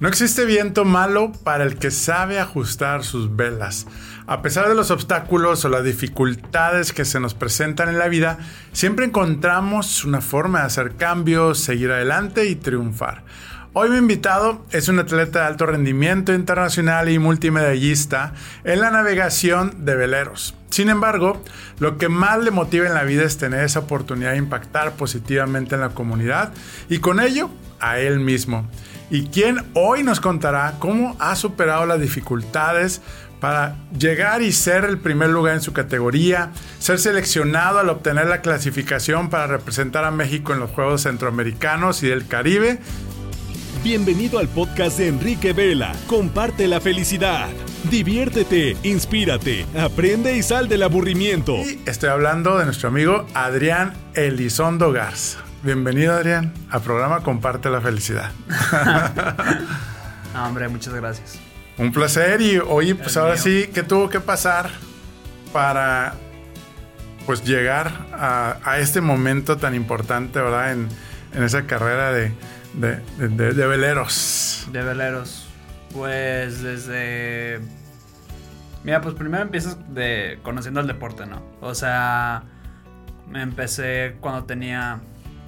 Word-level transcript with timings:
No 0.00 0.08
existe 0.08 0.46
viento 0.46 0.86
malo 0.86 1.30
para 1.44 1.62
el 1.62 1.76
que 1.76 1.90
sabe 1.90 2.40
ajustar 2.40 3.04
sus 3.04 3.36
velas. 3.36 3.86
A 4.26 4.40
pesar 4.40 4.66
de 4.66 4.74
los 4.74 4.90
obstáculos 4.90 5.62
o 5.66 5.68
las 5.68 5.84
dificultades 5.84 6.94
que 6.94 7.04
se 7.04 7.20
nos 7.20 7.34
presentan 7.34 7.90
en 7.90 7.98
la 7.98 8.08
vida, 8.08 8.38
siempre 8.72 9.04
encontramos 9.04 10.06
una 10.06 10.22
forma 10.22 10.60
de 10.60 10.64
hacer 10.64 10.96
cambios, 10.96 11.58
seguir 11.58 11.90
adelante 11.90 12.46
y 12.46 12.54
triunfar. 12.54 13.24
Hoy 13.74 13.90
mi 13.90 13.98
invitado 13.98 14.64
es 14.70 14.88
un 14.88 14.98
atleta 15.00 15.40
de 15.40 15.46
alto 15.46 15.66
rendimiento 15.66 16.32
internacional 16.32 17.10
y 17.10 17.18
multimedallista 17.18 18.32
en 18.64 18.80
la 18.80 18.90
navegación 18.90 19.84
de 19.84 19.96
veleros. 19.96 20.54
Sin 20.70 20.88
embargo, 20.88 21.44
lo 21.78 21.98
que 21.98 22.08
más 22.08 22.42
le 22.42 22.52
motiva 22.52 22.86
en 22.86 22.94
la 22.94 23.04
vida 23.04 23.24
es 23.24 23.36
tener 23.36 23.64
esa 23.64 23.80
oportunidad 23.80 24.30
de 24.30 24.38
impactar 24.38 24.92
positivamente 24.92 25.74
en 25.74 25.82
la 25.82 25.90
comunidad 25.90 26.54
y 26.88 27.00
con 27.00 27.20
ello 27.20 27.50
a 27.80 27.98
él 27.98 28.20
mismo 28.20 28.66
y 29.10 29.26
quien 29.26 29.64
hoy 29.74 30.02
nos 30.02 30.20
contará 30.20 30.76
cómo 30.78 31.16
ha 31.18 31.34
superado 31.36 31.84
las 31.84 32.00
dificultades 32.00 33.02
para 33.40 33.76
llegar 33.98 34.42
y 34.42 34.52
ser 34.52 34.84
el 34.84 34.98
primer 34.98 35.30
lugar 35.30 35.54
en 35.54 35.62
su 35.62 35.72
categoría, 35.72 36.52
ser 36.78 36.98
seleccionado 36.98 37.78
al 37.78 37.88
obtener 37.88 38.26
la 38.26 38.42
clasificación 38.42 39.30
para 39.30 39.46
representar 39.46 40.04
a 40.04 40.10
México 40.10 40.52
en 40.52 40.60
los 40.60 40.70
Juegos 40.70 41.02
Centroamericanos 41.02 42.02
y 42.02 42.08
del 42.08 42.26
Caribe. 42.26 42.78
Bienvenido 43.82 44.38
al 44.38 44.48
podcast 44.48 44.98
de 44.98 45.08
Enrique 45.08 45.54
Vela. 45.54 45.92
Comparte 46.06 46.68
la 46.68 46.80
felicidad. 46.80 47.48
Diviértete, 47.90 48.76
inspírate, 48.82 49.64
aprende 49.78 50.36
y 50.36 50.42
sal 50.42 50.68
del 50.68 50.82
aburrimiento. 50.82 51.56
Y 51.56 51.80
estoy 51.86 52.10
hablando 52.10 52.58
de 52.58 52.66
nuestro 52.66 52.90
amigo 52.90 53.26
Adrián 53.32 53.94
Elizondo 54.14 54.92
Garza. 54.92 55.49
Bienvenido 55.62 56.14
Adrián 56.14 56.54
al 56.70 56.80
programa 56.80 57.22
Comparte 57.22 57.68
la 57.68 57.82
Felicidad. 57.82 58.30
no, 60.34 60.46
hombre, 60.46 60.68
muchas 60.68 60.94
gracias. 60.94 61.38
Un 61.76 61.92
placer 61.92 62.40
y 62.40 62.56
oye, 62.56 62.94
pues 62.94 63.18
ahora 63.18 63.36
sí, 63.36 63.68
¿qué 63.74 63.82
tuvo 63.82 64.08
que 64.08 64.20
pasar 64.20 64.70
para 65.52 66.14
pues 67.26 67.44
llegar 67.44 67.92
a, 68.10 68.78
este 68.78 69.02
momento 69.02 69.58
tan 69.58 69.74
importante, 69.74 70.40
¿verdad? 70.40 70.72
En, 70.72 70.88
esa 71.34 71.66
carrera 71.66 72.10
de, 72.10 72.32
de, 72.72 73.66
veleros. 73.66 74.66
De 74.72 74.82
veleros. 74.82 75.46
Pues 75.92 76.62
desde... 76.62 77.60
Mira, 78.82 79.02
pues 79.02 79.14
primero 79.14 79.42
empiezas 79.42 79.76
de 79.92 80.38
conociendo 80.42 80.80
el 80.80 80.86
deporte, 80.86 81.26
¿no? 81.26 81.42
O 81.60 81.74
sea, 81.74 82.44
me 83.28 83.42
empecé 83.42 84.16
cuando 84.20 84.44
tenía 84.44 85.00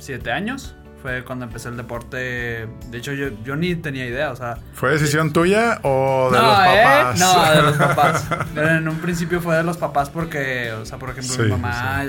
siete 0.03 0.33
años. 0.33 0.75
Fue 1.01 1.25
cuando 1.25 1.47
empecé 1.47 1.69
el 1.69 1.77
deporte. 1.77 2.69
De 2.91 2.99
hecho, 2.99 3.13
yo, 3.13 3.31
yo 3.45 3.57
ni 3.57 3.75
tenía 3.75 4.07
idea, 4.07 4.31
o 4.31 4.37
sea. 4.37 4.59
¿Fue 4.75 4.93
decisión 4.93 5.33
tuya 5.33 5.81
o 5.83 6.31
de 6.31 6.39
los 6.39 6.59
¿eh? 6.59 6.83
papás? 6.85 7.19
No, 7.19 7.51
de 7.51 7.63
los 7.63 7.77
papás. 7.77 8.27
en 8.55 8.89
un 8.89 8.99
principio 8.99 9.41
fue 9.41 9.57
de 9.57 9.65
los 9.65 9.79
papás 9.79 10.11
porque, 10.11 10.73
o 10.73 10.87
sea, 10.87 10.99
por 10.99 11.11
ejemplo, 11.11 11.45
mi 11.45 11.51
mamá 11.51 12.05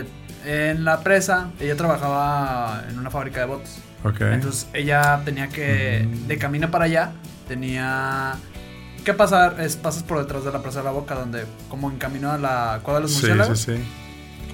en 0.46 0.84
la 0.84 1.02
presa, 1.02 1.52
ella 1.60 1.76
trabajaba 1.76 2.84
en 2.90 3.00
una 3.00 3.10
fábrica 3.10 3.42
de 3.42 3.46
botes. 3.48 3.80
Entonces 4.04 4.68
ella 4.74 5.22
tenía 5.24 5.48
que, 5.48 6.08
mm. 6.08 6.28
de 6.28 6.38
camino 6.38 6.70
para 6.70 6.86
allá, 6.86 7.12
tenía 7.48 8.36
que 9.06 9.14
pasar, 9.14 9.56
es, 9.60 9.76
pasas 9.76 10.04
por 10.04 10.20
detrás 10.20 10.44
de 10.44 10.52
la 10.52 10.62
presa 10.62 10.80
de 10.80 10.86
la 10.86 10.92
boca, 10.92 11.16
donde 11.16 11.46
como 11.70 11.90
en 11.90 11.98
camino 11.98 12.32
a 12.32 12.38
la 12.38 12.80
cuadra 12.84 13.00
de 13.00 13.04
los 13.04 13.14
sí, 13.14 13.28
Sí, 13.56 13.74
sí. 13.74 13.84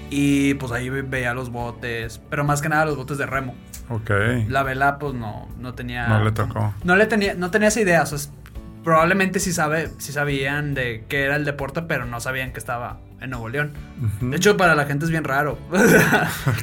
Y 0.09 0.55
pues 0.55 0.71
ahí 0.71 0.89
veía 0.89 1.33
los 1.33 1.51
botes, 1.51 2.21
pero 2.29 2.43
más 2.43 2.61
que 2.61 2.69
nada 2.69 2.85
los 2.85 2.97
botes 2.97 3.17
de 3.17 3.25
remo. 3.25 3.55
Ok. 3.89 4.11
La 4.47 4.63
vela, 4.63 4.99
pues 4.99 5.13
no, 5.13 5.47
no 5.57 5.73
tenía. 5.73 6.07
No 6.07 6.23
le 6.23 6.31
tocó. 6.31 6.73
No 6.83 6.95
le 6.95 7.05
tenía, 7.05 7.33
no 7.33 7.51
tenía 7.51 7.67
esa 7.69 7.81
idea. 7.81 8.03
O 8.03 8.05
sea, 8.05 8.31
probablemente 8.83 9.39
sí, 9.39 9.51
sabe, 9.51 9.89
sí 9.97 10.11
sabían 10.11 10.73
de 10.73 11.05
qué 11.07 11.23
era 11.23 11.35
el 11.35 11.45
deporte, 11.45 11.81
pero 11.83 12.05
no 12.05 12.19
sabían 12.19 12.51
que 12.53 12.59
estaba 12.59 12.99
en 13.21 13.31
Nuevo 13.31 13.49
León. 13.49 13.73
De 14.21 14.37
hecho, 14.37 14.57
para 14.57 14.75
la 14.75 14.85
gente 14.85 15.05
es 15.05 15.11
bien 15.11 15.23
raro. 15.23 15.57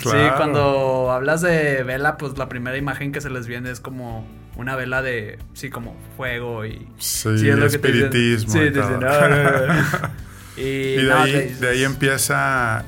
Sí, 0.03 0.17
cuando 0.37 1.11
hablas 1.11 1.41
de 1.41 1.83
vela, 1.83 2.17
pues 2.17 2.39
la 2.39 2.49
primera 2.49 2.77
imagen 2.77 3.13
que 3.13 3.21
se 3.21 3.31
les 3.31 3.47
viene 3.47 3.71
es 3.71 3.81
como 3.81 4.27
una 4.57 4.77
vela 4.77 5.03
de, 5.03 5.39
sí, 5.53 5.69
como 5.69 5.97
fuego 6.17 6.65
y... 6.65 6.87
Sí, 6.99 7.49
espiritismo. 7.49 8.53
sí, 8.53 8.59
y, 8.59 8.63
y, 10.61 11.05
de, 11.05 11.13
ahí, 11.13 11.57
de 11.61 11.69
ahí 11.69 11.85
empieza 11.85 12.85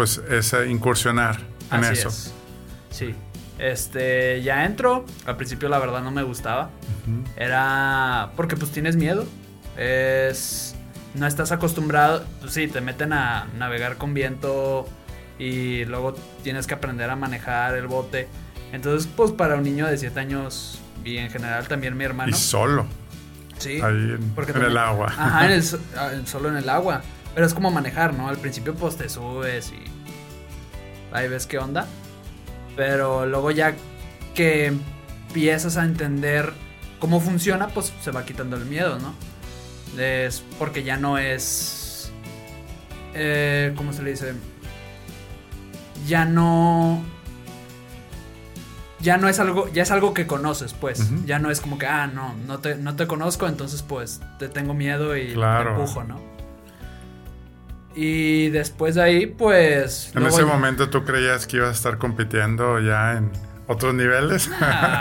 pues 0.00 0.16
es 0.30 0.54
incursionar 0.66 1.40
en 1.70 1.84
eso. 1.84 2.08
Sí. 2.88 3.14
Este, 3.58 4.40
ya 4.40 4.64
entro. 4.64 5.04
Al 5.26 5.36
principio 5.36 5.68
la 5.68 5.78
verdad 5.78 6.00
no 6.02 6.10
me 6.10 6.22
gustaba. 6.22 6.70
Era 7.36 8.30
porque 8.34 8.56
pues 8.56 8.70
tienes 8.70 8.96
miedo. 8.96 9.26
Es 9.76 10.74
no 11.12 11.26
estás 11.26 11.52
acostumbrado, 11.52 12.24
pues 12.40 12.54
sí, 12.54 12.66
te 12.66 12.80
meten 12.80 13.12
a 13.12 13.48
navegar 13.58 13.98
con 13.98 14.14
viento 14.14 14.88
y 15.38 15.84
luego 15.84 16.14
tienes 16.42 16.66
que 16.66 16.72
aprender 16.72 17.10
a 17.10 17.16
manejar 17.16 17.74
el 17.74 17.86
bote. 17.86 18.26
Entonces, 18.72 19.06
pues 19.14 19.32
para 19.32 19.56
un 19.56 19.64
niño 19.64 19.86
de 19.86 19.98
7 19.98 20.18
años 20.18 20.80
y 21.04 21.18
en 21.18 21.28
general 21.28 21.68
también 21.68 21.94
mi 21.94 22.04
hermano. 22.04 22.30
Y 22.30 22.32
solo. 22.32 22.86
Sí. 23.58 23.82
Ahí 23.82 24.16
en, 24.16 24.62
el 24.62 24.78
agua. 24.78 25.08
Ajá, 25.08 25.46
ah, 25.98 26.10
solo 26.24 26.48
en 26.48 26.56
el 26.56 26.70
agua. 26.70 27.02
Pero 27.34 27.44
es 27.44 27.52
como 27.52 27.70
manejar, 27.70 28.14
¿no? 28.14 28.30
Al 28.30 28.38
principio 28.38 28.74
pues 28.74 28.96
te 28.96 29.10
subes 29.10 29.72
y 29.72 29.89
ahí 31.12 31.28
ves 31.28 31.46
qué 31.46 31.58
onda. 31.58 31.86
Pero 32.76 33.26
luego 33.26 33.50
ya 33.50 33.74
que 34.34 34.66
empiezas 34.66 35.76
a 35.76 35.84
entender 35.84 36.52
cómo 36.98 37.20
funciona, 37.20 37.68
pues 37.68 37.92
se 38.00 38.10
va 38.10 38.24
quitando 38.24 38.56
el 38.56 38.64
miedo, 38.64 38.98
¿no? 38.98 39.14
Es 40.00 40.44
porque 40.58 40.82
ya 40.82 40.96
no 40.96 41.18
es... 41.18 42.12
Eh, 43.14 43.72
¿Cómo 43.76 43.92
se 43.92 44.02
le 44.02 44.10
dice? 44.10 44.34
Ya 46.06 46.24
no... 46.24 47.02
Ya 49.00 49.16
no 49.16 49.28
es 49.28 49.40
algo, 49.40 49.66
ya 49.72 49.82
es 49.82 49.90
algo 49.90 50.12
que 50.12 50.26
conoces, 50.26 50.74
pues. 50.74 51.08
Ya 51.24 51.38
no 51.38 51.50
es 51.50 51.60
como 51.60 51.78
que, 51.78 51.86
ah, 51.86 52.06
no, 52.06 52.34
no 52.46 52.58
te, 52.58 52.74
no 52.74 52.96
te 52.96 53.06
conozco, 53.06 53.46
entonces 53.46 53.82
pues 53.82 54.20
te 54.38 54.48
tengo 54.48 54.74
miedo 54.74 55.16
y 55.16 55.34
te 55.34 55.40
empujo, 55.70 56.04
¿no? 56.04 56.20
Y 58.02 58.48
después 58.48 58.94
de 58.94 59.02
ahí, 59.02 59.26
pues... 59.26 60.10
En 60.14 60.24
ese 60.24 60.42
momento 60.42 60.88
tú 60.88 61.04
creías 61.04 61.46
que 61.46 61.58
ibas 61.58 61.68
a 61.68 61.72
estar 61.72 61.98
compitiendo 61.98 62.80
ya 62.80 63.18
en 63.18 63.30
otros 63.66 63.92
niveles. 63.92 64.48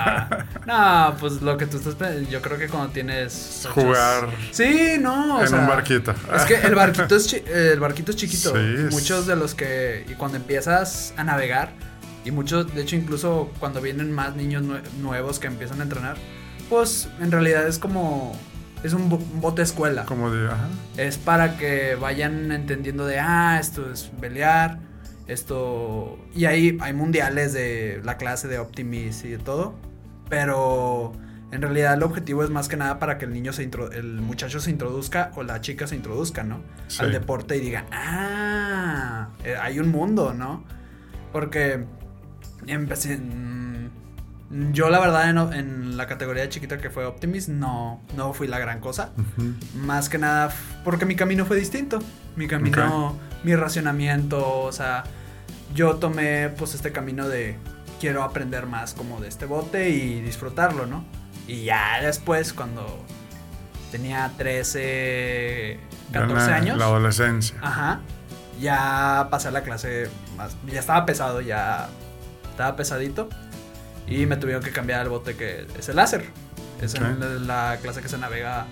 no, 0.68 1.16
pues 1.18 1.42
lo 1.42 1.56
que 1.56 1.66
tú 1.66 1.78
estás 1.78 1.96
yo 2.30 2.42
creo 2.42 2.58
que 2.58 2.68
cuando 2.68 2.90
tienes 2.90 3.66
jugar 3.74 4.28
Sí, 4.52 4.98
no, 5.00 5.42
en 5.42 5.54
un 5.54 5.66
barquito. 5.66 6.14
Es 6.36 6.42
que 6.42 6.56
el 6.56 6.76
barquito 6.76 7.16
es 7.16 7.34
el 7.34 7.80
barquito 7.80 8.12
es 8.12 8.18
chiquito. 8.18 8.54
Muchos 8.92 9.26
de 9.28 9.38
los 9.38 9.56
que 9.56 10.06
y 10.09 10.16
cuando 10.16 10.36
empiezas 10.36 11.14
a 11.16 11.24
navegar 11.24 11.72
y 12.26 12.32
muchos, 12.32 12.76
de 12.76 12.82
hecho 12.82 12.98
incluso 12.98 13.50
cuando 13.62 13.80
vienen 13.80 14.12
más 14.12 14.36
niños 14.36 14.62
nuevos 15.02 15.40
que 15.40 15.48
empiezan 15.48 15.80
a 15.80 15.84
entrenar, 15.84 16.18
pues 16.70 17.08
en 17.22 17.32
realidad 17.32 17.66
es 17.66 17.80
como 17.80 18.38
es 18.84 18.94
un, 18.94 19.09
bote 19.41 19.62
escuela. 19.62 20.06
Como 20.06 20.31
de, 20.31 20.47
ajá. 20.47 20.67
Es 20.97 21.17
para 21.17 21.57
que 21.57 21.95
vayan 21.95 22.51
entendiendo 22.51 23.06
de, 23.06 23.19
ah, 23.19 23.57
esto 23.59 23.91
es 23.91 24.12
pelear, 24.19 24.79
esto... 25.28 26.17
Y 26.34 26.45
ahí 26.45 26.78
hay 26.81 26.94
mundiales 26.94 27.53
de 27.53 28.01
la 28.03 28.17
clase 28.17 28.47
de 28.47 28.59
Optimis 28.59 29.23
y 29.25 29.29
de 29.29 29.38
todo, 29.38 29.75
pero 30.29 31.13
en 31.51 31.62
realidad 31.62 31.95
el 31.95 32.03
objetivo 32.03 32.44
es 32.44 32.50
más 32.50 32.67
que 32.67 32.78
nada 32.78 33.00
para 33.00 33.17
que 33.17 33.25
el 33.25 33.34
niño 33.34 33.53
se 33.53 33.63
el 33.63 34.22
muchacho 34.22 34.59
se 34.59 34.69
introduzca 34.69 35.31
o 35.35 35.44
la 35.44 35.61
chica 35.61 35.88
se 35.88 35.96
introduzca, 35.96 36.44
¿no? 36.44 36.61
Al 37.00 37.11
deporte 37.11 37.57
y 37.57 37.59
digan, 37.59 37.85
ah, 37.91 39.29
eh, 39.44 39.56
hay 39.59 39.79
un 39.79 39.90
mundo, 39.90 40.34
¿no? 40.34 40.63
Porque 41.31 41.85
empecé... 42.67 43.19
Yo 44.50 44.90
la 44.90 45.00
verdad 45.00 45.30
en, 45.54 45.96
la 45.96 46.08
categoría 46.08 46.50
chiquita 46.50 46.80
que 46.80 46.90
fue 46.90 47.06
Optimist 47.06 47.50
no, 47.50 48.02
no 48.16 48.34
fui 48.34 48.48
la 48.48 48.58
gran 48.58 48.79
cosa. 48.79 49.12
Más 49.76 50.09
que 50.09 50.18
nada 50.18 50.52
porque 50.84 51.06
mi 51.06 51.16
camino 51.16 51.46
fue 51.46 51.58
distinto. 51.58 52.00
Mi 52.35 52.47
camino, 52.47 53.16
mi 53.44 53.56
racionamiento, 53.56 54.62
o 54.62 54.72
sea, 54.72 55.03
yo 55.76 55.97
tomé 55.97 56.50
pues 56.50 56.73
este 56.73 56.91
camino 56.91 57.28
de 57.28 57.58
quiero 58.00 58.23
aprender 58.23 58.66
más 58.66 58.94
como 58.94 59.20
de 59.20 59.28
este 59.28 59.46
bote 59.46 59.90
y 59.90 60.22
disfrutarlo, 60.22 60.88
¿no? 60.88 61.03
Y 61.47 61.66
ya 61.66 62.00
después 62.02 62.53
cuando 62.53 63.06
tenía 63.91 64.32
13, 64.38 65.79
14 66.12 66.52
años. 66.53 66.78
La 66.78 66.85
adolescencia. 66.85 67.58
Ajá. 67.62 68.00
Ya 68.59 69.28
pasé 69.29 69.50
a 69.50 69.52
la 69.52 69.62
clase 69.62 70.09
más, 70.35 70.56
ya 70.66 70.79
estaba 70.79 71.06
pesado, 71.06 71.41
ya 71.41 71.88
estaba 72.52 72.76
pesadito 72.76 73.29
y 74.09 74.26
me 74.26 74.38
tuvieron 74.38 74.64
que 74.64 74.72
cambiar 74.72 75.02
el 75.02 75.09
bote 75.09 75.35
que 75.35 75.67
es 75.78 75.90
el 75.90 75.96
láser. 75.96 76.26
Es 76.82 77.00
la 77.00 77.78
clase 77.82 78.02
que 78.02 78.09
se 78.09 78.17
navega 78.17 78.66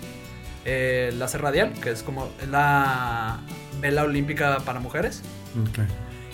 el 0.63 0.74
eh, 0.74 1.12
láser 1.18 1.42
radial, 1.42 1.74
que 1.74 1.92
es 1.92 2.04
como 2.04 2.30
la 2.50 3.39
vela 3.80 4.04
olímpica 4.04 4.60
para 4.60 4.80
mujeres. 4.80 5.22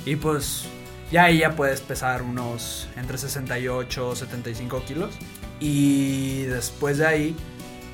Y 0.05 0.15
pues 0.15 0.65
ya 1.11 1.25
ahí 1.25 1.39
ya 1.39 1.55
puedes 1.55 1.81
pesar 1.81 2.21
unos 2.21 2.87
entre 2.95 3.17
68 3.17 4.11
y 4.13 4.15
75 4.15 4.83
kilos. 4.85 5.15
Y 5.59 6.43
después 6.43 6.97
de 6.97 7.07
ahí 7.07 7.35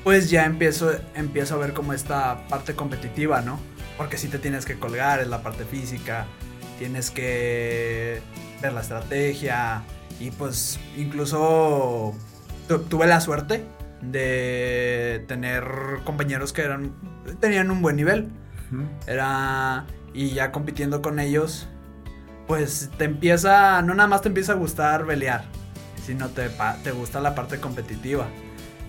pues 0.04 0.30
ya 0.30 0.46
empiezo, 0.46 0.92
empiezo 1.14 1.56
a 1.56 1.58
ver 1.58 1.72
como 1.72 1.92
esta 1.92 2.46
parte 2.48 2.74
competitiva, 2.74 3.42
¿no? 3.42 3.60
Porque 3.96 4.16
si 4.16 4.28
te 4.28 4.38
tienes 4.38 4.64
que 4.64 4.78
colgar, 4.78 5.20
es 5.20 5.28
la 5.28 5.42
parte 5.42 5.64
física, 5.64 6.26
tienes 6.78 7.10
que 7.10 8.22
ver 8.62 8.72
la 8.72 8.80
estrategia 8.80 9.82
y 10.20 10.30
pues 10.30 10.78
incluso 10.96 12.14
tuve 12.88 13.06
la 13.06 13.20
suerte 13.20 13.64
de 14.02 15.24
tener 15.26 15.64
compañeros 16.04 16.52
que 16.52 16.62
eran 16.62 16.92
tenían 17.40 17.70
un 17.70 17.82
buen 17.82 17.96
nivel. 17.96 18.28
Era 19.06 19.86
y 20.14 20.30
ya 20.30 20.52
compitiendo 20.52 21.02
con 21.02 21.18
ellos, 21.18 21.68
pues 22.46 22.90
te 22.98 23.04
empieza, 23.04 23.82
no 23.82 23.94
nada 23.94 24.08
más 24.08 24.22
te 24.22 24.28
empieza 24.28 24.52
a 24.52 24.56
gustar 24.56 25.06
pelear, 25.06 25.44
sino 26.04 26.28
te, 26.28 26.50
te 26.84 26.92
gusta 26.92 27.20
la 27.20 27.34
parte 27.34 27.58
competitiva. 27.58 28.28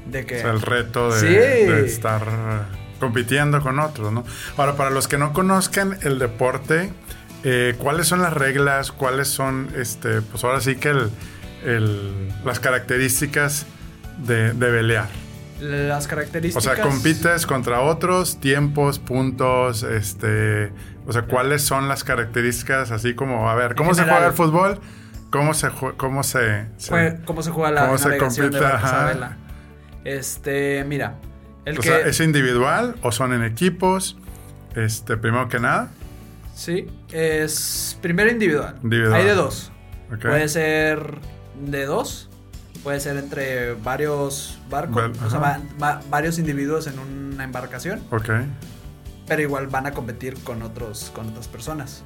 De 0.05 0.25
que... 0.25 0.41
el 0.41 0.61
reto 0.61 1.11
de, 1.11 1.85
estar 1.85 2.23
compitiendo 2.99 3.61
con 3.61 3.79
otros, 3.79 4.11
¿no? 4.11 4.23
Ahora, 4.57 4.75
para 4.75 4.89
los 4.89 5.07
que 5.07 5.17
no 5.17 5.31
conozcan 5.31 5.97
el 6.01 6.17
deporte, 6.17 6.91
eh, 7.43 7.75
¿cuáles 7.77 8.07
son 8.07 8.21
las 8.21 8.33
reglas? 8.33 8.91
¿Cuáles 8.91 9.27
son, 9.27 9.69
este, 9.77 10.21
pues 10.21 10.43
ahora 10.43 10.61
sí 10.61 10.75
que 10.75 10.93
el, 11.63 12.29
las 12.45 12.59
características 12.59 13.65
de, 14.17 14.53
de 14.53 14.67
pelear? 14.67 15.09
Las 15.59 16.07
características. 16.07 16.65
O 16.65 16.75
sea, 16.75 16.81
compites 16.83 17.45
contra 17.45 17.81
otros, 17.81 18.39
tiempos, 18.39 18.97
puntos, 18.97 19.83
este. 19.83 20.71
O 21.05 21.13
sea, 21.13 21.23
¿cuáles 21.23 21.61
son 21.61 21.87
las 21.87 22.03
características? 22.03 22.91
Así 22.91 23.13
como, 23.13 23.49
a 23.49 23.55
ver, 23.55 23.75
¿cómo 23.75 23.93
se 23.93 24.03
juega 24.03 24.27
el 24.27 24.33
fútbol? 24.33 24.79
¿Cómo 25.29 25.53
se, 25.53 25.69
cómo 25.97 26.23
se, 26.23 26.67
¿Cómo 27.25 27.41
se 27.41 27.51
juega 27.51 27.71
la 27.71 27.85
¿cómo 27.85 27.97
se 27.97 28.17
compite? 28.17 28.59
Este, 30.03 30.83
mira. 30.83 31.15
El 31.63 31.77
o 31.77 31.81
sea, 31.81 31.99
¿es 31.99 32.19
individual 32.19 32.95
o 33.01 33.11
son 33.11 33.33
en 33.33 33.43
equipos? 33.43 34.17
Este, 34.75 35.15
primero 35.15 35.47
que 35.47 35.59
nada. 35.59 35.91
Sí, 36.61 36.85
es 37.11 37.97
primero 38.01 38.29
individual. 38.29 38.75
individual. 38.83 39.13
Hay 39.15 39.25
de 39.25 39.33
dos. 39.33 39.71
Puede 40.21 40.47
ser 40.47 41.17
de 41.65 41.85
dos 41.85 42.29
puede 42.83 42.99
ser 42.99 43.17
entre 43.17 43.73
varios 43.73 44.59
barcos, 44.69 45.11
o 45.25 45.29
sea, 45.29 45.61
varios 46.09 46.39
individuos 46.39 46.87
en 46.87 46.99
una 46.99 47.43
embarcación. 47.43 48.01
Ok. 48.11 48.29
Pero 49.27 49.41
igual 49.41 49.67
van 49.67 49.85
a 49.85 49.91
competir 49.91 50.35
con, 50.43 50.61
otros, 50.61 51.11
con 51.13 51.29
otras 51.29 51.47
personas. 51.47 52.03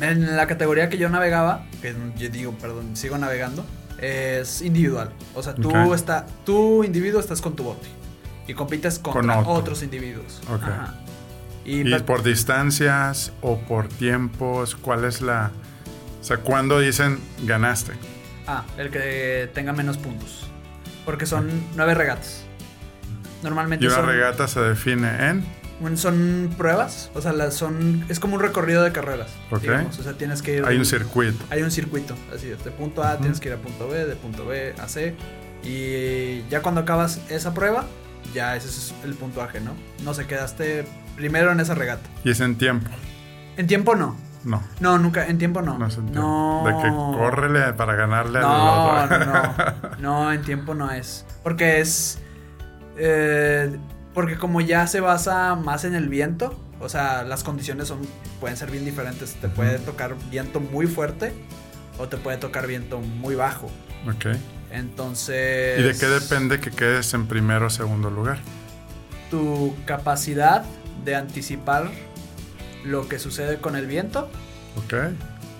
En 0.00 0.36
la 0.36 0.46
categoría 0.46 0.88
que 0.88 0.98
yo 0.98 1.08
navegaba, 1.08 1.66
que 1.80 1.94
yo 2.16 2.28
digo, 2.28 2.52
perdón, 2.52 2.96
sigo 2.96 3.16
navegando, 3.16 3.64
es 4.00 4.60
individual. 4.62 5.10
O 5.34 5.42
sea, 5.42 5.54
tú, 5.54 5.94
está, 5.94 6.26
tú 6.44 6.84
individuo 6.84 7.20
estás 7.20 7.40
con 7.40 7.54
tu 7.56 7.64
bote 7.64 7.86
y 8.46 8.54
compites 8.54 8.98
contra 8.98 9.40
otros 9.40 9.82
individuos. 9.82 10.40
Okay. 10.50 11.05
Y, 11.66 11.92
¿Y 11.92 11.98
por 12.00 12.22
distancias 12.22 13.32
o 13.42 13.58
por 13.58 13.88
tiempos? 13.88 14.76
¿Cuál 14.76 15.04
es 15.04 15.20
la... 15.20 15.50
O 16.20 16.24
sea, 16.24 16.38
¿cuándo 16.38 16.78
dicen 16.78 17.18
ganaste? 17.44 17.92
Ah, 18.46 18.64
el 18.78 18.90
que 18.90 19.50
tenga 19.52 19.72
menos 19.72 19.98
puntos. 19.98 20.48
Porque 21.04 21.26
son 21.26 21.48
nueve 21.74 21.94
regatas. 21.94 22.44
Normalmente 23.42 23.84
¿Y 23.84 23.88
una 23.88 24.02
regata 24.02 24.46
se 24.48 24.60
define 24.60 25.28
en? 25.28 25.44
Son 25.96 26.54
pruebas, 26.56 27.10
o 27.14 27.20
sea, 27.20 27.32
las 27.32 27.54
son 27.54 28.04
es 28.08 28.18
como 28.18 28.36
un 28.36 28.40
recorrido 28.40 28.82
de 28.82 28.92
carreras. 28.92 29.28
Ok. 29.50 29.64
o 29.88 30.02
sea, 30.02 30.14
tienes 30.14 30.40
que 30.40 30.56
ir. 30.56 30.64
Hay 30.64 30.78
un 30.78 30.86
circuito. 30.86 31.44
Hay 31.50 31.62
un 31.62 31.70
circuito, 31.70 32.16
así 32.34 32.48
es. 32.48 32.64
De 32.64 32.70
punto 32.70 33.02
A 33.02 33.18
tienes 33.18 33.40
que 33.40 33.48
ir 33.48 33.54
a 33.54 33.58
punto 33.58 33.88
B, 33.88 34.06
de 34.06 34.16
punto 34.16 34.46
B 34.46 34.74
a 34.78 34.88
C. 34.88 35.14
Y 35.62 36.48
ya 36.48 36.62
cuando 36.62 36.80
acabas 36.80 37.20
esa 37.28 37.52
prueba, 37.52 37.84
ya 38.32 38.56
ese 38.56 38.68
es 38.68 38.94
el 39.04 39.14
puntuaje, 39.14 39.60
¿no? 39.60 39.72
No 40.04 40.14
se 40.14 40.26
quedaste 40.26 40.86
primero 41.16 41.52
en 41.52 41.60
esa 41.60 41.74
regata. 41.74 42.08
¿Y 42.24 42.30
es 42.30 42.40
en 42.40 42.56
tiempo? 42.56 42.90
En 43.56 43.66
tiempo 43.66 43.94
no. 43.94 44.16
No. 44.44 44.62
No, 44.78 44.98
nunca, 44.98 45.26
en 45.26 45.38
tiempo 45.38 45.60
no. 45.60 45.76
No, 45.76 46.62
De 46.64 46.72
que 46.82 46.88
córrele 46.88 47.72
para 47.72 47.96
ganarle 47.96 48.40
no, 48.40 48.96
al 48.96 49.04
otro. 49.04 49.18
No, 49.18 49.26
no, 49.26 49.54
no. 49.98 50.32
en 50.32 50.42
tiempo 50.42 50.74
no 50.74 50.90
es. 50.92 51.26
Porque 51.42 51.80
es. 51.80 52.20
Eh, 52.96 53.76
porque 54.14 54.38
como 54.38 54.60
ya 54.60 54.86
se 54.86 55.00
basa 55.00 55.56
más 55.56 55.84
en 55.84 55.94
el 55.94 56.08
viento, 56.08 56.58
o 56.80 56.88
sea, 56.88 57.24
las 57.24 57.42
condiciones 57.42 57.88
son 57.88 58.00
pueden 58.40 58.56
ser 58.56 58.70
bien 58.70 58.84
diferentes. 58.84 59.34
Te 59.34 59.48
puede 59.48 59.78
tocar 59.80 60.14
viento 60.30 60.60
muy 60.60 60.86
fuerte 60.86 61.32
o 61.98 62.06
te 62.08 62.16
puede 62.16 62.36
tocar 62.36 62.66
viento 62.66 63.00
muy 63.00 63.34
bajo. 63.34 63.66
Ok. 64.08 64.36
Entonces. 64.70 65.80
¿Y 65.80 65.82
de 65.82 65.96
qué 65.96 66.06
depende 66.06 66.60
que 66.60 66.70
quedes 66.70 67.12
en 67.14 67.26
primero 67.26 67.66
o 67.66 67.70
segundo 67.70 68.10
lugar? 68.10 68.38
Tu 69.30 69.74
capacidad 69.86 70.64
de 71.04 71.14
anticipar 71.14 71.90
lo 72.84 73.08
que 73.08 73.18
sucede 73.18 73.58
con 73.58 73.76
el 73.76 73.86
viento. 73.86 74.30
Ok. 74.76 74.94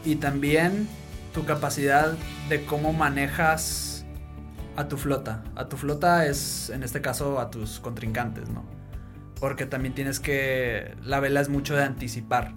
Y 0.04 0.16
también 0.16 0.88
tu 1.32 1.44
capacidad 1.44 2.12
de 2.48 2.64
cómo 2.64 2.92
manejas 2.92 4.04
a 4.76 4.88
tu 4.88 4.96
flota. 4.96 5.42
A 5.56 5.68
tu 5.68 5.76
flota 5.76 6.26
es, 6.26 6.70
en 6.70 6.82
este 6.82 7.00
caso, 7.00 7.40
a 7.40 7.50
tus 7.50 7.80
contrincantes, 7.80 8.48
¿no? 8.48 8.64
Porque 9.40 9.66
también 9.66 9.94
tienes 9.94 10.20
que... 10.20 10.94
La 11.02 11.20
vela 11.20 11.40
es 11.40 11.48
mucho 11.48 11.74
de 11.74 11.82
anticipar. 11.82 12.52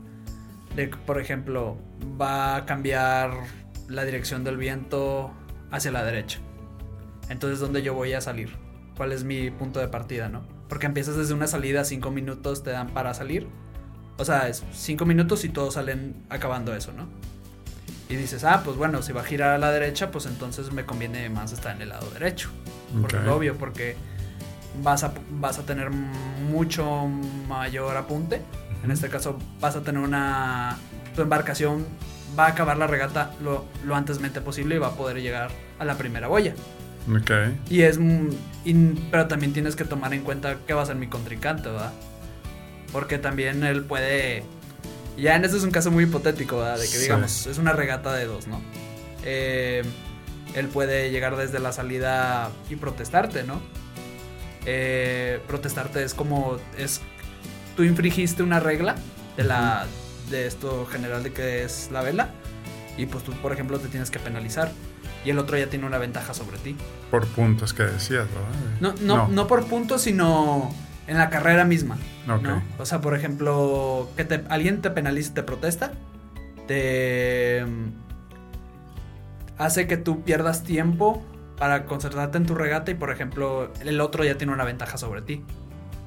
De, 0.75 0.87
por 0.87 1.19
ejemplo, 1.19 1.77
va 2.19 2.57
a 2.57 2.65
cambiar 2.65 3.31
la 3.87 4.05
dirección 4.05 4.43
del 4.43 4.57
viento 4.57 5.33
hacia 5.71 5.91
la 5.91 6.03
derecha. 6.03 6.39
Entonces, 7.29 7.59
¿dónde 7.59 7.81
yo 7.81 7.93
voy 7.93 8.13
a 8.13 8.21
salir? 8.21 8.55
¿Cuál 8.97 9.11
es 9.11 9.23
mi 9.23 9.51
punto 9.51 9.79
de 9.79 9.87
partida, 9.87 10.29
no? 10.29 10.41
Porque 10.67 10.85
empiezas 10.85 11.15
desde 11.15 11.33
una 11.33 11.47
salida, 11.47 11.83
cinco 11.85 12.11
minutos 12.11 12.63
te 12.63 12.71
dan 12.71 12.89
para 12.89 13.13
salir 13.13 13.47
o 14.19 14.25
sea, 14.25 14.49
es 14.49 14.63
cinco 14.73 15.05
minutos 15.05 15.45
y 15.45 15.49
todos 15.49 15.75
salen 15.75 16.13
acabando 16.29 16.75
eso, 16.75 16.91
¿no? 16.91 17.07
Y 18.09 18.17
dices, 18.17 18.43
ah, 18.43 18.61
pues 18.65 18.75
bueno, 18.75 19.01
si 19.01 19.13
va 19.13 19.21
a 19.21 19.23
girar 19.23 19.51
a 19.51 19.57
la 19.57 19.71
derecha, 19.71 20.11
pues 20.11 20.25
entonces 20.25 20.73
me 20.73 20.85
conviene 20.85 21.29
más 21.29 21.53
estar 21.53 21.73
en 21.75 21.83
el 21.83 21.89
lado 21.89 22.09
derecho. 22.11 22.49
Porque 22.99 23.15
es 23.15 23.27
obvio, 23.27 23.55
porque 23.55 23.95
vas 24.83 25.03
a, 25.03 25.13
vas 25.39 25.57
a 25.59 25.63
tener 25.63 25.89
mucho 25.89 27.07
mayor 27.47 27.95
apunte. 27.95 28.41
En 28.83 28.91
este 28.91 29.09
caso, 29.09 29.37
vas 29.61 29.77
a 29.77 29.83
tener 29.83 30.01
una. 30.01 30.77
Tu 31.15 31.21
embarcación 31.21 31.85
va 32.37 32.45
a 32.45 32.49
acabar 32.49 32.77
la 32.77 32.87
regata 32.87 33.31
lo, 33.41 33.65
lo 33.85 33.95
antesmente 33.95 34.41
posible 34.41 34.75
y 34.75 34.77
va 34.77 34.87
a 34.87 34.95
poder 34.95 35.21
llegar 35.21 35.51
a 35.77 35.85
la 35.85 35.97
primera 35.97 36.27
boya. 36.27 36.53
Ok. 37.15 37.31
Y 37.69 37.81
es. 37.81 37.99
pero 39.11 39.27
también 39.27 39.53
tienes 39.53 39.75
que 39.75 39.85
tomar 39.85 40.13
en 40.13 40.23
cuenta 40.23 40.57
que 40.67 40.73
va 40.73 40.83
a 40.83 40.85
ser 40.85 40.95
mi 40.95 41.07
contrincante, 41.07 41.69
¿verdad? 41.69 41.93
Porque 42.91 43.17
también 43.17 43.63
él 43.63 43.83
puede. 43.83 44.43
Ya 45.17 45.35
en 45.35 45.43
este 45.43 45.57
es 45.57 45.63
un 45.63 45.71
caso 45.71 45.91
muy 45.91 46.05
hipotético, 46.05 46.57
¿verdad? 46.59 46.79
De 46.79 46.87
que 46.87 46.97
digamos, 46.97 47.47
es 47.47 47.57
una 47.57 47.73
regata 47.73 48.13
de 48.13 48.25
dos, 48.25 48.47
¿no? 48.47 48.61
Eh, 49.23 49.83
él 50.55 50.67
puede 50.67 51.11
llegar 51.11 51.35
desde 51.35 51.59
la 51.59 51.71
salida 51.71 52.49
y 52.69 52.75
protestarte, 52.75 53.43
¿no? 53.43 53.61
Eh, 54.65 55.39
protestarte 55.47 56.03
es 56.03 56.13
como. 56.13 56.57
es 56.77 57.01
Tú 57.75 57.83
infringiste 57.83 58.43
una 58.43 58.59
regla 58.59 58.95
de 59.37 59.43
la. 59.43 59.85
De 60.29 60.47
esto 60.47 60.85
general 60.85 61.23
de 61.23 61.33
que 61.33 61.63
es 61.63 61.89
la 61.91 62.01
vela. 62.01 62.31
Y 62.97 63.05
pues 63.05 63.23
tú, 63.23 63.31
por 63.33 63.53
ejemplo, 63.53 63.79
te 63.79 63.87
tienes 63.87 64.11
que 64.11 64.19
penalizar. 64.19 64.71
Y 65.25 65.31
el 65.31 65.39
otro 65.39 65.57
ya 65.57 65.67
tiene 65.67 65.85
una 65.85 65.97
ventaja 65.97 66.33
sobre 66.33 66.57
ti. 66.57 66.75
Por 67.11 67.25
puntos 67.27 67.73
que 67.73 67.83
decías, 67.83 68.27
¿verdad? 68.27 68.49
No, 68.79 68.93
no, 69.01 69.17
no, 69.17 69.27
no 69.27 69.47
por 69.47 69.65
puntos, 69.65 70.01
sino 70.01 70.73
en 71.07 71.17
la 71.17 71.29
carrera 71.29 71.65
misma. 71.65 71.97
¿no? 72.27 72.61
O 72.77 72.85
sea, 72.85 73.01
por 73.01 73.15
ejemplo, 73.15 74.09
que 74.15 74.23
te, 74.23 74.43
alguien 74.49 74.81
te 74.81 74.91
penalice, 74.91 75.31
te 75.31 75.43
protesta, 75.43 75.91
te 76.67 77.65
mm, 77.65 77.91
hace 79.57 79.87
que 79.87 79.97
tú 79.97 80.23
pierdas 80.23 80.63
tiempo 80.63 81.25
para 81.57 81.85
concentrarte 81.85 82.37
en 82.37 82.45
tu 82.45 82.53
regata 82.55 82.91
y, 82.91 82.93
por 82.93 83.11
ejemplo, 83.11 83.73
el 83.81 83.99
otro 84.01 84.23
ya 84.23 84.37
tiene 84.37 84.53
una 84.53 84.63
ventaja 84.63 84.97
sobre 84.97 85.21
ti. 85.21 85.43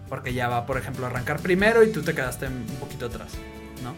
Porque 0.09 0.35
ya 0.35 0.49
va, 0.49 0.67
por 0.67 0.76
ejemplo, 0.76 1.07
a 1.07 1.09
arrancar 1.09 1.41
primero 1.41 1.83
y 1.83 1.91
tú 1.91 2.02
te 2.02 2.14
quedaste 2.14 2.47
un 2.47 2.67
poquito 2.79 3.07
atrás, 3.07 3.33
¿no? 3.83 3.95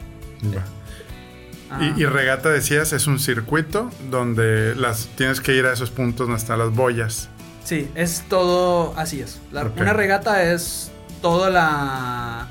Y, 1.96 2.04
regata, 2.04 2.50
decías, 2.50 2.92
es 2.92 3.06
un 3.06 3.18
circuito 3.18 3.90
donde 4.10 4.76
las 4.76 5.08
tienes 5.16 5.40
que 5.40 5.54
ir 5.54 5.66
a 5.66 5.72
esos 5.72 5.90
puntos 5.90 6.28
donde 6.28 6.40
están 6.40 6.58
las 6.58 6.70
boyas. 6.70 7.28
Sí, 7.64 7.90
es 7.94 8.24
todo, 8.28 8.94
así 8.96 9.20
es. 9.20 9.40
Una 9.52 9.92
regata 9.92 10.52
es 10.52 10.92
toda 11.20 11.50
la. 11.50 12.48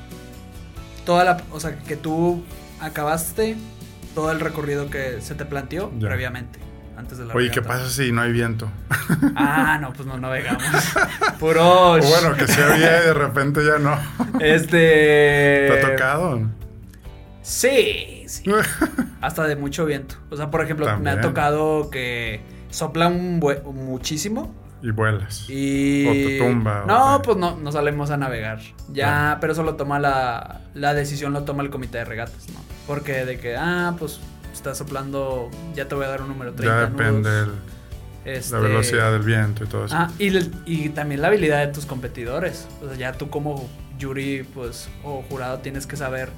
Toda 1.06 1.24
la. 1.24 1.42
O 1.52 1.60
sea, 1.60 1.78
que 1.78 1.96
tú 1.96 2.44
acabaste 2.80 3.56
todo 4.14 4.30
el 4.30 4.40
recorrido 4.40 4.90
que 4.90 5.20
se 5.20 5.34
te 5.34 5.44
planteó 5.44 5.90
previamente. 5.90 6.58
Antes 6.96 7.18
de 7.18 7.24
la 7.24 7.34
Oye, 7.34 7.50
¿qué 7.50 7.60
pasa 7.60 7.88
si 7.90 8.12
no 8.12 8.22
hay 8.22 8.32
viento? 8.32 8.70
Ah, 9.36 9.78
no, 9.80 9.92
pues 9.92 10.06
no 10.06 10.16
navegamos. 10.16 10.62
Puro. 11.38 11.92
O 11.92 11.98
bueno, 11.98 12.34
que 12.36 12.46
se 12.46 12.62
había 12.62 13.02
y 13.02 13.06
de 13.06 13.14
repente 13.14 13.60
ya 13.64 13.78
no. 13.78 13.98
Este. 14.40 15.68
¿Te 15.68 15.78
ha 15.78 15.90
tocado? 15.90 16.40
Sí, 17.44 18.24
sí. 18.26 18.42
Hasta 19.20 19.46
de 19.46 19.54
mucho 19.54 19.84
viento. 19.84 20.14
O 20.30 20.36
sea, 20.36 20.50
por 20.50 20.62
ejemplo, 20.62 20.98
me 20.98 21.10
ha 21.10 21.20
tocado 21.20 21.90
que 21.90 22.40
sopla 22.70 23.06
un 23.08 23.38
muchísimo 23.74 24.54
Y 24.82 24.90
vuelas. 24.90 25.44
Y... 25.50 26.06
O 26.08 26.12
te 26.12 26.38
tumba, 26.38 26.84
o 26.84 26.86
No, 26.86 27.18
te- 27.20 27.24
pues 27.26 27.36
no, 27.36 27.56
no 27.56 27.70
salimos 27.70 28.10
a 28.10 28.16
navegar. 28.16 28.60
Ya, 28.88 29.04
Claro. 29.06 29.38
pero 29.42 29.52
eso 29.52 29.62
lo 29.62 29.74
toma 29.76 29.98
la... 29.98 30.62
La 30.72 30.94
decisión 30.94 31.34
lo 31.34 31.42
toma 31.44 31.62
el 31.62 31.68
comité 31.70 31.98
de 31.98 32.04
regatas, 32.06 32.48
¿no? 32.48 32.60
Porque 32.86 33.24
de 33.26 33.38
que, 33.38 33.56
ah, 33.56 33.94
pues 33.98 34.20
estás 34.54 34.78
soplando, 34.78 35.50
ya 35.74 35.86
te 35.86 35.94
voy 35.94 36.06
a 36.06 36.08
dar 36.08 36.22
un 36.22 36.28
número 36.28 36.54
30 36.54 36.74
Ya 36.74 36.86
depende 36.86 37.30
nudos. 37.30 37.48
el- 38.24 38.32
Este, 38.32 38.54
la 38.54 38.60
velocidad 38.60 39.12
del 39.12 39.22
viento 39.22 39.64
y 39.64 39.66
todo 39.66 39.84
eso. 39.84 39.94
Ah, 39.98 40.10
y, 40.18 40.32
y 40.64 40.88
también 40.88 41.20
la 41.20 41.28
habilidad 41.28 41.58
de 41.66 41.72
tus 41.74 41.84
competidores. 41.84 42.66
O 42.82 42.88
sea, 42.88 42.96
ya 42.96 43.12
tú 43.12 43.28
como 43.28 43.68
jury, 44.00 44.46
pues, 44.54 44.88
o 45.04 45.22
jurado 45.28 45.58
tienes 45.58 45.86
que 45.86 45.96
saber. 45.98 46.30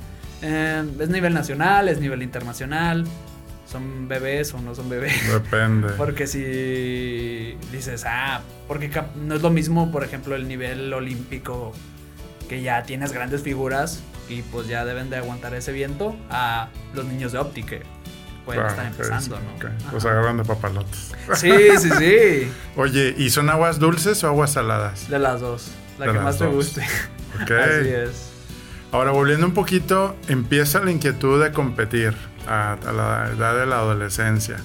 Eh, 0.42 0.84
es 1.00 1.08
nivel 1.08 1.34
nacional, 1.34 1.88
es 1.88 1.98
nivel 2.00 2.22
internacional. 2.22 3.04
Son 3.70 4.06
bebés 4.06 4.54
o 4.54 4.58
no 4.60 4.74
son 4.74 4.88
bebés. 4.88 5.12
Depende. 5.32 5.88
Porque 5.96 6.26
si 6.26 7.56
dices, 7.72 8.04
ah, 8.06 8.40
porque 8.68 8.90
no 9.16 9.34
es 9.34 9.42
lo 9.42 9.50
mismo, 9.50 9.90
por 9.90 10.04
ejemplo, 10.04 10.36
el 10.36 10.46
nivel 10.46 10.92
olímpico, 10.92 11.72
que 12.48 12.62
ya 12.62 12.84
tienes 12.84 13.12
grandes 13.12 13.42
figuras 13.42 14.00
y 14.28 14.42
pues 14.42 14.68
ya 14.68 14.84
deben 14.84 15.10
de 15.10 15.16
aguantar 15.16 15.52
ese 15.54 15.72
viento, 15.72 16.16
a 16.30 16.68
los 16.94 17.04
niños 17.06 17.32
de 17.32 17.38
óptica. 17.38 17.70
que 17.70 17.82
Pueden 18.44 18.62
Ah, 18.62 18.68
estar 18.68 18.86
empezando, 18.86 19.36
sí, 19.36 19.42
¿no? 19.42 19.56
ok. 19.56 19.64
Ajá. 19.82 19.92
Los 19.92 20.04
agarran 20.04 20.36
de 20.36 20.44
papalotes. 20.44 21.12
Sí, 21.34 21.52
sí, 21.80 21.90
sí. 21.98 22.48
Oye, 22.76 23.14
¿y 23.18 23.30
son 23.30 23.50
aguas 23.50 23.80
dulces 23.80 24.22
o 24.22 24.28
aguas 24.28 24.52
saladas? 24.52 25.08
De 25.10 25.18
las 25.18 25.40
dos. 25.40 25.72
La 25.98 26.06
De 26.06 26.12
que 26.12 26.18
más 26.20 26.38
te 26.38 26.46
guste. 26.46 26.82
Ok. 27.42 27.50
Así 27.50 27.88
es. 27.88 28.25
Ahora, 28.96 29.10
volviendo 29.10 29.44
un 29.44 29.52
poquito, 29.52 30.16
empieza 30.26 30.80
la 30.80 30.90
inquietud 30.90 31.44
de 31.44 31.52
competir 31.52 32.14
a, 32.48 32.72
a 32.72 32.92
la 32.92 33.28
edad 33.30 33.54
de 33.54 33.66
la 33.66 33.76
adolescencia. 33.80 34.56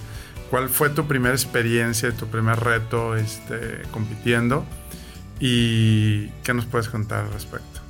¿Cuál 0.49 0.69
fue 0.69 0.89
tu 0.89 1.05
primera 1.05 1.35
experiencia, 1.35 2.13
tu 2.13 2.27
primer 2.27 2.57
reto 2.57 3.17
este, 3.17 3.81
compitiendo? 3.91 4.65
¿Y 5.41 6.27
qué 6.45 6.53
nos 6.53 6.65
puedes 6.65 6.87
contar 6.87 7.25
al 7.25 7.33
respecto? 7.33 7.81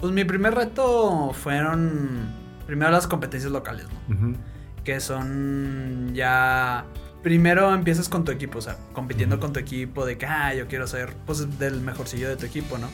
Pues 0.00 0.10
mi 0.10 0.24
primer 0.24 0.54
reto 0.54 1.34
fueron 1.34 2.32
primero 2.66 2.90
las 2.90 3.06
competencias 3.06 3.52
locales, 3.52 3.88
¿no? 4.08 4.38
Que 4.84 5.00
son 5.00 6.14
ya... 6.14 6.86
Primero 7.22 7.74
empiezas 7.74 8.08
con 8.08 8.24
tu 8.24 8.32
equipo, 8.32 8.56
o 8.56 8.62
sea, 8.62 8.78
compitiendo 8.94 9.38
con 9.38 9.52
tu 9.52 9.60
equipo 9.60 10.06
de 10.06 10.16
que, 10.16 10.24
ah, 10.24 10.54
yo 10.54 10.66
quiero 10.66 10.86
ser, 10.86 11.14
pues, 11.26 11.58
del 11.58 11.82
mejorcillo 11.82 12.26
de 12.30 12.36
tu 12.36 12.46
equipo, 12.46 12.78
¿no? 12.78 12.88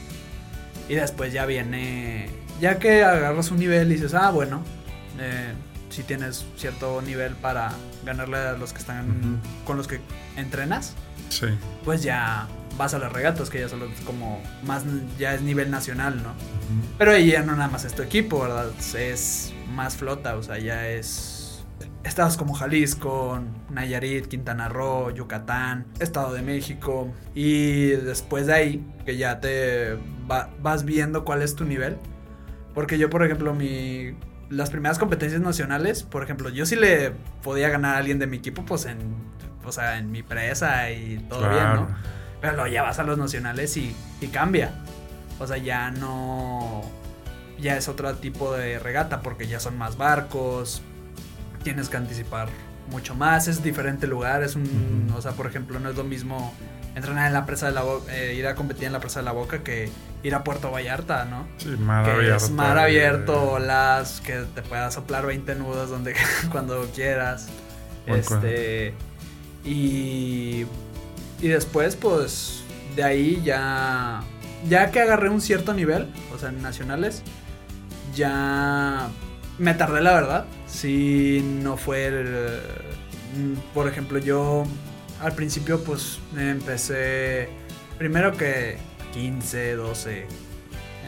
Y 0.89 0.97
después 0.97 1.33
ya 1.33 1.47
viene, 1.47 2.29
ya 2.61 2.79
que 2.79 3.03
agarras 3.05 3.51
un 3.51 3.59
nivel 3.59 3.91
y 3.91 3.95
dices, 3.95 4.15
ah, 4.15 4.31
bueno, 4.31 4.63
eh, 5.19 5.53
si 5.91 6.03
tienes 6.03 6.45
cierto 6.57 7.01
nivel 7.03 7.35
para 7.37 7.73
ganarle 8.05 8.37
a 8.39 8.53
los 8.55 8.73
que 8.73 8.79
están 8.81 9.11
Ujú. 9.11 9.65
con 9.67 9.77
los 9.77 9.87
que 9.87 10.01
entrenas, 10.37 10.95
Sí. 11.29 11.47
pues 11.85 12.03
ya 12.03 12.49
vas 12.77 12.93
a 12.95 12.99
las 12.99 13.13
regatas, 13.13 13.51
que 13.51 13.61
ya 13.61 13.69
son 13.69 13.81
los- 13.81 13.91
como 14.05 14.43
más, 14.65 14.83
ya 15.19 15.35
es 15.35 15.43
nivel 15.43 15.71
nacional, 15.71 16.17
¿no? 16.23 16.31
Ujú. 16.31 16.89
Pero 16.99 17.13
ahí 17.13 17.31
ya 17.31 17.43
no 17.43 17.53
nada 17.53 17.69
más 17.69 17.85
es 17.85 17.95
tu 17.95 18.03
equipo, 18.03 18.41
¿verdad? 18.41 18.71
Es 18.99 19.53
más 19.73 19.97
flota, 19.97 20.37
o 20.37 20.43
sea, 20.43 20.59
ya 20.59 20.89
es... 20.89 21.65
Estados 22.03 22.37
como 22.37 22.53
Jalisco, 22.55 23.41
Nayarit, 23.71 24.27
Quintana 24.27 24.69
Roo, 24.69 25.11
Yucatán, 25.11 25.87
Estado 26.01 26.35
de 26.35 26.43
México. 26.43 27.09
Y 27.35 27.91
después 27.93 28.47
de 28.47 28.53
ahí, 28.55 28.87
que 29.07 29.17
ya 29.17 29.41
te 29.41 29.97
va- 30.31 30.51
vas 30.61 30.85
viendo 30.85 31.25
cuál 31.25 31.41
es 31.43 31.55
tu 31.57 31.65
nivel. 31.65 31.97
Porque 32.75 32.99
yo, 32.99 33.11
por 33.11 33.25
ejemplo, 33.25 33.55
mi... 33.55 34.15
Las 34.51 34.71
primeras 34.71 34.99
competencias 34.99 35.41
nacionales, 35.41 36.03
por 36.03 36.23
ejemplo, 36.23 36.51
yo 36.51 36.67
sí 36.67 36.77
le 36.77 37.13
podía 37.43 37.71
ganar 37.71 37.95
a 37.95 37.99
alguien 37.99 38.19
de 38.19 38.27
mi 38.27 38.37
equipo, 38.37 38.65
pues 38.65 38.85
en... 38.85 38.99
O 39.65 39.73
sea, 39.73 39.99
en 39.99 40.13
mi 40.13 40.23
presa 40.23 40.91
y 40.91 41.25
todo 41.29 41.49
bien. 41.49 41.65
¿no? 41.75 41.89
Pero 42.43 42.53
luego 42.57 42.69
ya 42.69 42.83
vas 42.83 42.99
a 42.99 43.05
los 43.05 43.17
nacionales 43.17 43.75
y, 43.79 43.97
y 44.21 44.27
cambia. 44.27 44.73
O 45.39 45.47
sea, 45.47 45.57
ya 45.57 45.91
no. 45.91 46.83
Ya 47.59 47.77
es 47.79 47.89
otro 47.89 48.15
tipo 48.17 48.53
de 48.53 48.79
regata 48.79 49.23
porque 49.23 49.47
ya 49.47 49.61
son 49.61 49.79
más 49.79 49.97
barcos. 49.97 50.83
Tienes 51.63 51.89
que 51.89 51.97
anticipar 51.97 52.49
mucho 52.91 53.15
más. 53.15 53.49
Es 53.49 53.63
diferente 53.63 54.07
lugar. 54.07 54.43
Es 54.43 54.57
un. 54.57 55.11
O 55.17 55.23
sea, 55.23 55.33
por 55.33 55.47
ejemplo, 55.47 55.81
no 55.81 55.89
es 55.89 55.97
lo 55.97 56.05
mismo 56.05 56.53
entrenar 56.95 57.27
en 57.27 57.33
la 57.33 57.45
presa 57.47 57.67
de 57.67 57.73
la 57.73 57.83
boca. 57.83 58.13
ir 58.33 58.47
a 58.47 58.55
competir 58.55 58.85
en 58.85 58.93
la 58.93 59.01
presa 59.01 59.21
de 59.21 59.25
la 59.25 59.33
boca 59.33 59.63
que 59.65 59.89
ir 60.23 60.35
a 60.35 60.43
Puerto 60.45 60.71
Vallarta, 60.71 61.25
¿no? 61.25 61.47
Sí, 61.59 61.69
mar 61.79 62.05
que 62.05 62.11
abierto. 62.13 62.45
es 62.45 62.51
mar 62.51 62.79
abierto, 62.79 63.53
olas, 63.53 64.21
que 64.25 64.45
te 64.55 64.63
puedas 64.63 64.95
soplar 64.95 65.27
20 65.27 65.55
nudos 65.57 65.91
donde 65.91 66.15
cuando 66.53 66.87
quieras. 66.95 67.49
Buen 68.07 68.21
este 68.21 68.95
y 69.65 70.67
y 71.41 71.49
después 71.49 71.97
pues 71.97 72.63
de 72.97 73.03
ahí 73.03 73.43
ya 73.45 74.23
ya 74.69 74.91
que 74.91 75.01
agarré 75.01 75.29
un 75.31 75.41
cierto 75.41 75.75
nivel, 75.75 76.09
o 76.35 76.39
sea, 76.39 76.49
en 76.51 76.63
nacionales, 76.63 77.23
ya 78.15 79.09
me 79.59 79.75
tardé 79.75 80.01
la 80.01 80.13
verdad. 80.15 80.45
Si 80.67 81.41
no 81.63 81.77
fue 81.77 82.07
el- 82.07 82.61
mm, 83.37 83.75
por 83.75 83.89
ejemplo, 83.89 84.19
yo 84.19 84.65
al 85.25 85.33
principio 85.33 85.83
pues 85.83 86.21
empecé 86.37 87.49
primero 87.99 88.37
que 88.37 88.77
15, 89.15 89.75
12 89.77 90.27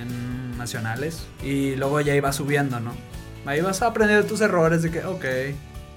en 0.01 0.57
nacionales 0.57 1.27
y 1.43 1.77
luego 1.77 2.01
ya 2.01 2.15
iba 2.15 2.33
subiendo, 2.33 2.81
¿no? 2.81 2.95
Ahí 3.45 3.61
vas 3.61 3.83
a 3.83 3.89
aprender 3.89 4.23
de 4.23 4.29
tus 4.29 4.41
errores 4.41 4.83
de 4.83 4.91
que, 4.91 5.05
ok, 5.05 5.25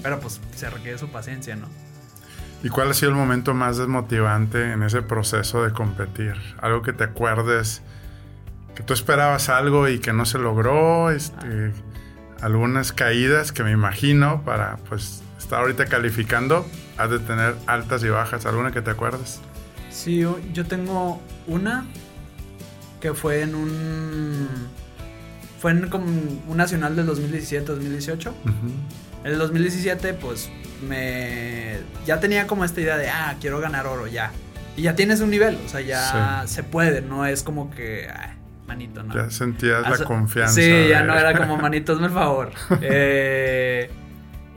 pero 0.04 0.20
pues 0.20 0.42
se 0.54 0.70
requiere 0.70 0.98
su 0.98 1.10
paciencia, 1.10 1.56
¿no? 1.56 1.68
¿Y 2.62 2.68
cuál 2.68 2.92
ha 2.92 2.94
sido 2.94 3.12
el 3.12 3.18
momento 3.18 3.54
más 3.54 3.78
desmotivante 3.78 4.74
en 4.74 4.84
ese 4.84 5.02
proceso 5.02 5.64
de 5.64 5.72
competir? 5.72 6.34
Algo 6.62 6.82
que 6.82 6.92
te 6.92 7.06
acuerdes, 7.06 7.82
que 8.76 8.84
tú 8.84 8.94
esperabas 8.94 9.48
algo 9.48 9.88
y 9.88 10.00
que 10.00 10.12
no 10.12 10.26
se 10.26 10.40
logró, 10.40 11.10
este, 11.10 11.72
algunas 12.42 12.92
caídas 12.92 13.54
que 13.54 13.64
me 13.64 13.72
imagino 13.72 14.42
para 14.44 14.76
pues 14.90 15.24
estar 15.38 15.62
ahorita 15.62 15.86
calificando, 15.86 16.66
has 17.00 17.10
de 17.10 17.20
tener 17.20 17.56
altas 17.66 18.04
y 18.04 18.10
bajas, 18.10 18.46
alguna 18.46 18.72
que 18.72 18.82
te 18.82 18.92
acuerdes. 18.92 19.40
Sí, 19.90 20.26
yo, 20.54 20.66
tengo 20.66 21.22
una 21.48 21.86
que 23.02 23.14
fue 23.14 23.42
en 23.42 23.56
un... 23.56 24.48
Fue 25.60 25.72
en 25.72 25.90
como 25.90 26.06
un 26.06 26.58
nacional 26.58 26.96
del 26.96 27.08
2017-2018. 27.08 28.28
Ujú. 28.28 28.34
En 29.24 29.32
el 29.32 29.38
2017, 29.38 30.14
pues 30.14 30.50
me. 30.88 31.80
Ya 32.06 32.22
tenía 32.22 32.48
como 32.48 32.64
esta 32.64 32.80
idea 32.80 32.98
de, 32.98 33.10
ah, 33.10 33.36
quiero 33.42 33.60
ganar 33.60 33.86
oro 33.86 34.08
ya. 34.08 34.32
Y 34.78 34.84
ya 34.84 34.96
tienes 34.96 35.20
un 35.20 35.30
nivel, 35.30 35.58
o 35.66 35.68
sea, 35.68 35.82
ya 35.82 36.44
se 36.48 36.64
puede, 36.64 37.02
no 37.02 37.26
es 37.26 37.44
como 37.44 37.70
que, 37.72 38.08
ah, 38.08 38.36
manito, 38.66 39.04
¿no? 39.04 39.14
Ya 39.14 39.30
sentías 39.30 39.82
la 39.90 40.06
confianza. 40.06 40.54
Sí, 40.54 40.88
ya 40.88 41.04
no 41.04 41.18
era 41.18 41.34
como 41.38 41.58
manito, 41.58 41.92
hazme 41.92 42.08
el 42.08 42.14
favor. 42.14 42.52
Eh, 42.82 43.90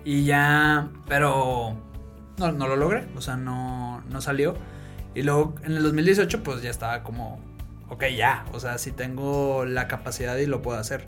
y 0.05 0.25
ya, 0.25 0.89
pero 1.09 1.77
no, 2.43 2.53
no 2.53 2.69
lo 2.69 2.77
logré, 2.77 3.07
o 3.17 3.21
sea, 3.21 3.37
no, 3.37 4.03
no 4.09 4.21
salió. 4.21 4.55
Y 5.15 5.23
luego 5.23 5.55
en 5.65 5.73
el 5.73 5.83
2018, 5.83 6.43
pues 6.43 6.63
ya 6.63 6.71
estaba 6.71 7.03
como, 7.03 7.41
ok, 7.89 8.05
ya, 8.17 8.45
o 8.53 8.61
sea, 8.61 8.79
si 8.79 8.93
tengo 8.93 9.65
la 9.65 9.89
capacidad 9.89 10.37
y 10.37 10.47
lo 10.47 10.63
puedo 10.63 10.79
hacer. 10.79 11.07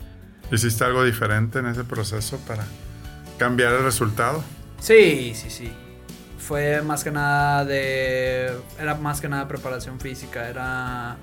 ¿Hiciste 0.51 0.83
algo 0.83 1.03
diferente 1.03 1.59
en 1.59 1.65
ese 1.65 1.83
proceso 1.83 2.37
para 2.47 2.65
cambiar 3.37 3.73
el 3.73 3.83
resultado? 3.83 4.43
Sí, 4.79 5.33
sí, 5.35 5.49
sí. 5.49 5.73
Fue 6.37 6.83
más 6.83 7.03
que 7.03 7.11
nada 7.11 7.65
de. 7.65 8.51
Era 8.79 8.95
más 8.95 9.19
que 9.19 9.27
nada 9.27 9.47
preparación 9.47 9.99
física, 9.99 10.47
era 10.47 11.17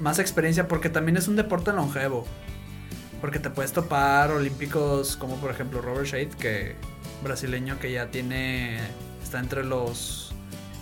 más 0.00 0.18
experiencia 0.18 0.66
porque 0.66 0.88
también 0.88 1.16
es 1.16 1.28
un 1.28 1.36
deporte 1.36 1.72
longevo. 1.72 2.26
Porque 3.20 3.38
te 3.38 3.50
puedes 3.50 3.72
topar 3.72 4.30
olímpicos 4.30 5.16
como 5.16 5.36
por 5.36 5.50
ejemplo 5.50 5.80
Robert 5.80 6.06
Shade, 6.06 6.30
que 6.30 6.76
brasileño 7.22 7.78
que 7.78 7.92
ya 7.92 8.10
tiene. 8.10 8.78
Está 9.28 9.38
entre 9.40 9.62
los 9.62 10.32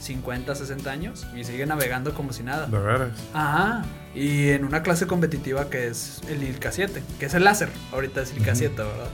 50, 0.00 0.54
60 0.54 0.88
años 0.88 1.26
y 1.34 1.42
sigue 1.42 1.66
navegando 1.66 2.14
como 2.14 2.32
si 2.32 2.44
nada. 2.44 2.66
De 2.68 2.78
veras. 2.78 3.10
Ajá. 3.34 3.84
Y 4.14 4.50
en 4.50 4.64
una 4.64 4.82
clase 4.84 5.08
competitiva 5.08 5.68
que 5.68 5.88
es 5.88 6.20
el 6.28 6.42
ILCA 6.44 6.70
7, 6.70 7.02
que 7.18 7.26
es 7.26 7.34
el 7.34 7.42
láser. 7.42 7.68
Ahorita 7.92 8.22
es 8.22 8.32
ILCA 8.36 8.52
Ujú. 8.52 8.58
7, 8.58 8.74
¿verdad? 8.76 9.08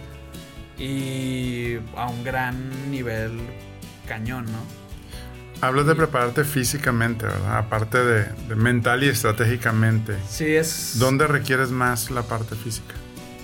Y 0.79 1.77
a 1.97 2.09
un 2.09 2.23
gran 2.25 2.91
nivel 2.91 3.41
cañón, 4.07 4.45
¿no? 4.47 4.59
Hablas 5.67 5.87
de 5.87 5.95
prepararte 5.95 6.45
físicamente, 6.45 7.25
¿verdad? 7.25 7.57
Aparte 7.59 7.99
de, 8.05 8.25
de 8.49 8.55
mental 8.55 9.03
y 9.05 9.09
estratégicamente. 9.09 10.15
Sí, 10.29 10.45
es. 10.57 10.99
¿Dónde 10.99 11.27
requieres 11.27 11.71
más 11.71 12.11
la 12.11 12.23
parte 12.23 12.55
física? 12.57 12.95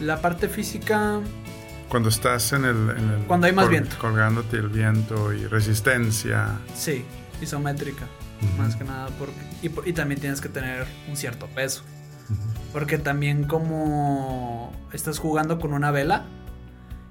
La 0.01 0.21
parte 0.21 0.49
física. 0.49 1.21
Cuando 1.89 2.09
estás 2.11 2.53
en 2.53 2.65
el... 2.65 2.91
en 2.91 3.11
el- 3.11 3.25
Cuando 3.27 3.47
hay 3.47 3.53
más 3.53 3.69
viento. 3.69 3.97
Colgándote 3.99 4.57
el 4.59 4.69
viento 4.69 5.33
y 5.33 5.47
resistencia. 5.47 6.59
Sí, 6.75 7.05
isométrica. 7.41 8.05
Ujú. 8.43 8.63
Más 8.63 8.77
que 8.77 8.85
nada. 8.85 9.09
Porque, 9.19 9.35
y, 9.63 9.71
y 9.91 9.93
también 9.95 10.21
tienes 10.21 10.41
que 10.41 10.49
tener 10.49 10.87
un 11.09 11.17
cierto 11.17 11.47
peso. 11.47 11.83
Ujú. 12.31 12.41
Porque 12.73 12.99
también 12.99 13.45
como 13.45 14.73
estás 14.93 15.19
jugando 15.19 15.59
con 15.59 15.73
una 15.73 15.91
vela 15.91 16.27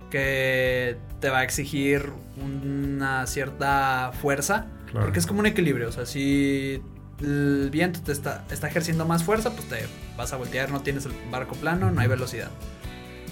que 0.09 0.97
te 1.19 1.29
va 1.29 1.39
a 1.39 1.43
exigir 1.43 2.11
una 2.41 3.25
cierta 3.27 4.11
fuerza. 4.21 4.67
Claro. 4.91 5.05
Porque 5.07 5.19
es 5.19 5.27
como 5.27 5.39
un 5.39 5.47
equilibrio. 5.47 5.89
O 5.89 5.91
sea, 5.91 6.05
si 6.05 6.81
el 7.19 7.69
viento 7.71 7.99
te 8.01 8.11
está, 8.11 8.45
está 8.51 8.67
ejerciendo 8.67 9.05
más 9.05 9.23
fuerza, 9.23 9.51
pues 9.53 9.67
te 9.67 9.85
vas 10.15 10.31
a 10.33 10.37
voltear, 10.37 10.71
no 10.71 10.81
tienes 10.81 11.05
el 11.05 11.13
barco 11.31 11.55
plano, 11.55 11.91
no 11.91 11.99
hay 11.99 12.07
velocidad. 12.07 12.49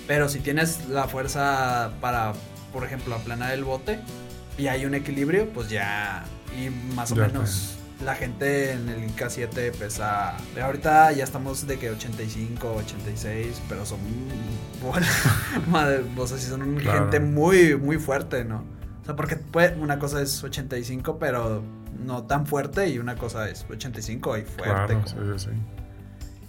Pero 0.07 0.29
si 0.29 0.39
tienes 0.39 0.87
la 0.89 1.07
fuerza 1.07 1.91
para, 2.01 2.33
por 2.71 2.83
ejemplo, 2.83 3.15
aplanar 3.15 3.53
el 3.53 3.63
bote 3.63 3.99
y 4.57 4.67
hay 4.67 4.85
un 4.85 4.93
equilibrio, 4.93 5.49
pues 5.49 5.69
ya, 5.69 6.23
y 6.57 6.69
más 6.95 7.11
o 7.11 7.15
Ya 7.15 7.27
menos 7.27 7.71
la 8.03 8.13
gente 8.13 8.73
en 8.73 8.89
el 8.89 9.15
K7 9.15 9.71
pesa, 9.71 10.35
de 10.53 10.61
ahorita 10.61 11.11
ya 11.13 11.23
estamos 11.23 11.65
de 11.65 11.79
que 11.79 11.89
85, 11.89 12.73
86, 12.75 13.61
pero 13.69 13.85
son, 13.85 13.99
bueno, 14.83 15.07
madre, 15.69 16.03
o 16.15 16.27
sea, 16.27 16.37
sí 16.37 16.47
son 16.47 16.75
Claro. 16.75 16.99
gente 17.03 17.19
muy, 17.21 17.75
muy 17.77 17.97
fuerte, 17.97 18.43
¿no? 18.45 18.63
O 19.01 19.05
sea, 19.05 19.15
porque 19.15 19.37
puede- 19.37 19.75
una 19.75 19.97
cosa 19.97 20.21
es 20.21 20.43
85, 20.43 21.17
pero 21.19 21.63
no 22.03 22.23
tan 22.23 22.45
fuerte, 22.45 22.89
y 22.89 22.99
una 22.99 23.15
cosa 23.15 23.49
es 23.49 23.65
85 23.69 24.37
y 24.37 24.41
fuerte. 24.41 24.63
Claro, 24.63 25.01
como- 25.03 25.37
sí, 25.39 25.45
sí. 25.45 25.51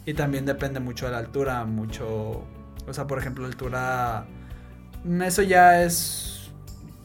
y 0.05 0.15
también 0.15 0.45
depende 0.47 0.81
mucho 0.81 1.07
de 1.07 1.13
la 1.13 1.19
altura, 1.19 1.65
mucho... 1.65 2.45
O 2.89 2.95
sea, 2.95 3.07
por 3.07 3.19
ejemplo, 3.19 3.47
altura... 3.47 4.25
mm, 5.05 5.23
Eso 5.23 5.43
ya 5.43 5.83
es... 5.83 6.51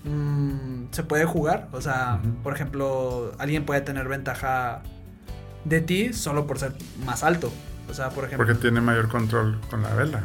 mm, 0.04 0.86
se 0.92 1.04
puede 1.04 1.26
jugar. 1.26 1.68
O 1.72 1.82
sea, 1.82 2.20
por 2.44 2.54
ejemplo, 2.54 3.32
alguien 3.40 3.66
puede 3.66 3.82
tener 3.82 4.08
ventaja 4.08 4.82
de 5.66 5.82
ti 5.82 6.14
solo 6.14 6.48
por 6.48 6.60
ser 6.60 6.74
más 7.06 7.24
alto. 7.24 7.52
O 7.90 7.94
sea, 7.94 8.10
por 8.10 8.26
ejemplo... 8.26 8.46
Porque 8.46 8.60
tiene 8.62 8.82
mayor 8.82 9.10
control 9.10 9.60
con 9.70 9.84
la 9.84 9.94
vela. 9.94 10.22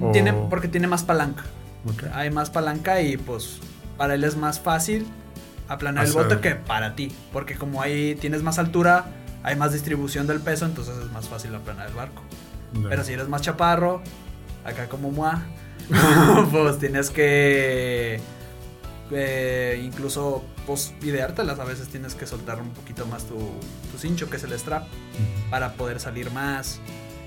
O- 0.00 0.12
tiene, 0.12 0.32
porque 0.32 0.68
tiene 0.68 0.86
más 0.86 1.02
palanca. 1.04 1.42
Ok. 1.86 2.04
Hay 2.14 2.30
más 2.30 2.48
palanca 2.50 3.00
y 3.02 3.16
pues 3.16 3.58
para 3.98 4.14
él 4.14 4.24
es 4.24 4.36
más 4.36 4.60
fácil 4.60 5.06
aplanar 5.68 6.06
el 6.06 6.12
bote 6.12 6.38
que 6.40 6.54
para 6.54 6.94
ti. 6.94 7.12
Porque 7.32 7.56
como 7.56 7.82
ahí 7.82 8.14
tienes 8.14 8.42
más 8.42 8.58
altura, 8.58 9.06
hay 9.42 9.56
más 9.56 9.72
distribución 9.72 10.26
del 10.26 10.40
peso, 10.40 10.64
entonces 10.64 10.96
es 10.96 11.10
más 11.10 11.28
fácil 11.28 11.54
aplanar 11.54 11.88
el 11.88 11.94
barco. 11.94 12.22
Pero 12.88 13.04
si 13.04 13.12
eres 13.12 13.28
más 13.28 13.42
chaparro, 13.42 14.00
acá 14.64 14.88
como 14.88 15.10
Mua, 15.10 15.42
pues 16.50 16.78
tienes 16.78 17.10
que 17.10 18.20
eh, 19.10 19.82
incluso 19.84 20.44
pues 20.66 20.94
ideártelas. 21.02 21.58
A 21.58 21.64
veces 21.64 21.88
tienes 21.88 22.14
que 22.14 22.26
soltar 22.26 22.60
un 22.60 22.70
poquito 22.70 23.06
más 23.06 23.24
tu, 23.24 23.36
tu 23.36 23.98
cincho, 23.98 24.30
que 24.30 24.36
es 24.36 24.44
el 24.44 24.52
strap, 24.58 24.86
para 25.50 25.74
poder 25.74 26.00
salir 26.00 26.30
más, 26.30 26.80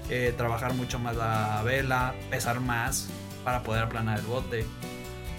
eh, 0.10 0.34
trabajar 0.36 0.74
mucho 0.74 1.00
más 1.00 1.16
la 1.16 1.62
vela, 1.64 2.16
pesar 2.30 2.60
más 2.60 3.08
para 3.44 3.64
poder 3.64 3.84
aplanar 3.84 4.20
el 4.20 4.26
bote. 4.26 4.66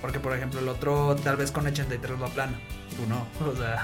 Porque 0.01 0.21
por 0.21 0.35
ejemplo 0.35 0.61
el 0.61 0.69
otro 0.69 1.17
tal 1.17 1.37
vez 1.37 1.51
con 1.51 1.67
83 1.67 2.19
lo 2.19 2.27
aplana, 2.27 2.59
tú 2.97 3.07
no. 3.09 3.27
O 3.51 3.57
sea, 3.57 3.83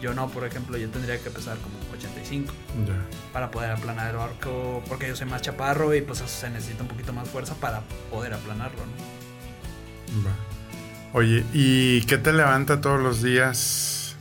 yo 0.00 0.14
no, 0.14 0.28
por 0.28 0.44
ejemplo, 0.46 0.76
yo 0.78 0.88
tendría 0.90 1.18
que 1.22 1.30
pesar 1.30 1.58
como 1.58 1.74
85 1.92 2.52
Ya. 2.86 2.94
para 3.32 3.50
poder 3.50 3.70
aplanar 3.72 4.10
el 4.10 4.16
barco, 4.16 4.82
porque 4.88 5.08
yo 5.08 5.16
soy 5.16 5.26
más 5.28 5.42
chaparro 5.42 5.94
y 5.94 6.00
pues 6.02 6.18
se 6.20 6.50
necesita 6.50 6.82
un 6.82 6.88
poquito 6.88 7.12
más 7.12 7.28
fuerza 7.28 7.54
para 7.54 7.82
poder 8.10 8.34
aplanarlo, 8.34 8.78
¿no? 8.78 10.26
Va. 10.26 10.32
Oye, 11.12 11.44
¿y 11.52 12.02
qué 12.02 12.18
te 12.18 12.32
levanta 12.32 12.80
todos 12.80 13.00
los 13.00 13.20
días? 13.22 14.16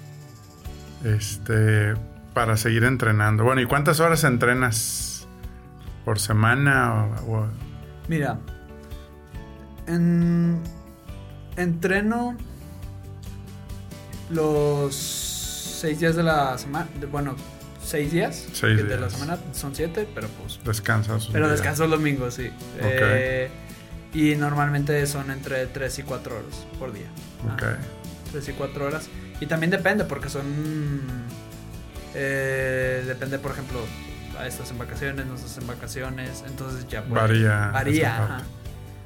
Este, 1.06 1.94
para 2.34 2.58
seguir 2.58 2.84
entrenando. 2.84 3.44
Bueno, 3.44 3.62
¿y 3.62 3.66
cuántas 3.66 4.00
horas 4.00 4.24
entrenas 4.24 5.28
por 6.04 6.20
semana? 6.20 7.06
O, 7.28 7.36
o- 7.38 7.48
Mira, 8.08 8.40
en, 9.88 10.60
entreno 11.58 12.36
los 14.30 15.29
seis 15.80 16.00
días 16.00 16.16
de 16.16 16.24
la 16.24 16.58
semana, 16.58 16.88
bueno, 17.12 17.36
seis 17.84 18.12
días, 18.12 18.48
Seis 18.54 18.78
de 18.88 18.98
la 19.00 19.10
semana 19.10 19.38
son 19.54 19.74
siete, 19.76 20.08
pero 20.14 20.28
pues, 20.42 20.60
descansas? 20.64 21.28
pero 21.32 21.46
día? 21.46 21.54
descanso 21.54 21.88
los 21.88 22.00
domingos, 22.00 22.34
sí. 22.36 22.50
Eh, 22.82 23.50
y 24.13 24.36
normalmente 24.36 25.06
son 25.08 25.30
entre 25.32 25.68
tres 25.68 25.98
y 26.00 26.04
cuatro 26.04 26.36
horas 26.38 26.65
por 26.78 26.92
día. 26.94 27.08
Ok. 27.54 27.63
Ah. 27.63 27.78
3 28.32 28.48
y 28.50 28.52
4 28.54 28.86
horas. 28.86 29.10
Y 29.39 29.48
también 29.48 29.72
depende, 29.72 30.04
porque 30.06 30.30
son. 30.30 30.46
eh, 32.13 33.04
depende, 33.08 33.39
por 33.39 33.52
ejemplo, 33.52 33.80
a 34.38 34.48
estás 34.48 34.72
en 34.72 34.78
vacaciones, 34.78 35.26
no 35.26 35.36
estás 35.36 35.58
en 35.58 35.65
vacaciones. 35.68 36.44
Entonces 36.48 36.88
ya 36.88 37.02
puede- 37.04 37.22
Varía 37.22 37.72
Varía, 37.74 38.24
ajá. 38.24 38.42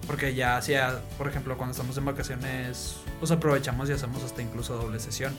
Porque 0.08 0.36
ya 0.36 0.58
hacía, 0.58 1.00
por 1.18 1.28
ejemplo, 1.28 1.56
cuando 1.58 1.72
estamos 1.72 1.98
en 1.98 2.06
vacaciones, 2.06 2.98
pues 3.20 3.32
aprovechamos 3.32 3.90
y 3.90 3.94
hacemos 3.94 4.24
hasta 4.24 4.42
incluso 4.42 4.76
doble 4.76 5.00
sesión. 5.00 5.34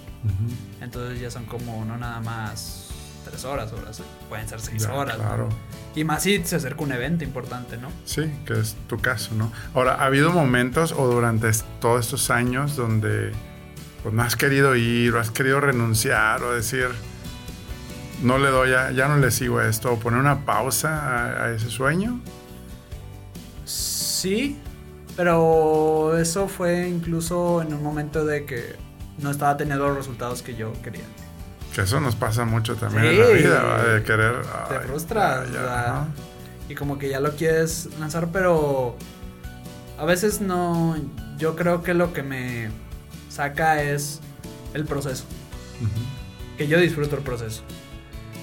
Entonces 0.80 1.20
ya 1.20 1.30
son 1.30 1.44
como 1.44 1.84
no 1.84 1.98
nada 1.98 2.20
más 2.20 2.88
3 3.26 3.44
horas, 3.44 3.72
horas, 3.72 4.02
pueden 4.28 4.48
ser 4.48 4.60
6 4.60 4.84
Ya, 4.84 4.94
horas. 4.94 5.18
¿no? 5.18 5.24
Claro. 5.24 5.48
Y 5.94 6.04
más 6.04 6.22
si 6.22 6.42
se 6.44 6.56
acerca 6.56 6.82
un 6.82 6.92
evento 6.92 7.24
importante, 7.24 7.76
¿no? 7.76 7.88
Sí, 8.06 8.22
que 8.46 8.58
es 8.58 8.74
tu 8.88 8.98
caso, 8.98 9.34
¿no? 9.34 9.52
Ahora, 9.74 9.94
¿ha 9.96 10.06
habido 10.06 10.32
momentos 10.32 10.92
o 10.92 11.06
durante 11.08 11.50
todos 11.80 12.06
estos 12.06 12.30
años 12.30 12.74
donde 12.74 13.32
pues, 14.02 14.14
no 14.14 14.22
has 14.22 14.34
querido 14.36 14.74
ir 14.76 15.14
o 15.14 15.20
has 15.20 15.30
querido 15.30 15.60
renunciar 15.60 16.42
o 16.42 16.52
decir, 16.52 16.88
no 18.22 18.38
le 18.38 18.48
doy, 18.48 18.72
a- 18.72 18.90
ya 18.92 19.08
no 19.08 19.18
le 19.18 19.30
sigo 19.30 19.58
a 19.58 19.68
esto 19.68 19.92
o 19.92 19.98
poner 19.98 20.20
una 20.20 20.44
pausa 20.46 20.88
a, 21.42 21.44
a 21.44 21.50
ese 21.52 21.68
sueño? 21.70 22.20
Sí, 24.24 24.56
pero 25.18 26.16
eso 26.16 26.48
fue 26.48 26.88
incluso 26.88 27.60
en 27.60 27.74
un 27.74 27.82
momento 27.82 28.24
de 28.24 28.46
que 28.46 28.74
no 29.18 29.30
estaba 29.30 29.54
teniendo 29.58 29.86
los 29.86 29.98
resultados 29.98 30.40
que 30.40 30.56
yo 30.56 30.72
quería. 30.82 31.04
Que 31.74 31.82
eso 31.82 32.00
nos 32.00 32.16
pasa 32.16 32.46
mucho 32.46 32.74
también 32.74 33.04
Sí. 33.04 33.10
en 33.10 33.20
la 33.20 33.28
vida, 33.28 33.62
¿va? 33.62 33.82
de 33.84 34.02
querer... 34.02 34.40
Te 34.70 34.76
ay, 34.76 34.86
frustras, 34.86 35.52
ya. 35.52 36.06
Y 36.70 36.74
como 36.74 36.96
que 36.98 37.10
ya 37.10 37.20
lo 37.20 37.32
quieres 37.36 37.90
lanzar, 38.00 38.28
pero 38.32 38.96
a 39.98 40.06
veces 40.06 40.40
no. 40.40 40.96
Yo 41.36 41.54
creo 41.54 41.82
que 41.82 41.92
lo 41.92 42.14
que 42.14 42.22
me 42.22 42.70
saca 43.28 43.82
es 43.82 44.20
el 44.72 44.86
proceso. 44.86 45.26
Que 46.56 46.66
yo 46.66 46.80
disfruto 46.80 47.16
el 47.16 47.22
proceso. 47.22 47.62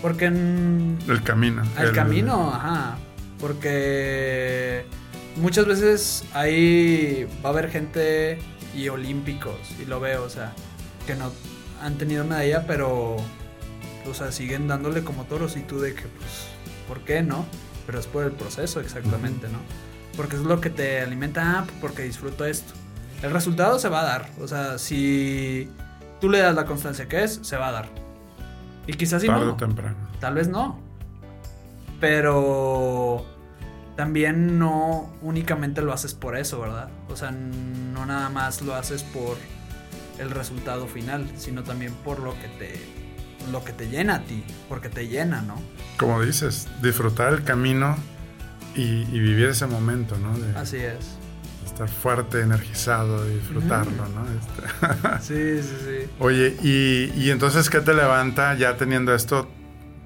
Porque 0.03 0.25
en, 0.25 0.99
El 1.07 1.23
camino. 1.23 1.63
El 1.79 1.91
camino, 1.91 2.53
ajá. 2.53 2.99
Porque 3.39 4.85
muchas 5.35 5.65
veces 5.65 6.23
ahí 6.33 7.27
va 7.43 7.49
a 7.49 7.51
haber 7.51 7.69
gente 7.69 8.39
y 8.75 8.89
olímpicos, 8.89 9.57
y 9.81 9.85
lo 9.85 9.99
veo, 9.99 10.23
o 10.23 10.29
sea, 10.29 10.53
que 11.05 11.15
no 11.15 11.31
han 11.81 11.97
tenido 11.97 12.23
medalla, 12.23 12.65
pero, 12.67 13.15
o 13.15 14.13
sea, 14.13 14.31
siguen 14.31 14.67
dándole 14.67 15.03
como 15.03 15.25
toros 15.25 15.57
y 15.57 15.61
tú 15.61 15.79
de 15.79 15.93
que, 15.93 16.03
pues, 16.03 16.47
¿por 16.87 17.01
qué 17.01 17.21
no? 17.21 17.45
Pero 17.85 17.99
es 17.99 18.07
por 18.07 18.23
el 18.23 18.31
proceso, 18.31 18.79
exactamente, 18.79 19.47
¿no? 19.49 19.59
Porque 20.15 20.35
es 20.35 20.43
lo 20.43 20.61
que 20.61 20.69
te 20.69 21.01
alimenta, 21.01 21.59
ah, 21.59 21.65
porque 21.79 22.03
disfruto 22.03 22.45
esto. 22.45 22.73
El 23.21 23.31
resultado 23.31 23.79
se 23.79 23.89
va 23.89 24.01
a 24.01 24.03
dar, 24.03 24.29
o 24.39 24.47
sea, 24.47 24.77
si 24.77 25.69
tú 26.19 26.29
le 26.29 26.39
das 26.39 26.55
la 26.55 26.65
constancia 26.65 27.07
que 27.07 27.23
es, 27.23 27.39
se 27.41 27.57
va 27.57 27.69
a 27.69 27.71
dar. 27.71 27.89
Y 28.87 28.93
quizás 28.93 29.21
si 29.21 29.27
Tarde 29.27 29.45
no. 29.45 29.53
o 29.53 29.57
temprano. 29.57 29.95
Tal 30.19 30.33
vez 30.33 30.47
no. 30.47 30.79
Pero 31.99 33.25
también 33.95 34.58
no 34.60 35.12
únicamente 35.21 35.82
lo 35.82 35.93
haces 35.93 36.13
por 36.13 36.38
eso, 36.38 36.60
¿verdad? 36.62 36.89
O 37.10 37.15
sea, 37.15 37.32
no 37.32 38.06
nada 38.06 38.30
más 38.30 38.62
lo 38.62 38.75
haces 38.75 39.04
por 39.04 39.38
el 40.19 40.30
resultado 40.32 40.88
final, 40.88 41.30
sino 41.38 41.63
también 41.63 41.93
por 42.04 42.19
lo 42.19 42.34
que 42.34 42.47
te 42.60 43.01
lo 43.51 43.63
que 43.63 43.73
te 43.73 43.89
llena 43.89 44.15
a 44.17 44.19
ti, 44.23 44.43
porque 44.69 44.88
te 44.89 45.08
llena, 45.08 45.41
¿no? 45.41 45.56
Como 45.97 46.21
dices, 46.21 46.67
disfrutar 46.84 47.34
el 47.34 47.43
camino 47.43 47.97
y, 48.75 49.01
y 49.12 49.19
vivir 49.19 49.47
ese 49.47 49.65
momento, 49.65 50.15
¿no? 50.19 50.38
De 50.38 50.56
Así 50.56 50.77
es. 50.77 51.17
estar 51.65 51.89
fuerte, 51.89 52.41
energizado 52.41 53.27
y 53.27 53.34
disfrutarlo, 53.36 54.06
¿no? 54.10 54.25
Este- 54.30 55.19
Sí, 55.21 55.67
sí, 55.67 55.75
sí. 55.80 56.10
Oye, 56.19 56.56
y, 56.62 57.12
y 57.19 57.32
entonces, 57.32 57.69
¿qué 57.71 57.80
te 57.82 57.95
levanta 57.95 58.54
ya 58.54 58.77
teniendo 58.77 59.13
esto 59.15 59.49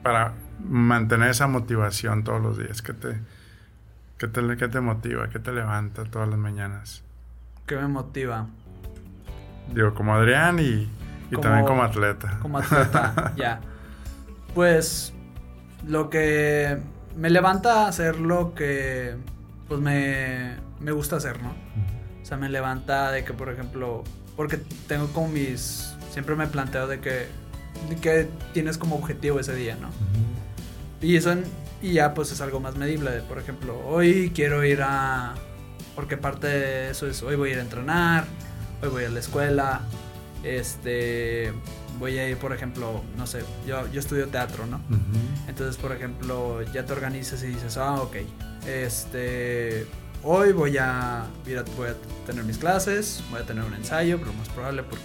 para 0.02 0.34
mantener 0.64 1.30
esa 1.32 1.48
motivación 1.48 2.24
todos 2.24 2.42
los 2.42 2.58
días? 2.58 2.82
¿Qué 2.82 2.94
te, 2.94 3.20
qué 4.18 4.28
te, 4.28 4.42
qué 4.58 4.68
te 4.68 4.80
motiva? 4.82 5.30
¿Qué 5.30 5.40
te 5.40 5.52
levanta 5.52 6.04
todas 6.06 6.28
las 6.30 6.38
mañanas? 6.40 7.04
¿Qué 7.66 7.76
me 7.76 7.88
motiva? 7.88 8.48
Digo, 9.74 9.94
como 9.94 10.14
Adrián 10.14 10.60
y, 10.60 10.64
y 10.64 10.88
Como- 11.32 11.42
también 11.42 11.66
como 11.66 11.84
atleta. 11.84 12.40
Como 12.42 12.58
atleta, 12.60 13.34
ya. 13.38 13.60
Pues 14.54 15.14
lo 15.88 16.10
que 16.10 16.78
me 17.16 17.30
levanta 17.30 17.86
a 17.86 17.88
hacer 17.88 18.20
lo 18.20 18.54
que 18.56 19.16
pues 19.68 19.82
me, 19.82 20.56
me 20.80 20.92
gusta 20.92 21.16
hacer, 21.18 21.42
¿no? 21.42 21.50
O 22.22 22.26
sea, 22.26 22.38
me 22.38 22.50
levanta 22.50 23.12
de 23.12 23.24
que, 23.24 23.34
por 23.34 23.50
ejemplo, 23.50 24.04
porque 24.36 24.58
tengo 24.88 25.08
como 25.08 25.28
mis... 25.30 25.96
Siempre 26.12 26.36
me 26.36 26.48
planteo 26.48 26.88
de 26.88 27.00
que, 27.02 27.28
de 27.90 27.96
que 28.02 28.30
tienes 28.54 28.78
como 28.78 28.96
objetivo 28.96 29.40
ese 29.40 29.54
día, 29.56 29.76
¿no? 29.82 29.90
Y 31.02 31.18
eso, 31.18 31.32
en- 31.32 31.44
y 31.86 31.94
ya 31.94 32.16
pues 32.16 32.32
es 32.32 32.42
algo 32.42 32.60
más 32.60 32.76
medible. 32.76 33.12
Por 33.30 33.38
ejemplo, 33.38 33.80
hoy 33.86 34.32
quiero 34.34 34.64
ir 34.66 34.82
a... 34.82 35.36
Porque 35.96 36.18
parte 36.18 36.48
de 36.48 36.90
eso 36.90 37.08
es, 37.08 37.22
hoy 37.22 37.36
voy 37.36 37.52
a 37.52 37.54
ir 37.54 37.60
a 37.60 37.62
entrenar, 37.62 38.26
hoy 38.82 38.90
voy 38.90 39.04
a 39.06 39.10
la 39.10 39.20
escuela, 39.20 39.82
este... 40.44 41.54
voy 42.00 42.18
a 42.18 42.28
ir, 42.28 42.38
por 42.38 42.54
ejemplo, 42.54 43.04
no 43.16 43.28
sé, 43.28 43.44
yo, 43.68 43.90
yo 43.92 44.00
estudio 44.00 44.28
teatro, 44.28 44.66
¿no? 44.66 44.82
Entonces, 45.48 45.78
por 45.78 45.92
ejemplo, 45.92 46.64
ya 46.74 46.86
te 46.86 46.92
organizas 46.92 47.44
y 47.44 47.48
dices, 47.48 47.78
ah, 47.78 48.02
ok, 48.02 48.16
este, 48.68 49.86
hoy 50.24 50.52
voy 50.52 50.78
a, 50.78 51.28
voy 51.78 51.88
a 51.88 51.96
tener 52.26 52.44
mis 52.44 52.58
clases, 52.58 53.24
voy 53.30 53.42
a 53.42 53.46
tener 53.46 53.64
un 53.64 53.76
ensayo, 53.76 54.18
pero 54.18 54.34
más 54.34 54.50
probable 54.50 54.84
porque 54.84 55.04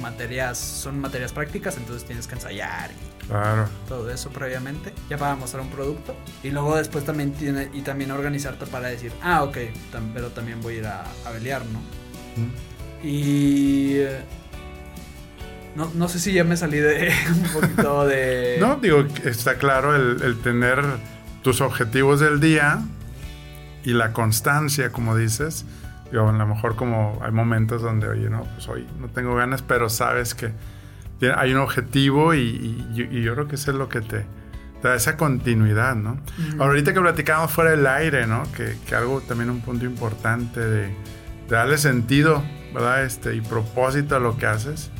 materias, 0.00 0.58
son 0.58 1.00
materias 1.00 1.32
prácticas, 1.32 1.76
entonces 1.76 2.04
tienes 2.04 2.26
que 2.26 2.34
ensayar 2.34 2.90
y 2.90 3.13
claro. 3.28 3.68
todo 3.88 4.10
eso 4.10 4.30
previamente, 4.30 4.92
ya 5.08 5.16
para 5.16 5.36
mostrar 5.36 5.62
un 5.62 5.70
producto. 5.70 6.14
Y 6.42 6.50
luego 6.50 6.76
después 6.76 7.04
también 7.04 7.32
tiene, 7.32 7.70
y 7.72 7.82
también 7.82 8.10
organizarte 8.10 8.66
para 8.66 8.88
decir, 8.88 9.12
ah, 9.22 9.42
ok, 9.42 9.58
pero 10.12 10.28
también 10.28 10.60
voy 10.60 10.76
a 10.76 10.78
ir 10.78 10.86
a, 10.86 11.04
a 11.24 11.30
velear, 11.30 11.62
¿no? 11.66 11.80
Y... 13.06 14.00
No, 15.76 15.90
no, 15.92 16.08
sé 16.08 16.20
si 16.20 16.32
ya 16.32 16.44
me 16.44 16.56
salí 16.56 16.78
de 16.78 17.12
un 17.28 17.60
poquito 17.60 18.06
de... 18.06 18.56
no, 18.60 18.76
digo, 18.76 19.04
está 19.24 19.56
claro 19.56 19.96
el, 19.96 20.22
el 20.22 20.38
tener 20.40 20.84
tus 21.42 21.60
objetivos 21.60 22.20
del 22.20 22.38
día 22.38 22.80
y 23.84 23.92
la 23.92 24.12
constancia, 24.12 24.90
como 24.90 25.16
dices, 25.16 25.66
Digo, 26.14 26.28
a 26.28 26.32
lo 26.32 26.46
mejor 26.46 26.76
como 26.76 27.18
hay 27.22 27.32
momentos 27.32 27.82
donde, 27.82 28.06
oye, 28.06 28.30
no, 28.30 28.44
pues 28.54 28.68
hoy 28.68 28.86
no 29.00 29.08
tengo 29.08 29.34
ganas, 29.34 29.62
pero 29.62 29.88
sabes 29.88 30.34
que 30.34 30.52
hay 31.36 31.52
un 31.52 31.60
objetivo 31.60 32.34
y, 32.34 32.84
yo 32.94 33.34
creo 33.34 33.48
que 33.48 33.56
eso 33.56 33.70
es 33.70 33.76
lo 33.76 33.88
que 33.88 34.00
te, 34.00 34.26
da 34.82 34.94
esa 34.94 35.16
continuidad, 35.16 35.96
¿no? 35.96 36.18
Ahorita 36.58 36.92
que 36.92 37.00
platicamos 37.00 37.50
fuera 37.50 37.70
del 37.70 37.86
aire, 37.86 38.26
¿no? 38.26 38.42
Que, 38.52 38.76
algo 38.94 39.20
también 39.22 39.50
un 39.50 39.60
punto 39.60 39.84
importante 39.84 40.60
de, 40.60 40.94
darle 41.48 41.78
sentido, 41.78 42.42
¿verdad? 42.72 43.04
Este, 43.04 43.34
y 43.34 43.40
propósito 43.40 44.16
a 44.16 44.20
lo 44.20 44.36
que 44.36 44.46
haces. 44.46 44.90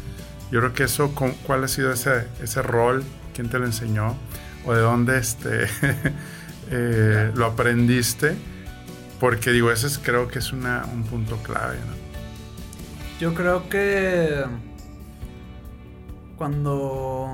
Yo 0.50 0.60
creo 0.60 0.72
que 0.72 0.84
eso, 0.84 1.14
¿cuál 1.14 1.64
ha 1.64 1.68
sido 1.68 1.92
ese, 1.92 2.26
ese 2.42 2.62
rol? 2.62 3.02
¿Quién 3.34 3.48
te 3.48 3.58
lo 3.58 3.66
enseñó? 3.66 4.16
¿O 4.64 4.72
de 4.72 4.80
dónde 4.80 5.18
este, 5.18 5.66
eh, 6.70 7.32
lo 7.34 7.46
aprendiste? 7.46 8.36
Porque 9.20 9.50
digo, 9.50 9.70
ese 9.70 9.86
es, 9.86 9.98
creo 9.98 10.28
que 10.28 10.38
es 10.38 10.52
una, 10.52 10.84
un 10.92 11.04
punto 11.04 11.36
clave, 11.38 11.76
¿no? 11.76 12.04
Yo 13.20 13.34
creo 13.34 13.68
que 13.68 14.44
cuando 16.36 17.28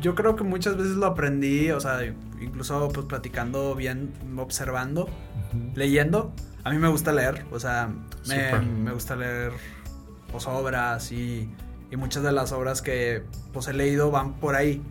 yo 0.00 0.14
creo 0.14 0.36
que 0.36 0.44
muchas 0.44 0.76
veces 0.76 0.96
lo 0.96 1.06
aprendí, 1.06 1.70
o 1.70 1.80
sea, 1.80 2.00
incluso 2.40 2.88
pues 2.88 3.06
platicando 3.06 3.74
bien, 3.74 4.12
observando, 4.36 5.08
leyendo. 5.74 6.32
A 6.64 6.70
mí 6.70 6.78
me 6.78 6.88
gusta 6.88 7.12
leer, 7.12 7.46
o 7.50 7.58
sea, 7.58 7.90
me, 8.28 8.92
gusta 8.92 9.16
leer 9.16 9.52
pues, 10.30 10.46
obras 10.46 11.10
y, 11.12 11.48
y, 11.90 11.96
muchas 11.96 12.22
de 12.22 12.32
las 12.32 12.52
obras 12.52 12.82
que 12.82 13.22
pues 13.52 13.66
he 13.68 13.72
leído 13.72 14.10
van 14.10 14.34
por 14.34 14.54
ahí. 14.54 14.82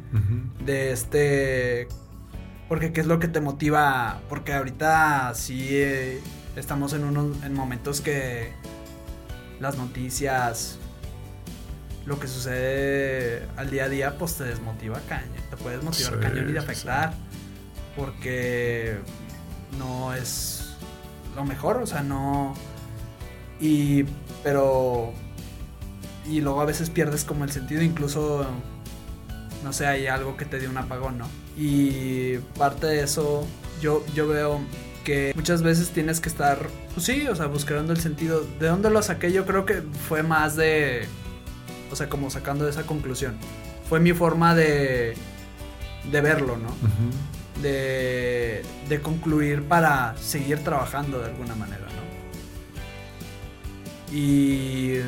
De 0.65 0.91
este 0.91 1.87
porque 2.67 2.93
qué 2.93 3.01
es 3.01 3.07
lo 3.07 3.19
que 3.19 3.27
te 3.27 3.41
motiva, 3.41 4.21
porque 4.29 4.53
ahorita 4.53 5.33
sí 5.33 5.67
eh, 5.71 6.21
estamos 6.55 6.93
en 6.93 7.03
unos 7.03 7.43
en 7.43 7.53
momentos 7.53 8.01
que 8.01 8.53
las 9.59 9.77
noticias, 9.77 10.78
lo 12.05 12.19
que 12.19 12.27
sucede 12.27 13.47
al 13.57 13.69
día 13.69 13.85
a 13.85 13.89
día, 13.89 14.17
pues 14.17 14.35
te 14.35 14.43
desmotiva 14.43 14.99
cañón, 15.07 15.29
te 15.49 15.57
puedes 15.57 15.83
motivar 15.83 16.19
cañón 16.19 16.49
y 16.49 16.53
de 16.53 16.59
afectar, 16.59 17.13
porque 17.95 18.97
no 19.77 20.13
es 20.13 20.75
lo 21.35 21.45
mejor, 21.45 21.77
o 21.77 21.87
sea, 21.87 22.03
no... 22.03 22.53
Y, 23.59 24.05
pero... 24.43 25.13
Y 26.25 26.41
luego 26.41 26.61
a 26.61 26.65
veces 26.65 26.89
pierdes 26.89 27.23
como 27.23 27.43
el 27.43 27.51
sentido, 27.51 27.81
incluso, 27.81 28.45
no 29.63 29.73
sé, 29.73 29.87
hay 29.87 30.07
algo 30.07 30.37
que 30.37 30.45
te 30.45 30.59
dio 30.59 30.69
un 30.69 30.77
apagón, 30.77 31.17
¿no? 31.17 31.27
Y 31.57 32.37
parte 32.57 32.87
de 32.87 33.03
eso, 33.03 33.47
yo, 33.81 34.05
yo 34.13 34.27
veo 34.27 34.61
que 35.03 35.33
muchas 35.35 35.63
veces 35.63 35.89
tienes 35.89 36.19
que 36.19 36.29
estar, 36.29 36.67
pues 36.93 37.05
sí, 37.05 37.27
o 37.27 37.35
sea, 37.35 37.47
buscando 37.47 37.93
el 37.93 37.99
sentido. 37.99 38.45
¿De 38.59 38.67
dónde 38.67 38.91
lo 38.91 39.01
saqué? 39.01 39.31
Yo 39.31 39.45
creo 39.45 39.65
que 39.65 39.81
fue 40.07 40.21
más 40.21 40.55
de, 40.55 41.07
o 41.91 41.95
sea, 41.95 42.09
como 42.09 42.29
sacando 42.29 42.67
esa 42.67 42.83
conclusión. 42.83 43.35
Fue 43.87 43.99
mi 43.99 44.13
forma 44.13 44.55
de, 44.55 45.15
de 46.11 46.21
verlo, 46.21 46.57
¿no? 46.57 46.69
de, 47.61 48.63
de 48.87 49.01
concluir 49.01 49.63
para 49.63 50.15
seguir 50.17 50.59
trabajando 50.63 51.19
de 51.19 51.25
alguna 51.25 51.55
manera, 51.55 51.85
¿no? 51.85 52.09
Y, 54.15 54.99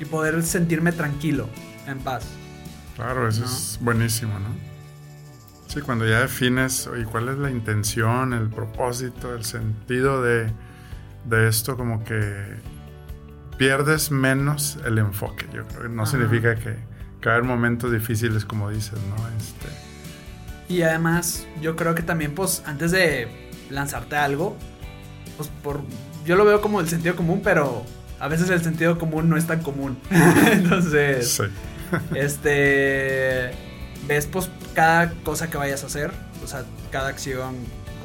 y 0.00 0.04
poder 0.10 0.42
sentirme 0.42 0.92
tranquilo, 0.92 1.48
en 1.86 1.98
paz. 1.98 2.24
Claro, 2.96 3.28
eso 3.28 3.44
es 3.44 3.78
buenísimo, 3.80 4.38
¿no? 4.38 4.48
Sí, 5.72 5.80
cuando 5.80 6.06
ya 6.06 6.20
defines 6.20 6.88
y 7.00 7.04
cuál 7.04 7.30
es 7.30 7.38
la 7.38 7.50
intención, 7.50 8.34
el 8.34 8.50
propósito, 8.50 9.34
el 9.34 9.44
sentido 9.44 10.22
de, 10.22 10.52
esto, 11.48 11.78
como 11.78 12.04
que 12.04 12.56
pierdes 13.62 14.10
menos 14.10 14.76
el 14.84 14.98
enfoque. 14.98 15.46
Yo 15.54 15.64
creo 15.68 15.82
que 15.82 15.88
no 15.88 16.04
significa 16.04 16.56
que, 16.56 16.74
que 17.20 17.28
haber 17.28 17.44
momentos 17.44 17.92
difíciles, 17.92 18.44
como 18.44 18.70
dices, 18.70 18.98
¿no? 19.08 19.28
Este... 19.38 19.68
Y 20.68 20.82
además, 20.82 21.46
yo 21.60 21.76
creo 21.76 21.94
que 21.94 22.02
también, 22.02 22.34
pues, 22.34 22.64
antes 22.66 22.90
de 22.90 23.28
lanzarte 23.70 24.16
algo, 24.16 24.56
pues, 25.36 25.48
por, 25.62 25.80
yo 26.26 26.34
lo 26.34 26.44
veo 26.44 26.60
como 26.60 26.80
el 26.80 26.88
sentido 26.88 27.14
común, 27.14 27.40
pero 27.44 27.84
a 28.18 28.26
veces 28.26 28.50
el 28.50 28.62
sentido 28.62 28.98
común 28.98 29.28
no 29.28 29.36
es 29.36 29.46
tan 29.46 29.62
común. 29.62 29.96
Entonces, 30.50 31.30
sí. 31.30 31.44
este, 32.16 33.52
ves, 34.08 34.26
pues, 34.26 34.50
cada 34.74 35.12
cosa 35.22 35.50
que 35.50 35.56
vayas 35.56 35.84
a 35.84 35.86
hacer, 35.86 36.10
o 36.42 36.48
sea, 36.48 36.64
cada 36.90 37.10
acción 37.10 37.54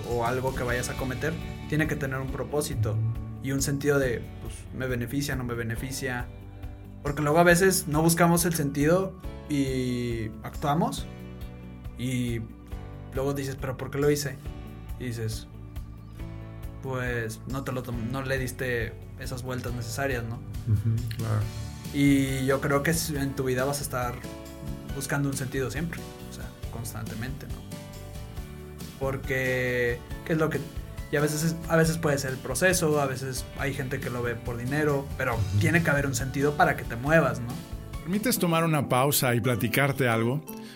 o 0.07 0.23
algo 0.23 0.53
que 0.53 0.61
vayas 0.61 0.89
a 0.89 0.93
cometer, 0.93 1.33
tiene 1.67 1.87
que 1.87 1.95
tener 1.95 2.19
un 2.19 2.31
propósito 2.31 2.95
y 3.41 3.53
un 3.53 3.63
sentido 3.63 3.97
de, 3.97 4.21
pues, 4.47 4.55
me 4.73 4.87
beneficia, 4.87 5.35
no 5.35 5.43
me 5.43 5.53
beneficia. 5.53 6.25
Porque 7.03 7.21
luego 7.21 7.39
a 7.39 7.43
veces 7.43 7.87
no 7.87 8.01
buscamos 8.01 8.45
el 8.45 8.53
sentido 8.53 9.13
y 9.49 10.29
actuamos 10.43 11.05
y 11.97 12.41
luego 13.13 13.33
dices, 13.33 13.57
pero 13.59 13.77
¿por 13.77 13.91
qué 13.91 13.97
lo 13.97 14.09
hice? 14.09 14.37
Y 14.99 15.05
dices, 15.05 15.47
pues 16.81 17.41
no, 17.47 17.63
te 17.63 17.71
lo 17.71 17.83
no 18.11 18.21
le 18.23 18.37
diste 18.37 18.93
esas 19.19 19.43
vueltas 19.43 19.73
necesarias, 19.73 20.23
¿no? 20.23 20.39
claro. 21.17 21.41
Y 21.93 22.45
yo 22.45 22.61
creo 22.61 22.83
que 22.83 22.93
en 23.15 23.35
tu 23.35 23.43
vida 23.43 23.65
vas 23.65 23.79
a 23.79 23.83
estar 23.83 24.15
buscando 24.95 25.29
un 25.29 25.35
sentido 25.35 25.71
siempre 25.71 25.99
constantemente, 26.71 27.47
¿no? 27.47 27.55
Porque, 28.99 29.99
¿qué 30.25 30.33
es 30.33 30.39
lo 30.39 30.49
que...? 30.49 30.59
Y 31.11 31.15
a 31.15 31.21
veces, 31.21 31.55
a 31.69 31.77
veces 31.77 31.97
puede 31.97 32.17
ser 32.17 32.31
el 32.31 32.37
proceso, 32.37 32.99
a 32.99 33.05
veces 33.05 33.45
hay 33.57 33.73
gente 33.73 33.99
que 33.99 34.09
lo 34.09 34.21
ve 34.21 34.35
por 34.35 34.57
dinero, 34.57 35.05
pero 35.17 35.37
tiene 35.59 35.81
que 35.81 35.89
haber 35.89 36.05
un 36.05 36.15
sentido 36.15 36.55
para 36.55 36.75
que 36.75 36.83
te 36.83 36.95
muevas, 36.95 37.39
¿no? 37.39 37.47
¿Permites 38.01 38.39
tomar 38.39 38.63
una 38.63 38.89
pausa 38.89 39.35
y 39.35 39.41
platicarte 39.41 40.07
algo? 40.07 40.41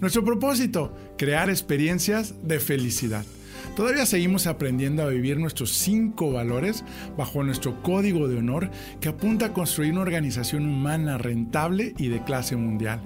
Nuestro 0.00 0.24
propósito, 0.24 0.96
crear 1.16 1.50
experiencias 1.50 2.34
de 2.42 2.60
felicidad. 2.60 3.24
Todavía 3.74 4.06
seguimos 4.06 4.46
aprendiendo 4.46 5.02
a 5.02 5.08
vivir 5.08 5.38
nuestros 5.38 5.70
cinco 5.72 6.32
valores 6.32 6.84
bajo 7.16 7.42
nuestro 7.42 7.82
código 7.82 8.28
de 8.28 8.38
honor 8.38 8.70
que 9.00 9.08
apunta 9.08 9.46
a 9.46 9.52
construir 9.52 9.92
una 9.92 10.02
organización 10.02 10.66
humana 10.66 11.18
rentable 11.18 11.94
y 11.98 12.08
de 12.08 12.22
clase 12.22 12.56
mundial. 12.56 13.00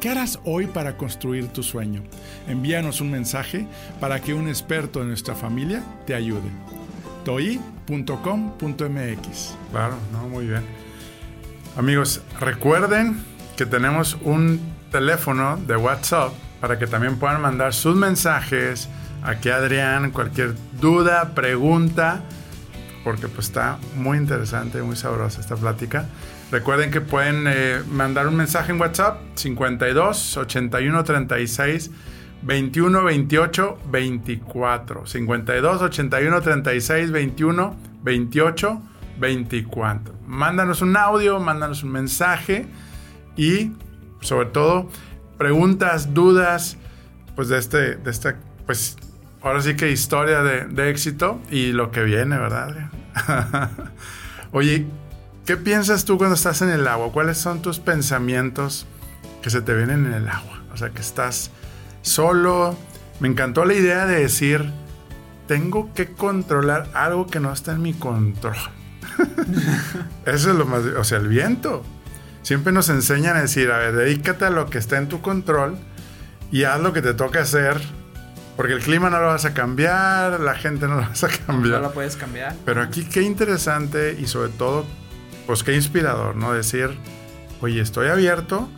¿Qué 0.00 0.10
harás 0.10 0.38
hoy 0.44 0.66
para 0.66 0.96
construir 0.96 1.48
tu 1.48 1.62
sueño? 1.62 2.02
Envíanos 2.46 3.00
un 3.00 3.10
mensaje 3.10 3.66
para 4.00 4.20
que 4.20 4.34
un 4.34 4.48
experto 4.48 5.00
de 5.00 5.06
nuestra 5.06 5.34
familia 5.34 5.82
te 6.06 6.14
ayude. 6.14 6.50
toi.com.mx 7.24 8.06
Claro, 9.70 9.96
no, 10.12 10.28
muy 10.28 10.46
bien. 10.46 10.62
Amigos, 11.76 12.22
recuerden 12.38 13.16
que 13.56 13.66
tenemos 13.66 14.16
un 14.22 14.60
teléfono 14.92 15.56
de 15.66 15.76
WhatsApp 15.76 16.32
para 16.60 16.78
que 16.78 16.86
también 16.86 17.18
puedan 17.18 17.40
mandar 17.40 17.74
sus 17.74 17.96
mensajes 17.96 18.88
Aquí 19.22 19.50
Adrián, 19.50 20.10
cualquier 20.10 20.54
duda, 20.80 21.32
pregunta, 21.34 22.22
porque 23.04 23.28
pues 23.28 23.46
está 23.46 23.78
muy 23.96 24.18
interesante, 24.18 24.82
muy 24.82 24.96
sabrosa 24.96 25.40
esta 25.40 25.54
plática. 25.54 26.06
Recuerden 26.50 26.90
que 26.90 27.00
pueden 27.00 27.44
eh, 27.46 27.82
mandar 27.88 28.26
un 28.26 28.34
mensaje 28.36 28.72
en 28.72 28.80
WhatsApp 28.80 29.20
52 29.36 30.36
81 30.38 31.04
36 31.04 31.90
21 32.42 33.04
28 33.04 33.78
24. 33.90 35.06
52 35.06 35.82
81 35.82 36.42
36 36.42 37.10
21 37.12 37.76
28 38.02 38.82
24. 39.20 40.14
Mándanos 40.26 40.82
un 40.82 40.96
audio, 40.96 41.38
mándanos 41.38 41.84
un 41.84 41.92
mensaje 41.92 42.66
y 43.36 43.70
sobre 44.22 44.46
todo 44.46 44.88
preguntas, 45.36 46.14
dudas, 46.14 46.76
pues 47.34 47.48
de 47.48 47.58
este, 47.58 47.96
de 47.96 48.10
esta, 48.10 48.36
pues 48.64 48.96
ahora 49.42 49.60
sí 49.60 49.74
que 49.74 49.90
historia 49.90 50.42
de, 50.42 50.90
éxito 50.90 51.40
y 51.50 51.72
lo 51.72 51.90
que 51.90 52.02
viene, 52.02 52.38
¿verdad? 52.38 52.90
Oye, 54.52 54.86
¿qué 55.46 55.56
piensas 55.56 56.04
tú 56.04 56.16
cuando 56.18 56.34
estás 56.34 56.62
en 56.62 56.70
el 56.70 56.86
agua? 56.86 57.10
¿Cuáles 57.12 57.38
son 57.38 57.60
tus 57.62 57.78
pensamientos 57.78 58.86
que 59.42 59.50
se 59.50 59.62
te 59.62 59.74
vienen 59.74 60.06
en 60.06 60.14
el 60.14 60.28
agua? 60.28 60.62
O 60.72 60.76
sea, 60.76 60.90
que 60.90 61.00
estás 61.00 61.50
solo. 62.02 62.76
Me 63.20 63.28
encantó 63.28 63.64
la 63.64 63.74
idea 63.74 64.06
de 64.06 64.20
decir, 64.20 64.70
tengo 65.46 65.92
que 65.94 66.12
controlar 66.12 66.88
algo 66.94 67.26
que 67.26 67.40
no 67.40 67.52
está 67.52 67.72
en 67.72 67.82
mi 67.82 67.94
control. 67.94 68.56
Eso 70.26 70.50
es 70.50 70.56
lo 70.56 70.66
más, 70.66 70.82
o 70.84 71.04
sea, 71.04 71.18
el 71.18 71.28
viento. 71.28 71.84
Siempre 72.42 72.72
nos 72.72 72.88
enseñan 72.88 73.36
a 73.36 73.42
decir, 73.42 73.70
a 73.70 73.78
ver, 73.78 73.94
dedícate 73.94 74.44
a 74.44 74.50
lo 74.50 74.68
que 74.68 74.78
está 74.78 74.98
en 74.98 75.08
tu 75.08 75.20
control 75.22 75.76
y 76.50 76.64
haz 76.64 76.80
lo 76.80 76.92
que 76.92 77.02
te 77.02 77.14
toca 77.14 77.40
hacer 77.40 77.80
porque 78.56 78.74
el 78.74 78.80
clima 78.80 79.08
no 79.08 79.18
lo 79.18 79.26
vas 79.28 79.44
a 79.44 79.54
cambiar, 79.54 80.40
la 80.40 80.54
gente 80.54 80.86
no 80.86 80.96
lo 80.96 81.02
vas 81.02 81.24
a 81.24 81.28
cambiar. 81.46 81.80
No 81.80 81.88
lo 81.88 81.92
puedes 81.92 82.16
cambiar. 82.16 82.54
Pero 82.64 82.82
aquí 82.82 83.04
qué 83.04 83.22
interesante 83.22 84.16
y 84.20 84.26
sobre 84.26 84.50
todo, 84.50 84.84
pues 85.46 85.62
qué 85.62 85.74
inspirador, 85.74 86.36
¿no? 86.36 86.52
Decir, 86.52 86.90
oye, 87.60 87.80
estoy 87.80 88.08
abierto 88.08 88.68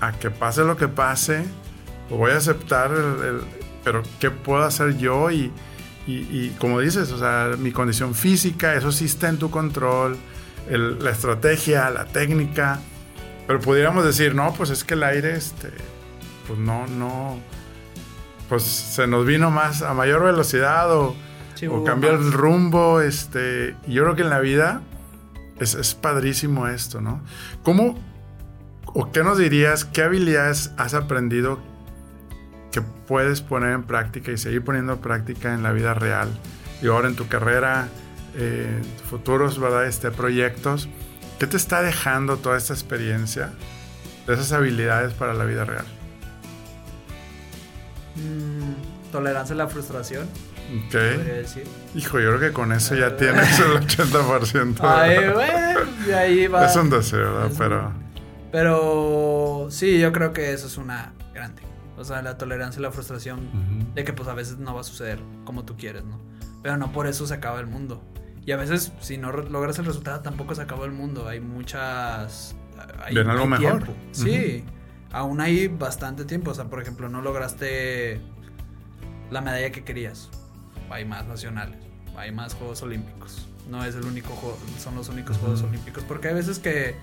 a 0.00 0.12
que 0.12 0.30
pase 0.30 0.64
lo 0.64 0.76
que 0.76 0.88
pase, 0.88 1.44
voy 2.08 2.30
a 2.30 2.38
aceptar 2.38 2.90
el, 2.92 3.42
pero 3.84 4.02
¿qué 4.18 4.30
puedo 4.30 4.62
hacer 4.62 4.96
yo? 4.96 5.30
Y, 5.30 5.52
y, 6.06 6.48
como 6.58 6.80
dices, 6.80 7.12
o 7.12 7.18
sea, 7.18 7.50
mi 7.56 7.70
condición 7.70 8.16
física, 8.16 8.74
eso 8.74 8.90
sí 8.90 9.04
está 9.04 9.28
en 9.28 9.38
tu 9.38 9.48
control, 9.48 10.16
la 10.68 11.10
estrategia, 11.10 11.88
la 11.90 12.06
técnica, 12.06 12.80
pero 13.50 13.58
pudiéramos 13.58 14.04
decir, 14.04 14.32
no, 14.32 14.54
pues 14.54 14.70
es 14.70 14.84
que 14.84 14.94
el 14.94 15.02
aire, 15.02 15.34
este, 15.34 15.72
pues 16.46 16.56
no, 16.56 16.86
no 16.86 17.36
pues 18.48 18.62
se 18.62 19.08
nos 19.08 19.26
vino 19.26 19.50
más 19.50 19.82
a 19.82 19.92
mayor 19.92 20.22
velocidad 20.22 20.96
o, 20.96 21.16
cambiar 21.84 22.14
el 22.14 22.30
rumbo. 22.30 23.00
Este, 23.00 23.74
y 23.88 23.94
yo 23.94 24.04
creo 24.04 24.14
que 24.14 24.22
en 24.22 24.30
la 24.30 24.38
vida 24.38 24.82
es, 25.58 25.96
padrísimo 25.96 26.68
esto, 26.68 27.00
¿no? 27.00 27.22
¿Cómo 27.64 27.98
o 28.84 29.10
qué 29.10 29.24
nos 29.24 29.36
dirías, 29.38 29.84
qué 29.84 30.04
habilidades 30.04 30.70
has 30.76 30.94
aprendido 30.94 31.58
que 32.70 32.82
puedes 32.82 33.40
poner 33.40 33.72
en 33.72 33.82
práctica 33.82 34.30
y 34.30 34.38
seguir 34.38 34.62
poniendo 34.62 34.92
en 34.92 35.00
práctica 35.00 35.54
en 35.54 35.64
la 35.64 35.72
vida 35.72 35.92
real? 35.92 36.28
Y 36.82 36.86
ahora 36.86 37.08
en 37.08 37.16
tu 37.16 37.26
carrera, 37.26 37.88
eh, 38.36 38.80
futuros, 39.10 39.58
¿verdad? 39.58 39.86
Este, 39.86 40.12
proyectos. 40.12 40.88
¿Qué 41.40 41.46
te 41.46 41.56
está 41.56 41.80
dejando 41.80 42.36
toda 42.36 42.58
esta 42.58 42.74
experiencia 42.74 43.50
de 44.26 44.34
esas 44.34 44.52
habilidades 44.52 45.14
para 45.14 45.32
la 45.32 45.46
vida 45.46 45.64
real? 45.64 45.86
Mm, 48.14 49.10
tolerancia 49.10 49.54
a 49.54 49.56
la 49.56 49.66
frustración. 49.66 50.28
Ok. 50.86 50.92
Decir. 50.92 51.64
Hijo, 51.94 52.20
yo 52.20 52.36
creo 52.36 52.40
que 52.40 52.52
con 52.52 52.72
eso 52.72 52.94
ya 52.94 53.06
eh, 53.06 53.10
tienes 53.12 53.58
el 53.58 53.70
80%. 53.80 54.80
Ay, 54.82 55.30
bueno, 55.32 55.80
y 56.06 56.10
ahí 56.10 56.46
va. 56.46 56.66
Es 56.66 56.76
un 56.76 56.90
deseo, 56.90 57.34
¿verdad? 57.34 57.52
Pero. 57.56 57.92
Pero 58.52 59.68
sí, 59.70 59.98
yo 59.98 60.12
creo 60.12 60.34
que 60.34 60.52
eso 60.52 60.66
es 60.66 60.76
una 60.76 61.14
grande. 61.32 61.62
O 61.96 62.04
sea, 62.04 62.20
la 62.20 62.36
tolerancia 62.36 62.80
a 62.80 62.82
la 62.82 62.92
frustración 62.92 63.94
de 63.94 64.04
que 64.04 64.12
pues 64.12 64.28
a 64.28 64.34
veces 64.34 64.58
no 64.58 64.74
va 64.74 64.82
a 64.82 64.84
suceder 64.84 65.18
como 65.46 65.64
tú 65.64 65.74
quieres, 65.78 66.04
¿no? 66.04 66.20
Pero 66.62 66.76
no 66.76 66.92
por 66.92 67.06
eso 67.06 67.26
se 67.26 67.32
acaba 67.32 67.60
el 67.60 67.66
mundo. 67.66 68.02
Y 68.46 68.52
a 68.52 68.56
veces 68.56 68.92
si 69.00 69.18
no 69.18 69.32
logras 69.32 69.78
el 69.78 69.86
resultado 69.86 70.20
tampoco 70.20 70.54
se 70.54 70.62
acaba 70.62 70.84
el 70.86 70.92
mundo. 70.92 71.28
Hay 71.28 71.40
muchas... 71.40 72.56
Hay, 73.04 73.16
algo 73.16 73.46
mejor. 73.46 73.88
Sí 74.12 74.64
aún 75.12 75.40
hay 75.40 75.68
bastante 75.68 76.24
tiempo. 76.24 76.50
O 76.50 76.54
sea, 76.54 76.66
por 76.66 76.80
ejemplo, 76.80 77.08
no 77.08 77.22
lograste 77.22 78.20
la 79.30 79.40
medalla 79.40 79.70
que 79.70 79.84
querías. 79.84 80.30
Hay 80.90 81.04
más 81.04 81.26
nacionales, 81.26 81.78
hay 82.16 82.32
más 82.32 82.54
Juegos 82.54 82.82
Olímpicos. 82.82 83.46
No 83.68 83.84
es 83.84 83.94
el 83.94 84.04
único 84.04 84.30
juego, 84.30 84.58
son 84.78 84.96
los 84.96 85.08
únicos 85.08 85.36
Juegos 85.38 85.62
Olímpicos. 85.62 86.02
Porque 86.04 86.28
hay 86.28 86.34
veces 86.34 86.58
que. 86.58 86.96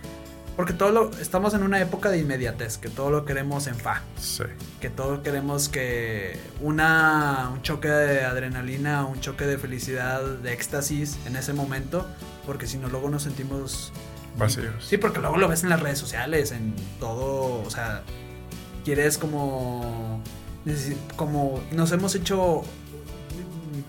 Porque 0.57 0.73
todo 0.73 0.91
lo. 0.91 1.11
Estamos 1.11 1.53
en 1.53 1.63
una 1.63 1.79
época 1.79 2.09
de 2.09 2.17
inmediatez, 2.17 2.77
que 2.77 2.89
todo 2.89 3.11
lo 3.11 3.23
queremos 3.23 3.67
en 3.67 3.75
fa. 3.75 4.01
Sí. 4.19 4.43
Que 4.81 4.89
todo 4.89 5.23
queremos 5.23 5.69
que. 5.69 6.37
Una. 6.59 7.49
Un 7.53 7.61
choque 7.61 7.87
de 7.87 8.25
adrenalina, 8.25 9.05
un 9.05 9.21
choque 9.21 9.45
de 9.45 9.57
felicidad, 9.57 10.21
de 10.21 10.51
éxtasis 10.51 11.17
en 11.25 11.37
ese 11.37 11.53
momento. 11.53 12.05
Porque 12.45 12.67
si 12.67 12.77
no, 12.77 12.89
luego 12.89 13.09
nos 13.09 13.23
sentimos 13.23 13.93
Vacíos. 14.37 14.85
Sí, 14.87 14.97
porque 14.97 15.19
luego 15.19 15.37
lo 15.37 15.47
ves 15.47 15.63
en 15.63 15.69
las 15.69 15.79
redes 15.79 15.97
sociales, 15.97 16.51
en 16.51 16.75
todo, 16.99 17.63
o 17.63 17.69
sea, 17.69 18.03
quieres 18.85 19.17
como, 19.17 20.21
como 21.15 21.61
nos 21.71 21.91
hemos 21.91 22.13
hecho 22.13 22.63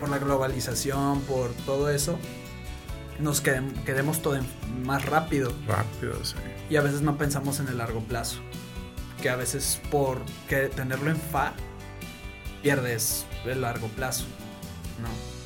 por 0.01 0.09
la 0.09 0.19
globalización, 0.19 1.21
por 1.23 1.51
todo 1.67 1.91
eso, 1.91 2.19
nos 3.19 3.43
quedemos 3.43 4.23
todo 4.23 4.39
más 4.85 5.05
rápido. 5.05 5.53
Rápido, 5.67 6.25
sí. 6.25 6.37
Y 6.71 6.77
a 6.77 6.83
veces 6.83 7.01
no 7.01 7.17
pensamos 7.17 7.61
en 7.61 7.69
el 7.69 7.79
largo 7.79 8.01
plazo. 8.01 8.41
Que 9.23 9.31
a 9.31 9.37
veces 9.37 9.81
por 9.91 10.19
que 10.49 10.69
tenerlo 10.69 11.11
en 11.11 11.17
fa, 11.17 11.55
pierdes 12.63 13.27
el 13.47 13.63
largo 13.63 13.89
plazo, 13.89 14.25
¿no? 15.03 15.39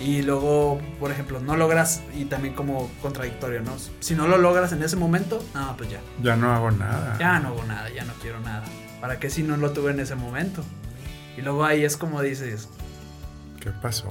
y 0.00 0.22
luego, 0.22 0.80
por 0.98 1.10
ejemplo, 1.10 1.40
no 1.40 1.56
logras, 1.56 2.02
y 2.16 2.24
también 2.24 2.54
como 2.54 2.90
contradictorio, 3.02 3.60
¿no? 3.60 3.72
Si 4.00 4.14
no 4.14 4.26
lo 4.26 4.38
logras 4.38 4.72
en 4.72 4.82
ese 4.82 4.96
momento, 4.96 5.44
no, 5.52 5.76
pues 5.76 5.90
ya. 5.90 6.00
Ya 6.22 6.36
no 6.36 6.54
hago 6.54 6.70
nada. 6.70 7.16
Ya 7.18 7.38
no 7.38 7.48
hago 7.48 7.64
nada, 7.64 7.90
ya 7.90 8.04
no 8.04 8.14
quiero 8.14 8.40
nada. 8.40 8.64
¿Para 9.00 9.18
qué 9.18 9.28
si 9.28 9.42
no 9.42 9.58
lo 9.58 9.72
tuve 9.72 9.90
en 9.90 10.00
ese 10.00 10.14
momento? 10.14 10.64
Y 11.36 11.42
luego 11.42 11.64
ahí 11.66 11.84
es 11.84 11.98
como 11.98 12.22
dices... 12.22 12.70
¿Qué 13.60 13.70
pasó? 13.70 14.10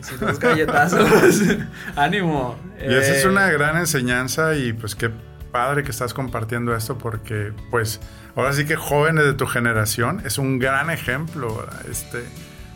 si 0.00 0.16
dos 0.16 0.40
galletazos, 0.40 1.08
ánimo. 1.96 2.56
Y 2.80 2.92
esa 2.92 3.14
es 3.14 3.24
eh, 3.24 3.28
una 3.28 3.48
gran 3.50 3.76
enseñanza 3.76 4.56
y 4.56 4.72
pues 4.72 4.96
qué 4.96 5.12
padre 5.52 5.84
que 5.84 5.90
estás 5.90 6.14
compartiendo 6.14 6.74
esto 6.74 6.98
porque 6.98 7.52
pues 7.70 8.00
ahora 8.34 8.52
sí 8.54 8.64
que 8.64 8.74
jóvenes 8.74 9.24
de 9.24 9.34
tu 9.34 9.46
generación 9.46 10.22
es 10.24 10.38
un 10.38 10.58
gran 10.58 10.90
ejemplo, 10.90 11.66
este, 11.88 12.24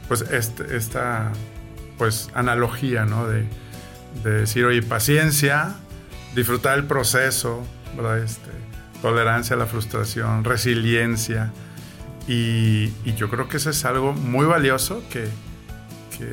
pues 0.06 0.20
este, 0.30 0.76
esta 0.76 1.32
pues 1.98 2.28
analogía, 2.34 3.04
¿no? 3.04 3.26
De, 3.26 3.46
decir, 4.22 4.64
oye, 4.64 4.82
paciencia, 4.82 5.74
disfrutar 6.34 6.78
el 6.78 6.84
proceso, 6.84 7.66
¿verdad? 7.96 8.18
Este, 8.20 8.50
tolerancia 9.02 9.56
a 9.56 9.58
la 9.58 9.66
frustración, 9.66 10.42
resiliencia. 10.42 11.52
Y, 12.26 12.92
yo 13.16 13.28
creo 13.28 13.48
que 13.48 13.58
eso 13.58 13.70
es 13.70 13.84
algo 13.84 14.14
muy 14.14 14.46
valioso 14.46 15.02
que, 15.10 15.28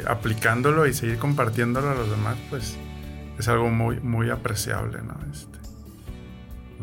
aplicándolo 0.08 0.88
y 0.88 0.94
seguir 0.94 1.18
compartiéndolo 1.18 1.92
a 1.92 1.96
los 1.96 2.10
demás, 2.10 2.38
pues 2.50 2.78
es 3.38 3.48
algo 3.50 3.70
muy, 3.70 4.00
muy 4.00 4.30
apreciable, 4.30 5.00
¿no? 5.02 5.16
Este, 5.32 5.63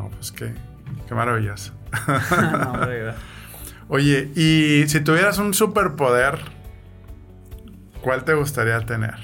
no, 0.01 0.09
pues 0.09 0.31
qué, 0.31 0.53
qué 1.07 1.15
maravilloso. 1.15 1.73
Oye, 3.87 4.31
y 4.35 4.87
si 4.87 5.01
tuvieras 5.01 5.37
un 5.37 5.53
superpoder, 5.53 6.39
¿Cuál 8.01 8.23
te 8.23 8.33
gustaría 8.33 8.79
tener? 8.81 9.13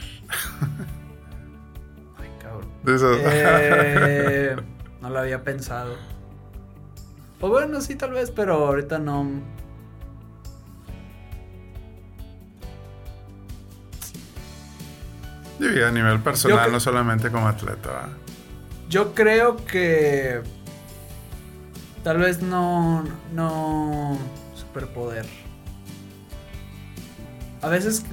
Ay, 2.17 2.29
cabrón. 2.39 2.69
Eh, 2.85 4.55
no 5.01 5.09
lo 5.09 5.19
había 5.19 5.43
pensado. 5.43 5.95
O 7.41 7.49
bueno, 7.49 7.81
sí, 7.81 7.95
tal 7.95 8.11
vez, 8.11 8.31
pero 8.31 8.67
ahorita 8.67 8.99
no. 8.99 9.41
Yo 15.59 15.87
a 15.87 15.91
nivel 15.91 16.19
personal, 16.19 16.71
no 16.71 16.79
solamente 16.79 17.31
como 17.31 17.47
atleta. 17.47 18.09
Yo 18.89 19.15
creo 19.15 19.57
que. 19.65 20.43
Tal 22.03 22.17
vez 22.17 22.41
no. 22.41 23.03
No. 23.33 24.17
Superpoder. 24.55 25.25
A 27.61 27.69
veces 27.69 28.03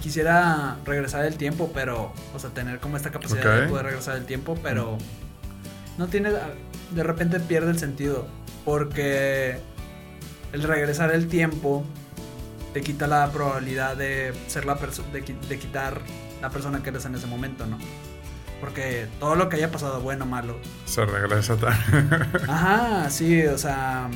quisiera 0.00 0.78
regresar 0.86 1.24
el 1.26 1.36
tiempo, 1.36 1.70
pero, 1.74 2.12
o 2.34 2.38
sea, 2.38 2.50
tener 2.50 2.80
como 2.80 2.96
esta 2.96 3.10
capacidad 3.10 3.42
de 3.60 3.68
poder 3.68 3.86
regresar 3.86 4.16
el 4.16 4.24
tiempo, 4.24 4.58
pero 4.62 4.96
no 5.98 6.06
tiene, 6.08 6.30
de 6.90 7.02
repente 7.02 7.40
pierde 7.40 7.70
el 7.70 7.78
sentido, 7.78 8.26
porque 8.64 9.58
el 10.54 10.62
regresar 10.62 11.10
el 11.14 11.28
tiempo 11.28 11.84
te 12.72 12.80
quita 12.80 13.06
la 13.06 13.30
probabilidad 13.30 13.96
de 13.98 14.32
ser 14.48 14.64
la 14.64 14.76
persona, 14.76 15.08
de, 15.12 15.24
qui- 15.24 15.38
de 15.40 15.58
quitar 15.58 16.00
la 16.40 16.48
persona 16.50 16.82
que 16.82 16.88
eres 16.88 17.04
en 17.04 17.14
ese 17.14 17.26
momento, 17.26 17.66
¿no? 17.66 17.78
Porque 18.64 19.08
todo 19.20 19.34
lo 19.34 19.50
que 19.50 19.56
haya 19.56 19.70
pasado, 19.70 20.00
bueno, 20.00 20.24
malo, 20.24 20.56
Se 20.86 21.04
regresa 21.04 21.54
también. 21.56 22.26
Ajá, 22.48 23.10
sí, 23.10 23.44
o 23.44 23.58
sea, 23.58 24.08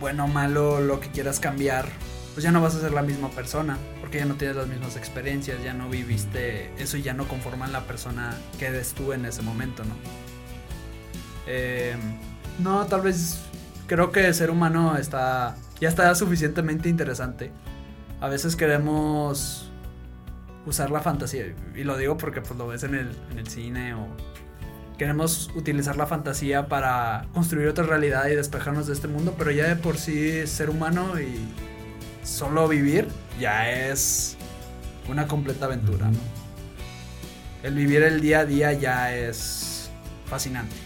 bueno, 0.00 0.28
malo, 0.28 0.82
lo 0.82 1.00
que 1.00 1.08
quieras 1.08 1.40
cambiar, 1.40 1.86
pues 2.34 2.44
ya 2.44 2.52
no 2.52 2.60
vas 2.60 2.74
a 2.74 2.80
ser 2.80 2.92
la 2.92 3.00
misma 3.00 3.30
persona, 3.30 3.78
porque 4.02 4.18
ya 4.18 4.26
no 4.26 4.34
tienes 4.34 4.54
las 4.54 4.66
mismas 4.66 4.96
experiencias, 4.96 5.64
ya 5.64 5.72
no 5.72 5.88
viviste 5.88 6.70
eso 6.76 6.98
y 6.98 7.02
ya 7.02 7.14
no 7.14 7.26
conforman 7.26 7.72
la 7.72 7.84
persona 7.84 8.36
que 8.58 8.66
eres 8.66 8.92
tú 8.92 9.14
en 9.14 9.24
ese 9.24 9.40
momento, 9.40 9.82
¿no? 9.82 9.94
Eh, 11.46 11.96
no, 12.58 12.84
tal 12.84 13.00
vez 13.00 13.40
creo 13.86 14.12
que 14.12 14.26
el 14.26 14.34
ser 14.34 14.50
humano 14.50 14.98
está 14.98 15.56
ya 15.80 15.88
está 15.88 16.14
suficientemente 16.14 16.90
interesante. 16.90 17.50
A 18.20 18.28
veces 18.28 18.56
queremos 18.56 19.67
usar 20.68 20.90
la 20.90 21.00
fantasía, 21.00 21.54
y 21.74 21.84
lo 21.84 21.96
digo 21.96 22.16
porque 22.16 22.40
pues 22.40 22.58
lo 22.58 22.66
ves 22.66 22.82
en 22.82 22.94
el, 22.94 23.16
en 23.30 23.38
el 23.38 23.48
cine 23.48 23.94
o 23.94 24.06
queremos 24.98 25.50
utilizar 25.54 25.96
la 25.96 26.06
fantasía 26.06 26.66
para 26.66 27.26
construir 27.32 27.68
otra 27.68 27.84
realidad 27.84 28.26
y 28.26 28.34
despejarnos 28.34 28.88
de 28.88 28.92
este 28.92 29.08
mundo, 29.08 29.34
pero 29.38 29.52
ya 29.52 29.68
de 29.68 29.76
por 29.76 29.96
sí 29.96 30.46
ser 30.46 30.70
humano 30.70 31.20
y 31.20 31.48
solo 32.24 32.68
vivir 32.68 33.08
ya 33.38 33.70
es 33.70 34.36
una 35.08 35.26
completa 35.26 35.66
aventura, 35.66 36.10
¿no? 36.10 36.18
El 37.62 37.74
vivir 37.74 38.02
el 38.02 38.20
día 38.20 38.40
a 38.40 38.44
día 38.44 38.72
ya 38.72 39.14
es 39.14 39.90
fascinante. 40.26 40.76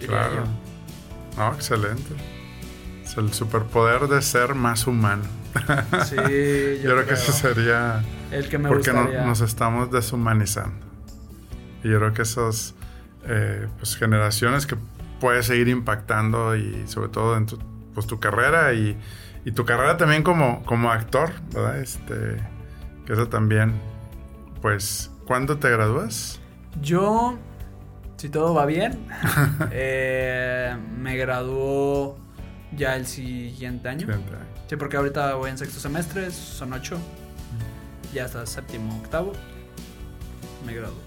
Diría 0.00 0.28
claro. 0.28 0.44
No, 1.36 1.54
excelente. 1.54 2.14
Es 3.04 3.16
el 3.16 3.32
superpoder 3.32 4.08
de 4.08 4.22
ser 4.22 4.54
más 4.54 4.86
humano. 4.86 5.24
Sí, 6.06 6.16
Yo, 6.82 6.92
creo, 6.92 7.06
que 7.06 7.14
ese 7.14 7.32
sería 7.32 8.02
el 8.32 8.48
que 8.48 8.58
me 8.58 8.68
porque 8.68 8.92
no- 8.92 9.26
nos 9.26 9.40
estamos 9.40 9.90
deshumanizando. 9.90 10.84
Y 11.84 11.90
yo 11.90 11.98
creo 11.98 12.12
que 12.12 12.22
esas 12.22 12.74
eh, 13.26 13.66
pues, 13.78 13.96
generaciones 13.96 14.66
que 14.66 14.76
puedes 15.20 15.46
seguir 15.46 15.68
impactando 15.68 16.56
y 16.56 16.86
sobre 16.86 17.08
todo 17.08 17.36
en 17.36 17.46
tu, 17.46 17.58
pues, 17.94 18.06
tu 18.06 18.18
carrera 18.20 18.72
y, 18.72 18.98
y 19.44 19.52
tu 19.52 19.64
carrera 19.64 19.96
también 19.96 20.22
como, 20.22 20.64
como 20.64 20.90
actor, 20.90 21.30
¿verdad? 21.52 21.80
Este, 21.80 22.36
que 23.06 23.12
eso 23.12 23.28
también, 23.28 23.74
pues, 24.60 25.10
¿cuándo 25.26 25.58
te 25.58 25.70
gradúas? 25.70 26.40
Yo, 26.80 27.38
si 28.16 28.28
todo 28.28 28.54
va 28.54 28.66
bien, 28.66 29.06
eh, 29.70 30.76
me 30.98 31.16
graduó 31.16 32.16
ya 32.76 32.96
el 32.96 33.06
siguiente 33.06 33.88
año. 33.88 34.00
Siguiente. 34.00 34.32
Sí, 34.68 34.76
porque 34.76 34.96
ahorita 34.96 35.34
voy 35.34 35.50
en 35.50 35.58
sexto 35.58 35.78
semestre, 35.80 36.30
son 36.30 36.72
ocho. 36.72 36.98
Ya 38.12 38.24
hasta 38.26 38.44
séptimo, 38.46 38.96
octavo. 38.98 39.32
Me 40.66 40.74
graduó. 40.74 40.98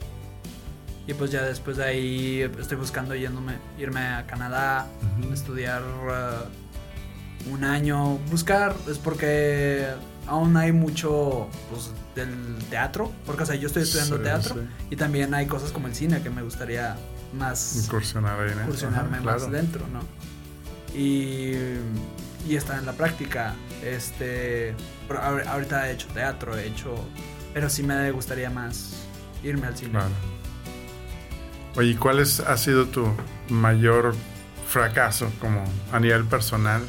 Y 1.08 1.14
pues 1.14 1.30
ya 1.32 1.44
después 1.44 1.78
de 1.78 1.84
ahí 1.86 2.42
estoy 2.60 2.78
buscando 2.78 3.14
yéndome, 3.14 3.58
irme 3.78 4.00
a 4.00 4.26
Canadá, 4.26 4.88
Ujú. 5.22 5.32
estudiar 5.34 5.84
uh, 5.84 7.54
un 7.54 7.64
año, 7.64 8.18
buscar, 8.32 8.76
es 8.90 8.98
porque 8.98 9.86
aún 10.26 10.58
hay 10.58 10.72
mucho 10.72 11.48
pues, 11.70 11.92
del 12.16 12.56
teatro, 12.72 13.12
porque 13.28 13.44
o 13.44 13.46
sea, 13.46 13.56
yo 13.56 13.68
estoy 13.68 13.84
estudiando 13.84 14.18
Sí, 14.18 14.24
teatro 14.24 14.56
sí. 14.56 14.62
y 14.90 14.96
también 14.96 15.36
hay 15.36 15.46
cosas 15.46 15.72
como 15.72 15.86
el 15.88 15.94
cine 15.94 16.24
que 16.24 16.32
me 16.32 16.42
gustaría 16.42 16.96
más 17.38 17.84
Incursionar 17.86 18.40
ahí 18.40 18.52
incursionarme 18.54 19.18
Ajá, 19.18 19.26
más 19.26 19.52
dentro, 19.52 19.86
¿no? 19.90 20.00
Y, 21.00 21.52
y 22.48 22.56
estar 22.56 22.80
en 22.80 22.86
la 22.88 22.94
práctica. 22.94 23.54
Este, 23.84 24.74
ahorita 25.10 25.90
he 25.90 25.94
hecho 25.94 26.08
teatro, 26.08 26.58
he 26.58 26.68
hecho, 26.68 26.94
pero 27.54 27.70
sí 27.70 27.84
me 27.84 28.12
gustaría 28.12 28.50
más 28.50 29.06
irme 29.44 29.68
al 29.68 29.78
cine. 29.78 29.92
Claro. 29.92 30.10
Oye, 31.76 31.90
¿y 31.90 31.96
¿cuál 31.96 32.20
es- 32.20 32.40
ha 32.40 32.58
sido 32.58 32.86
tu 32.88 33.08
mayor 33.50 34.16
fracaso 34.68 35.32
como 35.40 35.64
a 35.92 36.00
nivel 36.00 36.26
personal? 36.26 36.82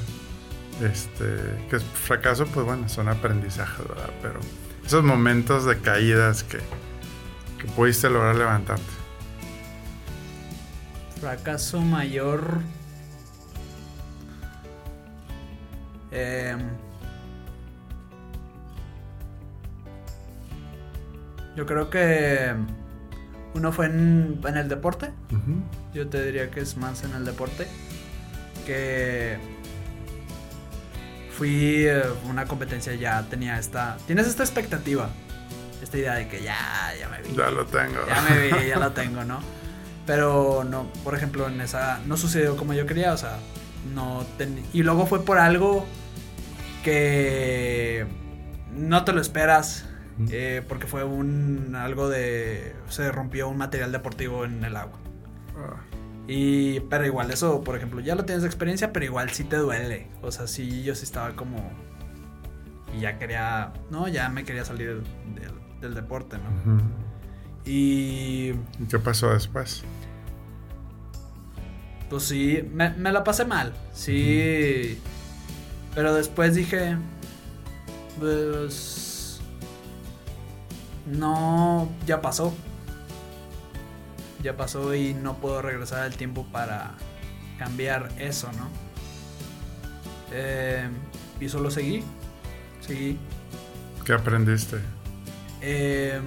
Este, 0.82 1.24
que 1.70 1.76
es 1.76 1.82
fracaso, 1.82 2.46
pues 2.46 2.66
bueno, 2.66 2.88
son 2.88 3.08
aprendizajes, 3.08 3.86
¿verdad? 3.88 4.10
Pero 4.22 4.40
esos 4.84 5.02
momentos 5.02 5.64
de 5.64 5.78
caídas 5.80 6.42
que, 6.44 6.58
que 7.58 7.64
pudiste 7.74 8.10
lograr 8.10 8.36
levantarte. 8.36 8.84
Fracaso 11.20 11.80
mayor. 11.80 12.60
Em, 16.12 16.60
yo 21.56 21.66
creo 21.66 21.90
que 21.90 22.54
uno 23.54 23.72
fue 23.72 23.86
en, 23.86 24.40
en 24.46 24.56
el 24.56 24.68
deporte. 24.68 25.10
Yo 25.94 26.08
te 26.08 26.22
diría 26.24 26.50
que 26.50 26.60
es 26.60 26.76
más 26.76 27.02
en 27.04 27.12
el 27.14 27.24
deporte. 27.24 27.66
Que 28.66 29.38
fui 31.30 31.88
a 31.88 32.02
una 32.28 32.46
competencia, 32.46 32.94
ya 32.94 33.22
tenía 33.28 33.58
esta. 33.58 33.96
Tienes 34.06 34.26
esta 34.26 34.42
expectativa. 34.42 35.10
Esta 35.82 35.98
idea 35.98 36.14
de 36.14 36.28
que 36.28 36.42
ya, 36.42 36.56
ya 36.98 37.08
me 37.08 37.20
vi. 37.22 37.34
Ya 37.36 37.50
lo 37.50 37.66
tengo. 37.66 37.98
Ya 38.08 38.22
me 38.22 38.38
vi, 38.38 38.68
ya 38.68 38.78
lo 38.78 38.92
tengo, 38.92 39.24
¿no? 39.24 39.40
Pero 40.06 40.64
no, 40.64 40.90
por 41.04 41.14
ejemplo, 41.14 41.48
en 41.48 41.60
esa 41.60 42.00
no 42.06 42.16
sucedió 42.16 42.56
como 42.56 42.72
yo 42.74 42.86
quería, 42.86 43.12
o 43.12 43.16
sea, 43.16 43.38
no 43.94 44.24
ten- 44.38 44.64
y 44.72 44.82
luego 44.84 45.06
fue 45.06 45.24
por 45.24 45.38
algo 45.38 45.84
que 46.84 48.06
no 48.72 49.04
te 49.04 49.12
lo 49.12 49.20
esperas, 49.20 49.84
Eh, 50.30 50.62
porque 50.66 50.86
fue 50.86 51.04
un 51.04 51.74
algo 51.76 52.08
de 52.08 52.74
se 52.88 53.12
rompió 53.12 53.48
un 53.48 53.58
material 53.58 53.92
deportivo 53.92 54.44
en 54.44 54.64
el 54.64 54.76
agua. 54.76 54.98
Ah, 55.56 55.76
Y 56.26 56.80
pero 56.80 57.04
igual 57.06 57.30
eso, 57.30 57.62
por 57.62 57.76
ejemplo, 57.76 58.00
ya 58.00 58.14
lo 58.14 58.24
tienes 58.24 58.42
de 58.42 58.48
experiencia, 58.48 58.92
pero 58.92 59.04
igual 59.04 59.30
sí 59.30 59.44
te 59.44 59.56
duele. 59.56 60.08
O 60.22 60.30
sea, 60.32 60.46
sí 60.46 60.82
yo 60.82 60.94
sí 60.94 61.04
estaba 61.04 61.32
como 61.36 61.70
y 62.96 63.00
ya 63.00 63.18
quería, 63.18 63.72
no, 63.90 64.08
ya 64.08 64.28
me 64.30 64.44
quería 64.44 64.64
salir 64.64 65.02
del, 65.34 65.52
del 65.80 65.94
deporte, 65.94 66.38
¿no? 66.38 66.80
Y 67.66 68.50
¿Y 68.78 68.86
qué 68.88 68.98
pasó 68.98 69.32
después? 69.34 69.82
Pues 72.08 72.22
sí, 72.22 72.62
me, 72.72 72.90
me 72.90 73.10
la 73.12 73.24
pasé 73.24 73.44
mal, 73.44 73.72
sí. 73.92 74.98
Pero 75.94 76.14
después 76.14 76.54
dije, 76.54 76.96
pues... 78.20 79.02
No, 81.06 81.88
ya 82.06 82.20
pasó. 82.20 82.54
Ya 84.42 84.56
pasó 84.56 84.94
y 84.94 85.14
no 85.14 85.36
puedo 85.38 85.62
regresar 85.62 86.02
al 86.02 86.16
tiempo 86.16 86.46
para 86.52 86.92
cambiar 87.58 88.10
eso, 88.18 88.50
¿no? 88.52 88.68
Eh, 90.32 90.88
y 91.40 91.48
solo 91.48 91.70
seguí, 91.70 92.02
seguí. 92.80 93.18
¿Qué 94.04 94.12
aprendiste? 94.12 94.78
Eh, 95.60 96.20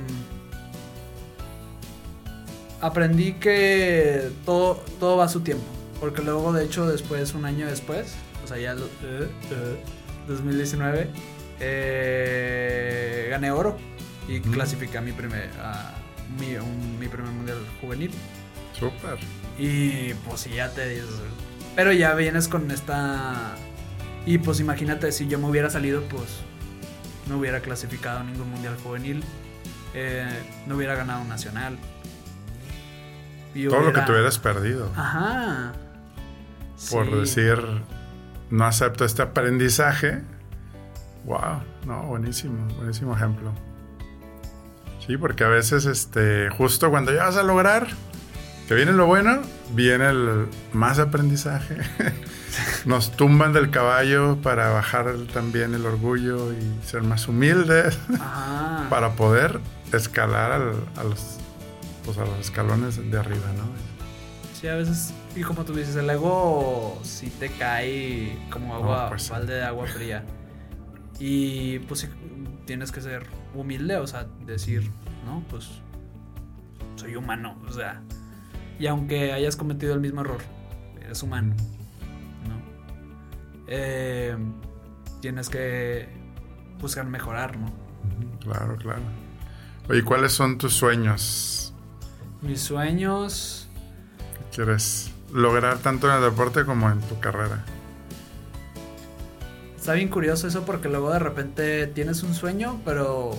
aprendí 2.81 3.33
que 3.33 4.31
todo, 4.45 4.83
todo 4.99 5.17
va 5.17 5.25
a 5.25 5.29
su 5.29 5.41
tiempo. 5.41 5.65
Porque 5.99 6.21
luego, 6.21 6.53
de 6.53 6.65
hecho, 6.65 6.87
después, 6.87 7.33
un 7.33 7.45
año 7.45 7.67
después, 7.67 8.15
o 8.43 8.47
sea, 8.47 8.57
ya 8.57 8.73
eh, 8.73 9.29
eh, 9.51 9.83
2019, 10.27 11.09
eh, 11.59 13.27
gané 13.29 13.51
oro 13.51 13.77
y 14.29 14.39
Ujú. 14.39 14.51
clasifiqué 14.51 14.97
a 14.97 15.01
mi 15.01 15.11
primer, 15.11 15.49
a 15.61 15.93
mi, 16.39 16.55
un- 16.55 16.97
mi 16.99 17.07
primer 17.07 17.31
mundial 17.31 17.57
juvenil. 17.81 18.11
Súper. 18.79 19.17
Y 19.57 20.13
pues 20.25 20.41
sí, 20.41 20.51
ya 20.55 20.69
te 20.69 20.87
dices. 20.87 21.09
Pero 21.75 21.91
ya 21.91 22.13
vienes 22.13 22.47
con 22.47 22.69
esta. 22.71 23.55
Y 24.25 24.37
pues 24.37 24.59
imagínate, 24.59 25.11
si 25.11 25.27
yo 25.27 25.39
me 25.39 25.47
hubiera 25.49 25.69
salido, 25.69 26.01
pues 26.03 26.41
no 27.27 27.37
hubiera 27.39 27.59
clasificado 27.61 28.19
a 28.19 28.23
ningún 28.23 28.49
mundial 28.51 28.77
juvenil. 28.83 29.23
eh, 29.95 30.27
no 30.67 30.75
hubiera 30.75 30.93
ganado 30.93 31.21
un 31.23 31.29
nacional. 31.29 31.75
y 33.55 33.67
Todo 33.67 33.81
lo 33.81 33.93
que 33.93 34.01
te 34.01 34.11
hubieras 34.11 34.37
perdido. 34.37 34.91
Ajá. 34.95 35.73
por 36.91 37.05
Sí. 37.07 37.11
decir 37.11 37.57
no 38.51 38.65
acepto 38.65 39.03
este 39.05 39.21
aprendizaje. 39.23 40.21
Wow, 41.25 41.61
no, 41.85 42.03
buenísimo, 42.03 42.65
buenísimo 42.75 43.15
ejemplo. 43.15 43.51
Sí, 45.05 45.17
porque 45.17 45.43
a 45.43 45.47
veces 45.47 45.85
este 45.85 46.49
justo 46.49 46.89
cuando 46.89 47.13
ya 47.13 47.25
vas 47.25 47.37
a 47.37 47.43
lograr 47.43 47.87
que 48.67 48.75
viene 48.75 48.91
lo 48.93 49.07
bueno, 49.07 49.41
viene 49.73 50.07
el 50.09 50.45
más 50.73 50.99
aprendizaje. 50.99 51.77
Nos 52.85 53.11
tumban 53.15 53.53
del 53.53 53.71
caballo 53.71 54.37
para 54.41 54.69
bajar 54.69 55.13
también 55.33 55.73
el 55.73 55.85
orgullo 55.85 56.51
y 56.53 56.85
ser 56.85 57.01
más 57.03 57.27
humildes 57.27 57.97
Ajá. 58.19 58.87
para 58.89 59.11
poder 59.13 59.59
escalar 59.91 60.51
al- 60.51 60.75
a 60.97 61.03
los 61.03 61.37
pues 62.05 62.17
a 62.17 62.25
los 62.25 62.39
escalones 62.39 62.97
de 63.11 63.19
arriba, 63.19 63.45
¿no? 63.57 63.63
Sí, 64.59 64.67
a 64.67 64.75
veces. 64.75 65.13
Y 65.35 65.41
como 65.43 65.63
tú 65.63 65.73
dices, 65.73 65.95
el 65.95 66.09
ego 66.09 66.99
sí 67.03 67.31
te 67.39 67.49
cae 67.49 68.37
como 68.51 68.75
agua, 68.75 69.09
pues 69.09 69.23
sí. 69.23 69.31
balde 69.31 69.53
de 69.53 69.63
agua 69.63 69.85
fría. 69.87 70.23
Y 71.19 71.79
pues 71.79 72.07
tienes 72.65 72.91
que 72.91 73.01
ser 73.01 73.27
humilde, 73.53 73.97
o 73.97 74.07
sea, 74.07 74.27
decir, 74.45 74.89
no, 75.25 75.43
pues 75.49 75.69
soy 76.95 77.15
humano, 77.15 77.57
o 77.67 77.71
sea, 77.71 78.01
y 78.79 78.87
aunque 78.87 79.33
hayas 79.33 79.55
cometido 79.55 79.93
el 79.93 79.99
mismo 79.99 80.21
error, 80.21 80.41
eres 81.01 81.23
humano, 81.23 81.55
¿no? 82.47 82.61
Eh, 83.67 84.37
tienes 85.21 85.49
que 85.49 86.09
buscar 86.79 87.05
mejorar, 87.05 87.57
¿no? 87.57 87.71
Claro, 88.39 88.77
claro. 88.77 89.01
Oye, 89.89 90.03
¿cuáles 90.03 90.31
son 90.33 90.57
tus 90.57 90.73
sueños? 90.73 91.73
Mis 92.41 92.61
sueños... 92.61 93.67
¿Qué 94.33 94.55
quieres 94.55 95.11
lograr 95.33 95.79
tanto 95.79 96.09
en 96.09 96.15
el 96.15 96.29
deporte 96.29 96.63
como 96.63 96.89
en 96.89 97.01
tu 97.01 97.19
carrera? 97.19 97.65
Está 99.89 99.95
bien 99.95 100.09
curioso 100.09 100.47
eso 100.47 100.65
porque 100.65 100.87
luego 100.87 101.11
de 101.11 101.17
repente 101.17 101.87
tienes 101.87 102.21
un 102.21 102.35
sueño, 102.35 102.79
pero 102.85 103.35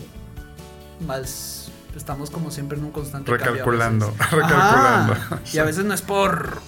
más 1.07 1.71
estamos 1.95 2.29
como 2.29 2.51
siempre 2.51 2.77
en 2.77 2.87
un 2.87 2.91
constante 2.91 3.31
recalculando, 3.31 4.13
cambio 4.19 4.41
recalculando. 4.41 5.17
Y 5.53 5.59
a 5.59 5.63
veces 5.63 5.85
no 5.85 5.95
es 5.95 6.03
por 6.03 6.61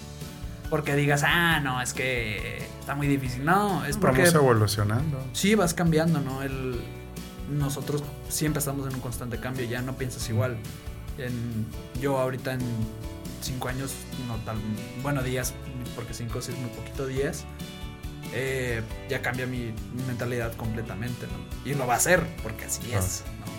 porque 0.70 0.94
digas, 0.94 1.24
"Ah, 1.26 1.58
no, 1.58 1.82
es 1.82 1.94
que 1.94 2.64
está 2.78 2.94
muy 2.94 3.08
difícil." 3.08 3.44
No, 3.44 3.84
es 3.84 3.96
porque 3.96 4.18
vamos 4.20 4.34
evolucionando. 4.36 5.20
Sí, 5.32 5.56
vas 5.56 5.74
cambiando, 5.74 6.20
¿no? 6.20 6.44
El 6.44 6.80
nosotros 7.50 8.04
siempre 8.28 8.60
estamos 8.60 8.86
en 8.86 8.94
un 8.94 9.00
constante 9.00 9.40
cambio, 9.40 9.64
ya 9.64 9.82
no 9.82 9.94
piensas 9.96 10.28
igual. 10.28 10.58
En, 11.18 11.66
yo 12.00 12.20
ahorita 12.20 12.52
en 12.52 12.60
cinco 13.40 13.66
años, 13.66 13.94
no 14.28 14.36
tal, 14.44 14.58
bueno, 15.02 15.24
días, 15.24 15.54
porque 15.96 16.14
cinco 16.14 16.40
sí 16.40 16.52
es 16.52 16.58
muy 16.58 16.70
poquito, 16.70 17.04
días, 17.08 17.44
eh, 18.34 18.82
ya 19.08 19.20
cambia 19.20 19.46
mi 19.46 19.74
mentalidad 20.06 20.54
completamente, 20.54 21.26
¿no? 21.26 21.70
Y 21.70 21.74
lo 21.74 21.86
va 21.86 21.94
a 21.94 21.96
hacer, 21.98 22.24
porque 22.42 22.64
así 22.64 22.92
es, 22.92 23.24
¿no? 23.40 23.52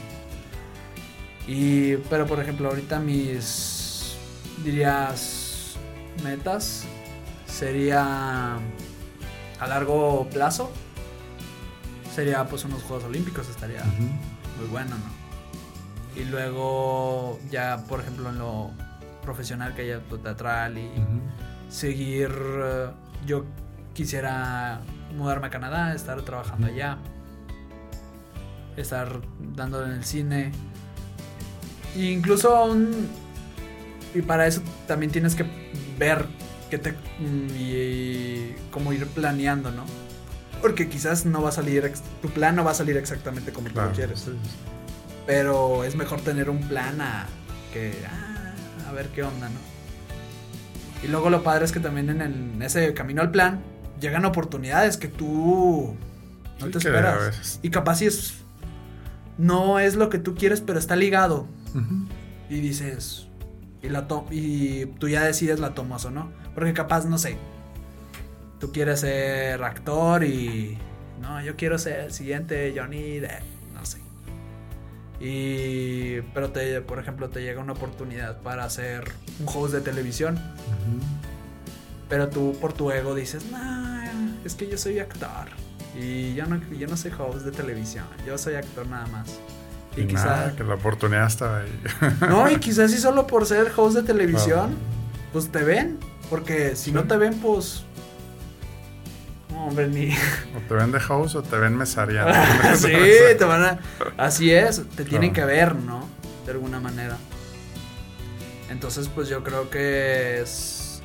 Y, 1.51 1.97
pero 2.09 2.25
por 2.25 2.39
ejemplo, 2.39 2.69
ahorita 2.69 2.99
mis, 2.99 4.15
dirías, 4.63 5.75
metas 6.23 6.85
sería 7.45 8.55
a 9.59 9.67
largo 9.67 10.27
plazo, 10.29 10.71
sería 12.13 12.45
pues 12.45 12.65
unos 12.65 12.81
Juegos 12.83 13.05
Olímpicos, 13.05 13.49
estaría 13.49 13.83
muy 13.83 14.67
bueno, 14.71 14.95
¿no? 14.95 15.23
Y 16.19 16.25
luego 16.25 17.39
ya, 17.49 17.83
por 17.87 17.99
ejemplo, 17.99 18.29
en 18.29 18.39
lo 18.39 18.71
profesional 19.23 19.73
que 19.73 19.83
haya 19.83 20.01
lo 20.09 20.19
teatral 20.19 20.77
y 20.77 20.89
seguir, 21.69 22.29
uh, 22.29 23.25
yo 23.25 23.45
quisiera 23.93 24.81
mudarme 25.15 25.47
a 25.47 25.49
Canadá, 25.49 25.93
estar 25.93 26.21
trabajando 26.23 26.67
allá, 26.67 26.97
estar 28.75 29.21
dando 29.55 29.85
en 29.85 29.91
el 29.91 30.03
cine. 30.03 30.51
E 31.95 32.11
incluso 32.11 32.55
aún, 32.55 33.07
y 34.13 34.21
para 34.21 34.47
eso 34.47 34.61
también 34.87 35.11
tienes 35.11 35.35
que 35.35 35.45
ver 35.97 36.25
que 36.69 36.77
te 36.79 36.95
y, 37.21 38.55
cómo 38.71 38.93
ir 38.93 39.05
planeando, 39.07 39.71
¿no? 39.71 39.85
Porque 40.61 40.89
quizás 40.89 41.25
no 41.25 41.41
va 41.41 41.49
a 41.49 41.51
salir, 41.51 41.91
tu 42.21 42.29
plan 42.29 42.55
no 42.55 42.63
va 42.63 42.71
a 42.71 42.75
salir 42.75 42.97
exactamente 42.97 43.51
como 43.51 43.69
tú 43.69 43.79
lo 43.79 43.91
quieres. 43.91 44.27
Pero 45.27 45.83
es 45.83 45.95
mejor 45.95 46.21
tener 46.21 46.49
un 46.49 46.61
plan 46.67 46.99
a 47.01 47.27
que, 47.71 47.93
ah, 48.09 48.89
a 48.89 48.91
ver 48.93 49.07
qué 49.09 49.23
onda, 49.23 49.49
¿no? 49.49 49.73
Y 51.03 51.09
luego 51.09 51.29
lo 51.29 51.43
padre 51.43 51.65
es 51.65 51.73
que 51.73 51.81
también 51.81 52.09
en, 52.09 52.21
el, 52.21 52.33
en 52.33 52.61
ese 52.61 52.93
camino 52.93 53.21
al 53.21 53.29
plan 53.29 53.61
llegan 54.03 54.25
oportunidades 54.25 54.97
que 54.97 55.07
tú 55.07 55.95
no 56.59 56.69
te 56.69 56.77
esperas. 56.77 57.59
Y 57.63 57.69
capaz 57.71 57.95
si 57.95 58.05
es, 58.05 58.33
no 59.39 59.79
es 59.79 59.95
lo 59.95 60.09
que 60.09 60.19
tú 60.19 60.35
quieres, 60.35 60.61
pero 60.61 60.77
está 60.77 60.95
ligado. 60.95 61.47
Y 62.49 62.59
dices, 62.59 63.27
y, 63.81 63.89
la 63.89 64.07
to- 64.07 64.27
y 64.29 64.85
tú 64.99 65.07
ya 65.09 65.23
decides 65.23 65.59
la 65.59 65.73
tomas 65.73 66.05
o 66.05 66.11
no. 66.11 66.31
Porque 66.53 66.73
capaz, 66.73 67.05
no 67.05 67.17
sé, 67.17 67.37
tú 68.59 68.71
quieres 68.71 68.99
ser 68.99 69.63
actor 69.63 70.23
y... 70.23 70.77
No, 71.19 71.41
yo 71.41 71.55
quiero 71.55 71.77
ser 71.79 72.01
el 72.01 72.11
siguiente 72.13 72.73
Johnny 72.77 73.19
Depp, 73.19 73.41
no 73.73 73.85
sé. 73.85 73.99
Y... 75.21 76.21
Pero 76.33 76.51
te, 76.51 76.81
por 76.81 76.99
ejemplo, 76.99 77.29
te 77.29 77.41
llega 77.41 77.61
una 77.61 77.73
oportunidad 77.73 78.41
para 78.41 78.65
hacer 78.65 79.05
un 79.39 79.47
host 79.47 79.73
de 79.73 79.79
televisión. 79.81 80.37
Pero 82.09 82.29
tú 82.29 82.55
por 82.61 82.73
tu 82.73 82.91
ego 82.91 83.15
dices, 83.15 83.45
no, 83.51 83.82
es 84.45 84.55
que 84.55 84.67
yo 84.67 84.77
soy 84.77 84.99
actor. 84.99 85.47
Y 85.99 86.33
yo 86.33 86.45
no, 86.47 86.59
yo 86.71 86.87
no 86.87 86.97
soy 86.97 87.11
host 87.17 87.45
de 87.45 87.51
televisión, 87.51 88.05
yo 88.25 88.37
soy 88.37 88.55
actor 88.55 88.87
nada 88.87 89.05
más. 89.07 89.27
Y, 89.95 90.01
Y 90.01 90.07
quizás... 90.07 90.25
nada, 90.25 90.55
que 90.55 90.63
la 90.63 90.73
oportunidad 90.75 91.27
estaba 91.27 91.59
ahí. 91.59 91.81
No, 92.27 92.49
y 92.49 92.57
quizás 92.57 92.89
si 92.91 92.97
solo 92.97 93.27
por 93.27 93.45
ser 93.45 93.71
host 93.75 93.95
de 93.97 94.03
televisión, 94.03 94.75
pues 95.31 95.51
te 95.51 95.63
ven. 95.63 95.99
Porque 96.29 96.75
si 96.75 96.85
Sí. 96.85 96.91
no 96.91 97.03
te 97.03 97.15
ven, 97.17 97.35
pues. 97.39 97.83
No, 99.51 99.67
hombre, 99.67 99.87
ni. 99.87 100.09
o 100.57 100.59
te 100.67 100.73
ven 100.73 100.91
de 100.91 100.99
house 100.99 101.35
o 101.35 101.43
te 101.43 101.57
ven 101.57 101.75
mesariano. 101.77 102.33
sí, 102.75 102.91
te 103.37 103.45
van 103.45 103.63
a. 103.63 103.79
Así 104.17 104.51
es, 104.51 104.81
te 104.95 105.05
tienen 105.05 105.31
que 105.31 105.45
ver, 105.45 105.75
¿no? 105.75 106.07
De 106.47 106.53
alguna 106.53 106.79
manera. 106.79 107.17
Entonces, 108.71 109.09
pues 109.13 109.29
yo 109.29 109.43
creo 109.43 109.69
que 109.69 110.41
es 110.41 111.03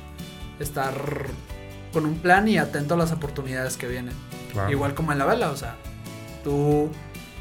estar 0.59 0.95
con 1.91 2.05
un 2.05 2.19
plan 2.19 2.47
y 2.47 2.57
atento 2.57 2.93
a 2.93 2.97
las 2.97 3.11
oportunidades 3.11 3.77
que 3.77 3.87
vienen. 3.87 4.13
Claro. 4.51 4.71
Igual 4.71 4.93
como 4.93 5.11
en 5.11 5.19
la 5.19 5.25
vela, 5.25 5.51
o 5.51 5.57
sea, 5.57 5.75
tú 6.43 6.89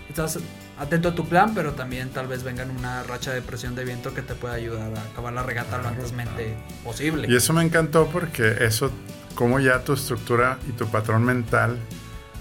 estás 0.09 0.38
atento 0.78 1.09
a 1.09 1.14
tu 1.14 1.26
plan, 1.26 1.55
pero 1.55 1.72
también 1.72 2.11
tal 2.11 2.26
vez 2.26 2.44
vengan 2.44 2.70
una 2.70 3.03
racha 3.03 3.32
de 3.32 3.42
presión 3.42 3.74
de 3.74 3.84
viento 3.84 4.14
que 4.14 4.22
te 4.22 4.34
pueda 4.34 4.55
ayudar 4.55 4.92
a 4.96 5.03
acabar 5.03 5.32
la 5.32 5.42
regata 5.42 5.76
lo 5.76 5.82
Claro, 5.82 5.96
antesmente 5.96 6.57
posible. 6.84 7.28
Y 7.28 7.36
eso 7.36 7.53
me 7.53 7.62
encantó 7.62 8.09
porque 8.09 8.57
eso, 8.61 8.90
como 9.34 9.59
ya 9.61 9.82
tu 9.84 9.94
estructura 9.94 10.59
y 10.68 10.72
tu 10.72 10.86
patrón 10.88 11.24
mental 11.24 11.76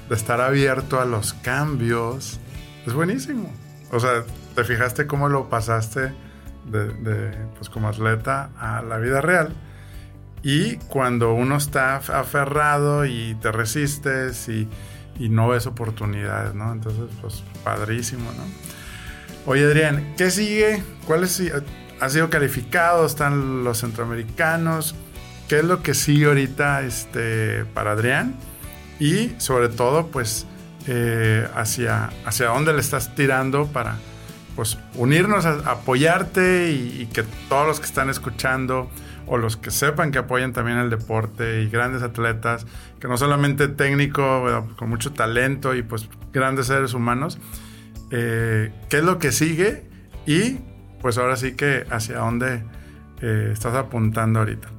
de 0.10 0.16
estar 0.16 0.40
abierto 0.40 1.02
a 1.02 1.06
los 1.06 1.34
cambios, 1.34 2.40
es 2.86 2.94
buenísimo. 2.94 3.52
O 3.92 4.00
sea, 4.00 4.24
te 4.56 4.64
fijaste 4.64 5.08
cómo 5.08 5.30
lo 5.30 5.50
pasaste 5.50 6.14
de, 6.66 6.94
de, 6.94 7.32
pues 7.56 7.70
como 7.70 7.90
atleta 7.90 8.50
a 8.60 8.82
la 8.82 8.98
vida 8.98 9.22
real. 9.22 9.54
Y 10.44 10.78
cuando 10.78 11.34
uno 11.34 11.58
está 11.58 11.98
aferrado 11.98 13.06
y 13.06 13.36
te 13.42 13.52
resistes 13.52 14.50
y, 14.50 14.68
no 15.20 15.48
ves 15.48 15.66
oportunidades, 15.66 16.54
¿no? 16.54 16.72
Entonces, 16.72 17.06
pues 17.22 17.44
padrísimo, 17.64 18.32
¿no? 18.34 19.52
Oye, 19.52 19.66
Adrián, 19.66 20.14
¿qué 20.16 20.30
sigue? 20.30 20.84
¿Cuáles 21.06 21.42
ha 22.00 22.10
sido 22.10 22.30
calificado? 22.30 23.06
¿Están 23.06 23.64
los 23.64 23.80
centroamericanos? 23.80 24.94
¿Qué 25.48 25.60
es 25.60 25.64
lo 25.64 25.82
que 25.82 25.96
sigue 25.96 26.26
ahorita 26.26 26.84
este, 26.84 27.66
para 27.74 27.94
Adrián? 27.94 28.36
Y 29.00 29.32
sobre 29.40 29.70
todo, 29.70 30.08
pues, 30.08 30.46
eh, 30.86 31.48
hacia, 31.56 32.12
hacia 32.26 32.48
dónde 32.48 32.74
le 32.74 32.80
estás 32.80 33.16
tirando 33.16 33.68
para 33.68 33.98
pues, 34.56 34.78
unirnos, 34.96 35.46
a 35.46 35.72
apoyarte 35.72 36.72
y, 36.72 37.02
y 37.02 37.06
que 37.08 37.24
todos 37.50 37.68
los 37.68 37.80
que 37.80 37.88
están 37.88 38.10
escuchando 38.10 38.90
o 39.28 39.38
los 39.38 39.58
que 39.58 39.72
sepan 39.72 40.12
que 40.12 40.18
apoyan 40.20 40.54
también 40.54 40.78
el 40.78 40.90
deporte 40.90 41.62
y 41.62 41.70
grandes 41.70 42.02
atletas, 42.02 42.66
que 43.00 43.08
no 43.08 43.18
solamente 43.18 43.68
técnico, 43.68 44.42
bueno, 44.42 44.76
con 44.78 44.90
mucho 44.90 45.14
talento 45.14 45.76
y 45.76 45.84
pues 45.84 46.10
grandes 46.34 46.68
seres 46.68 46.94
humanos, 46.94 47.38
eh, 48.12 48.72
qué 48.90 48.98
es 48.98 49.04
lo 49.04 49.20
que 49.20 49.32
sigue 49.32 49.86
y 50.26 50.60
pues 51.02 51.18
ahora 51.18 51.36
sí 51.36 51.54
que 51.56 51.86
hacia 51.92 52.20
dónde 52.20 52.64
eh, 53.22 53.50
estás 53.52 53.76
apuntando 53.76 54.40
ahorita. 54.40 54.70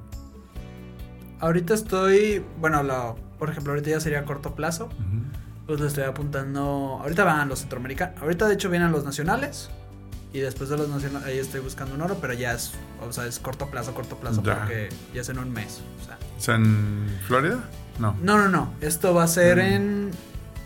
Ahorita 1.40 1.74
estoy, 1.74 2.42
bueno, 2.58 2.82
lo- 2.82 3.16
por 3.38 3.50
ejemplo, 3.50 3.72
ahorita 3.72 3.90
ya 3.90 4.00
sería 4.00 4.20
a 4.20 4.24
corto 4.24 4.54
plazo. 4.56 4.88
Pues 5.66 5.80
le 5.80 5.86
estoy 5.86 6.04
apuntando. 6.04 6.98
Ahorita 7.02 7.22
van 7.24 7.48
los 7.48 7.60
centroamericanos. 7.60 8.20
Ahorita 8.22 8.48
de 8.48 8.54
hecho 8.54 8.70
vienen 8.70 8.90
los 8.90 9.04
nacionales. 9.04 9.70
Y 10.32 10.40
después 10.40 10.68
de 10.68 10.76
los 10.76 10.88
nacionales, 10.88 11.26
ahí 11.26 11.38
estoy 11.38 11.60
buscando 11.60 11.94
un 11.94 12.02
oro, 12.02 12.18
pero 12.20 12.34
ya 12.34 12.52
es, 12.52 12.72
o 13.06 13.12
sea, 13.12 13.26
es 13.26 13.38
corto 13.38 13.70
plazo, 13.70 13.94
corto 13.94 14.16
plazo, 14.18 14.42
Ya. 14.42 14.58
porque 14.58 14.90
ya 15.14 15.22
es 15.22 15.28
en 15.30 15.38
un 15.38 15.50
mes. 15.52 15.80
O 16.02 16.04
sea. 16.04 16.18
¿Es 16.38 16.48
en 16.48 17.18
Florida? 17.26 17.64
No. 17.98 18.14
No, 18.22 18.36
no, 18.36 18.48
no. 18.48 18.74
Esto 18.80 19.14
va 19.14 19.24
a 19.24 19.28
ser 19.28 19.56
Mm. 19.56 19.60
en. 19.60 20.10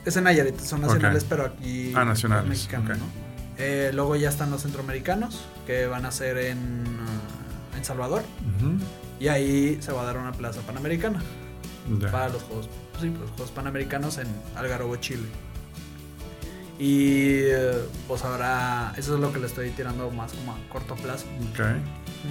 Es 0.04 0.16
en 0.16 0.24
Nayarit, 0.24 0.58
son 0.58 0.80
nacionales, 0.80 1.24
pero 1.28 1.44
aquí. 1.44 1.92
Ah, 1.94 2.04
nacionales, 2.04 2.44
es 2.44 2.48
mexicano, 2.50 2.84
ok. 2.90 2.96
¿no? 2.98 3.04
Eh, 3.58 3.92
luego 3.94 4.16
ya 4.16 4.28
están 4.30 4.50
los 4.50 4.62
centroamericanos, 4.62 5.44
que 5.66 5.86
van 5.86 6.06
a 6.06 6.10
ser 6.10 6.38
en. 6.38 6.58
uh, 6.58 7.76
en 7.76 7.84
Salvador. 7.84 8.22
Y 9.20 9.28
ahí 9.28 9.78
se 9.80 9.92
va 9.92 10.02
a 10.02 10.04
dar 10.04 10.16
una 10.18 10.32
plaza 10.32 10.60
panamericana. 10.62 11.22
Ya. 12.00 12.10
para 12.12 12.28
los 12.28 12.42
Juegos, 12.44 12.68
sí, 13.00 13.08
pues, 13.10 13.20
los 13.22 13.30
Juegos 13.30 13.50
Panamericanos 13.50 14.18
en 14.18 14.28
Algarrobo, 14.56 14.94
Chile. 14.96 15.26
Y 16.82 17.42
eh, 17.44 17.78
pues 18.08 18.24
ahora 18.24 18.92
eso 18.96 19.14
es 19.14 19.20
lo 19.20 19.32
que 19.32 19.38
le 19.38 19.46
estoy 19.46 19.70
tirando 19.70 20.10
más 20.10 20.32
como 20.32 20.50
a 20.50 20.56
corto 20.68 20.96
plazo. 20.96 21.26
Ok. 21.52 21.60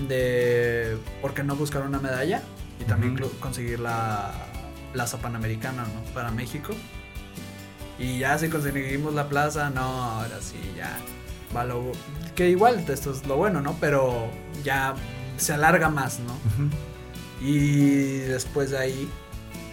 De 0.09 0.97
por 1.21 1.33
qué 1.33 1.41
no 1.41 1.55
buscar 1.55 1.83
una 1.83 1.99
medalla 1.99 2.41
y 2.77 2.83
también 2.83 3.17
conseguir 3.39 3.79
la 3.79 4.33
plaza 4.91 5.19
panamericana 5.19 5.83
¿no? 5.83 6.01
para 6.13 6.31
México. 6.31 6.73
Y 7.97 8.19
ya 8.19 8.37
si 8.37 8.49
conseguimos 8.49 9.13
la 9.13 9.29
plaza, 9.29 9.69
no, 9.69 9.83
ahora 9.83 10.41
sí, 10.41 10.59
ya 10.75 10.97
va 11.55 11.63
lo... 11.63 11.93
Que 12.35 12.49
igual 12.49 12.83
esto 12.89 13.13
es 13.13 13.25
lo 13.25 13.37
bueno, 13.37 13.61
¿no? 13.61 13.77
Pero 13.79 14.29
ya 14.65 14.95
se 15.37 15.53
alarga 15.53 15.87
más, 15.87 16.19
¿no? 16.19 16.37
Y 17.39 18.17
después 18.17 18.71
de 18.71 18.79
ahí, 18.79 19.09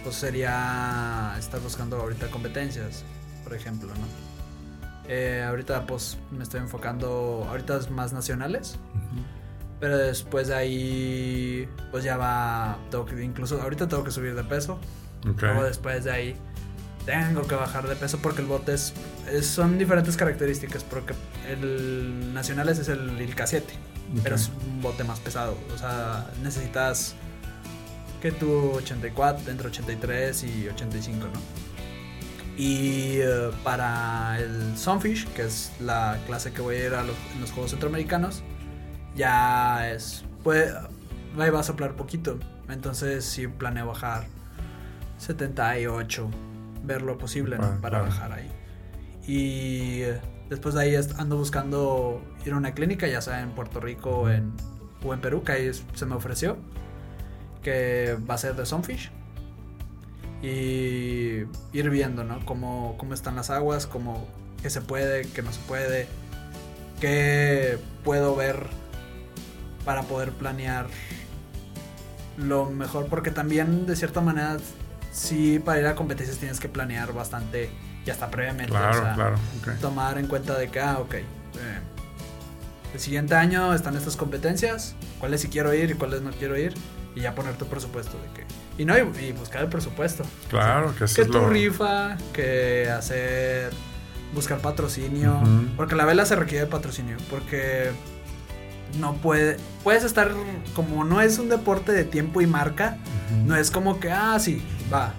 pues 0.05 0.15
sería 0.15 1.35
estar 1.37 1.59
buscando 1.59 1.97
ahorita 1.97 2.27
competencias, 2.27 3.03
por 3.43 3.53
ejemplo, 3.53 3.89
¿no? 3.89 4.28
Eh, 5.11 5.43
ahorita 5.47 5.87
pues 5.87 6.17
me 6.29 6.43
estoy 6.43 6.59
enfocando, 6.59 7.43
ahorita 7.49 7.77
es 7.77 7.89
más 7.89 8.13
nacionales, 8.13 8.77
pero 9.79 9.97
después 9.97 10.49
de 10.49 10.55
ahí 10.55 11.69
pues 11.89 12.03
ya 12.03 12.15
va, 12.15 12.77
tengo 12.91 13.05
que- 13.07 13.23
incluso 13.23 13.59
ahorita 13.59 13.87
tengo 13.87 14.03
que 14.03 14.11
subir 14.11 14.35
de 14.35 14.43
peso, 14.43 14.77
luego 15.23 15.63
después 15.63 16.03
de 16.03 16.11
ahí 16.11 16.35
tengo 17.07 17.41
que 17.47 17.55
bajar 17.55 17.87
de 17.87 17.95
peso 17.95 18.19
porque 18.21 18.41
el 18.41 18.47
bote 18.47 18.75
es, 18.75 18.93
es- 19.31 19.47
son 19.47 19.79
diferentes 19.79 20.15
características, 20.15 20.83
porque 20.83 21.15
el 21.49 22.31
nacionales 22.31 22.77
es 22.77 22.87
el 22.89 23.19
Ilka 23.19 23.47
7, 23.47 23.73
pero 24.21 24.35
Ok. 24.35 24.41
es 24.41 24.51
un 24.67 24.81
bote 24.83 25.03
más 25.05 25.19
pesado, 25.19 25.57
o 25.73 25.77
sea, 25.79 26.29
necesitas 26.43 27.15
que 28.21 28.31
tu 28.31 28.73
84, 28.73 29.49
entre 29.49 29.69
83 29.69 30.43
y 30.43 30.67
85, 30.67 31.25
¿no? 31.33 31.39
Y 32.59 33.21
eh, 33.21 33.51
para 33.63 34.37
el 34.37 34.77
Sunfish, 34.77 35.25
que 35.29 35.43
es 35.43 35.71
la 35.79 36.19
clase 36.27 36.51
que 36.51 36.61
voy 36.61 36.75
a 36.75 36.85
ir 36.87 36.93
a 36.93 37.03
los, 37.03 37.15
en 37.33 37.39
los 37.39 37.53
Juegos 37.53 37.71
Centroamericanos, 37.71 38.43
ya 39.15 39.89
es. 39.89 40.25
Pues 40.43 40.73
ahí 41.37 41.49
va 41.51 41.61
a 41.61 41.63
soplar 41.63 41.95
poquito. 41.95 42.37
Entonces 42.67 43.23
sí 43.23 43.47
planeo 43.47 43.87
bajar 43.87 44.25
78, 45.19 46.29
ver 46.83 47.01
lo 47.01 47.17
posible 47.17 47.55
¿no? 47.55 47.61
Claro, 47.61 47.81
para 47.81 48.01
bajar 48.01 48.33
ahí. 48.33 48.51
Y 49.25 50.01
eh, 50.01 50.19
después 50.49 50.75
de 50.75 50.81
ahí 50.81 50.95
ando 51.17 51.37
buscando 51.37 52.21
ir 52.45 52.51
a 52.51 52.57
una 52.57 52.73
clínica, 52.73 53.07
ya 53.07 53.21
sea 53.21 53.39
en 53.39 53.51
Puerto 53.51 53.79
Rico 53.79 54.09
o 54.09 54.29
en, 54.29 54.51
o 55.05 55.13
en 55.13 55.21
Perú, 55.21 55.45
que 55.45 55.53
ahí 55.53 55.71
se 55.93 56.05
me 56.05 56.15
ofreció, 56.15 56.57
que 57.63 58.17
va 58.29 58.33
a 58.33 58.37
ser 58.37 58.57
de 58.57 58.65
Sunfish. 58.65 59.13
Y 60.41 61.43
ir 61.73 61.89
viendo, 61.89 62.23
¿no? 62.23 62.43
Cómo, 62.45 62.95
cómo 62.97 63.13
están 63.13 63.35
las 63.35 63.49
aguas, 63.49 63.87
cómo, 63.87 64.27
qué 64.61 64.69
se 64.69 64.81
puede, 64.81 65.23
qué 65.23 65.41
no 65.41 65.51
se 65.51 65.59
puede, 65.61 66.07
qué 67.01 67.77
puedo 68.03 68.35
ver 68.35 68.67
para 69.85 70.03
poder 70.03 70.31
planear 70.31 70.87
lo 72.37 72.69
mejor, 72.69 73.07
porque 73.07 73.31
también 73.31 73.85
de 73.85 73.95
cierta 73.95 74.21
manera, 74.21 74.57
sí, 75.11 75.59
para 75.59 75.79
ir 75.79 75.87
a 75.87 75.95
competencias 75.95 76.37
tienes 76.37 76.59
que 76.59 76.69
planear 76.69 77.13
bastante 77.13 77.69
y 78.05 78.09
hasta 78.09 78.31
previamente. 78.31 78.71
Claro, 78.71 78.97
o 78.97 79.03
sea, 79.03 79.13
claro. 79.15 79.37
tomar 79.81 80.17
en 80.17 80.27
cuenta 80.27 80.57
de 80.57 80.69
que, 80.69 80.79
ah, 80.79 80.99
ok, 80.99 81.15
eh, 81.15 81.25
el 82.93 82.99
siguiente 82.99 83.35
año 83.35 83.73
están 83.73 83.95
estas 83.95 84.15
competencias, 84.15 84.95
cuáles 85.19 85.41
sí 85.41 85.49
quiero 85.49 85.73
ir 85.73 85.91
y 85.91 85.93
cuáles 85.95 86.21
no 86.21 86.31
quiero 86.31 86.57
ir, 86.57 86.73
y 87.15 87.21
ya 87.21 87.35
poner 87.35 87.55
tu 87.55 87.65
presupuesto 87.65 88.17
de 88.17 88.27
que... 88.33 88.45
Y 88.81 88.85
no, 88.85 88.97
y, 88.97 89.01
y 89.25 89.31
buscar 89.31 89.63
el 89.63 89.69
presupuesto. 89.69 90.23
Claro, 90.49 90.95
que 90.95 91.05
eso 91.05 91.15
Que 91.15 91.21
es 91.23 91.27
tu 91.27 91.33
lo... 91.39 91.49
rifa, 91.49 92.17
que 92.33 92.89
hacer, 92.89 93.71
buscar 94.33 94.59
patrocinio, 94.59 95.41
porque 95.75 95.95
la 95.95 96.05
vela 96.05 96.25
se 96.25 96.35
requiere 96.35 96.65
de 96.65 96.71
patrocinio, 96.71 97.17
porque 97.29 97.91
no 98.99 99.15
puede, 99.15 99.57
puedes 99.83 100.03
estar, 100.03 100.31
como 100.75 101.03
no 101.03 101.21
es 101.21 101.39
un 101.39 101.49
deporte 101.49 101.91
de 101.91 102.03
tiempo 102.05 102.41
y 102.41 102.47
marca, 102.47 102.97
no 103.45 103.55
es 103.55 103.69
como 103.71 103.99
que, 103.99 104.11
ah, 104.11 104.39
sí, 104.39 104.61
va. 104.91 105.13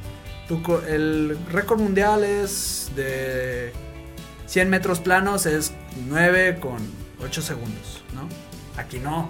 Tu 0.49 0.61
el 0.88 1.38
récord 1.53 1.80
mundial 1.80 2.24
es 2.24 2.91
de 2.97 3.72
100 4.47 4.68
metros 4.68 4.99
planos, 4.99 5.47
es 5.47 5.72
9 6.09 6.59
con 6.61 6.78
8 7.24 7.43
segundos, 7.43 8.03
¿no? 8.14 8.28
Aquí 8.80 8.99
no. 8.99 9.28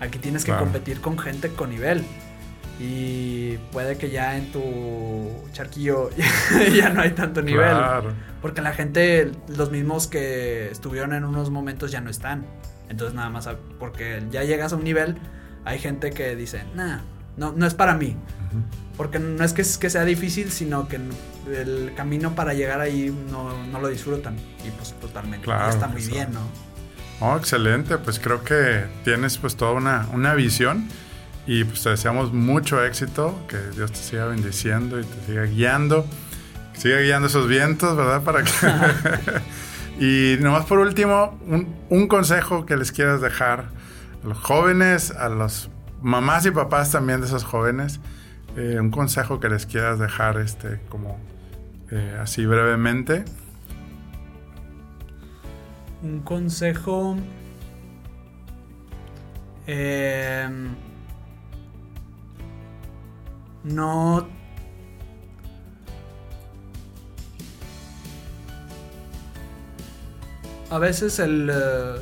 Aquí 0.00 0.18
tienes 0.18 0.44
que 0.44 0.50
Claro. 0.52 0.64
competir 0.64 1.00
con 1.00 1.18
gente 1.18 1.50
con 1.50 1.70
nivel. 1.70 2.04
Y 2.78 3.58
puede 3.72 3.98
que 3.98 4.08
ya 4.10 4.38
en 4.38 4.50
tu 4.52 5.30
charquillo 5.52 6.08
ya 6.74 6.88
no 6.88 7.02
hay 7.02 7.10
tanto 7.10 7.42
nivel. 7.42 7.68
Claro. 7.68 8.12
Porque 8.40 8.62
la 8.62 8.72
gente, 8.72 9.32
los 9.48 9.70
mismos 9.70 10.06
que 10.06 10.70
estuvieron 10.70 11.12
en 11.12 11.24
unos 11.24 11.50
momentos 11.50 11.90
ya 11.92 12.00
no 12.00 12.08
están. 12.08 12.46
Entonces 12.88 13.14
nada 13.14 13.28
más, 13.28 13.48
porque 13.78 14.22
ya 14.30 14.44
llegas 14.44 14.72
a 14.72 14.76
un 14.76 14.84
nivel, 14.84 15.18
hay 15.64 15.78
gente 15.78 16.10
que 16.10 16.34
dice, 16.36 16.64
nah, 16.74 17.00
no, 17.36 17.52
no 17.52 17.66
es 17.66 17.74
para 17.74 17.94
mí. 17.94 18.16
Ujú. 18.48 18.62
Porque 18.96 19.18
no 19.18 19.44
es 19.44 19.52
que, 19.52 19.60
es 19.62 19.76
que 19.76 19.90
sea 19.90 20.04
difícil, 20.06 20.50
sino 20.50 20.88
que 20.88 20.98
el 21.54 21.92
camino 21.94 22.34
para 22.34 22.54
llegar 22.54 22.80
ahí 22.80 23.14
no, 23.30 23.62
no 23.66 23.80
lo 23.80 23.88
disfrutan. 23.88 24.36
Y 24.66 24.70
pues 24.70 24.94
totalmente. 24.94 25.44
Claro, 25.44 25.66
y 25.66 25.70
está 25.70 25.86
muy 25.86 26.00
eso. 26.00 26.12
bien, 26.12 26.32
¿no? 26.32 26.40
Oh, 27.20 27.36
excelente. 27.36 27.98
Pues 27.98 28.18
creo 28.18 28.42
que 28.42 28.86
tienes 29.04 29.38
pues 29.38 29.56
toda 29.56 29.72
una, 29.72 30.08
una 30.12 30.34
visión 30.34 30.88
y 31.46 31.64
pues 31.64 31.82
te 31.82 31.90
deseamos 31.90 32.32
mucho 32.32 32.84
éxito, 32.84 33.38
que 33.48 33.58
Dios 33.76 33.92
te 33.92 33.98
siga 33.98 34.26
bendiciendo 34.26 35.00
y 35.00 35.04
te 35.04 35.26
siga 35.26 35.44
guiando, 35.44 36.06
que 36.72 36.80
siga 36.80 36.98
guiando 37.00 37.28
esos 37.28 37.46
vientos, 37.48 37.96
¿verdad? 37.96 38.22
Para 38.22 38.42
que... 38.44 38.50
y 40.00 40.42
nomás 40.42 40.64
por 40.64 40.78
último, 40.78 41.38
un, 41.46 41.74
un 41.88 42.08
consejo 42.08 42.66
que 42.66 42.76
les 42.76 42.92
quieras 42.92 43.20
dejar 43.20 43.66
a 44.22 44.26
los 44.26 44.38
jóvenes, 44.38 45.10
a 45.10 45.28
los 45.28 45.70
mamás 46.02 46.46
y 46.46 46.50
papás 46.50 46.90
también 46.90 47.20
de 47.20 47.26
esos 47.26 47.44
jóvenes, 47.44 48.00
eh, 48.56 48.78
un 48.80 48.90
consejo 48.90 49.40
que 49.40 49.48
les 49.48 49.66
quieras 49.66 49.98
dejar 49.98 50.38
este 50.38 50.80
como 50.88 51.18
eh, 51.90 52.18
así 52.20 52.46
brevemente. 52.46 53.24
Un 56.02 56.20
consejo. 56.20 57.16
em, 59.66 60.74
no. 63.64 64.26
A 70.70 70.78
veces 70.78 71.18
el. 71.18 71.50
eh, 71.52 72.00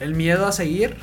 el 0.00 0.14
miedo 0.14 0.46
a 0.46 0.52
seguir 0.52 0.96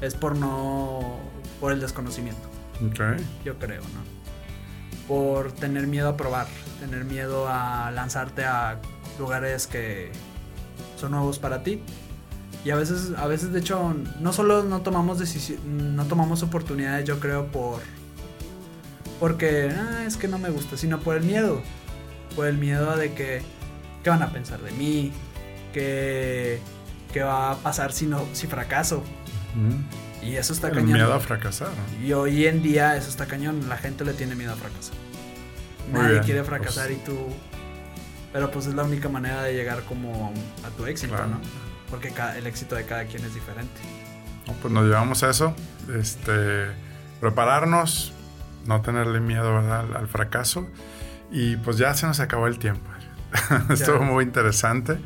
es 0.00 0.14
por 0.14 0.36
no. 0.36 1.18
por 1.58 1.72
el 1.72 1.80
desconocimiento 1.80 2.48
Ok. 2.86 3.20
yo 3.44 3.58
creo, 3.58 3.80
¿no? 3.82 4.10
Por 5.08 5.52
tener 5.52 5.86
miedo 5.86 6.08
a 6.10 6.16
probar, 6.16 6.46
tener 6.78 7.04
miedo 7.04 7.46
a 7.48 7.90
lanzarte 7.90 8.44
a 8.44 8.80
lugares 9.18 9.66
que 9.66 10.12
son 11.00 11.12
nuevos 11.12 11.38
para 11.38 11.62
ti. 11.62 11.80
Y 12.64 12.70
a 12.70 12.76
veces, 12.76 13.12
a 13.16 13.26
veces 13.26 13.52
de 13.52 13.60
hecho, 13.60 13.94
no 14.20 14.32
solo 14.32 14.62
no 14.64 14.82
tomamos 14.82 15.18
no 15.66 16.04
tomamos 16.04 16.42
oportunidades, 16.42 17.04
yo 17.06 17.18
creo, 17.18 17.46
por 17.46 17.80
porque 19.18 19.70
"Ah, 19.70 20.04
es 20.06 20.16
que 20.16 20.28
no 20.28 20.38
me 20.38 20.50
gusta, 20.50 20.76
sino 20.76 21.00
por 21.00 21.16
el 21.16 21.24
miedo. 21.24 21.62
Por 22.36 22.46
el 22.46 22.58
miedo 22.58 22.96
de 22.96 23.12
que 23.14 23.42
qué 24.02 24.10
van 24.10 24.22
a 24.22 24.32
pensar 24.32 24.60
de 24.60 24.72
mí, 24.72 25.12
que 25.72 26.58
qué 27.12 27.22
va 27.22 27.52
a 27.52 27.56
pasar 27.56 27.92
si 27.92 28.06
no 28.06 28.24
si 28.32 28.46
fracaso. 28.46 29.02
Mm. 29.54 30.24
Y 30.26 30.36
eso 30.36 30.52
está 30.52 30.68
El 30.68 30.74
cañón. 30.74 30.92
miedo 30.92 31.14
a 31.14 31.20
fracasar. 31.20 31.68
Y 32.04 32.12
hoy 32.12 32.46
en 32.46 32.62
día 32.62 32.96
eso 32.96 33.08
está 33.08 33.26
cañón, 33.26 33.68
la 33.68 33.76
gente 33.78 34.04
le 34.04 34.12
tiene 34.12 34.34
miedo 34.34 34.52
a 34.52 34.56
fracasar. 34.56 34.94
Muy 35.90 36.00
Nadie 36.00 36.12
bien, 36.12 36.24
quiere 36.24 36.44
fracasar 36.44 36.86
pues. 36.88 36.98
y 36.98 37.04
tú... 37.04 37.16
Pero 38.32 38.50
pues 38.50 38.66
es 38.66 38.74
la 38.74 38.84
única 38.84 39.08
manera 39.08 39.42
de 39.42 39.54
llegar 39.54 39.82
como 39.84 40.32
a 40.64 40.68
tu 40.76 40.86
éxito, 40.86 41.14
Claro. 41.14 41.30
¿no? 41.30 41.40
Porque 41.90 42.10
ca- 42.10 42.36
el 42.38 42.46
éxito 42.46 42.76
de 42.76 42.84
cada 42.84 43.04
quien 43.06 43.24
es 43.24 43.34
diferente. 43.34 43.80
No, 44.46 44.52
pues 44.54 44.72
nos 44.72 44.84
llevamos 44.84 45.22
a 45.24 45.30
eso. 45.30 45.54
Este, 45.98 46.66
prepararnos, 47.20 48.12
no 48.66 48.80
tenerle 48.82 49.20
miedo 49.20 49.58
al, 49.58 49.96
al 49.96 50.06
fracaso. 50.08 50.68
Y 51.32 51.56
pues 51.56 51.76
ya 51.78 51.94
se 51.94 52.06
nos 52.06 52.20
acabó 52.20 52.46
el 52.46 52.58
tiempo. 52.58 52.88
Estuvo 53.70 54.00
muy 54.04 54.24
interesante. 54.24 54.98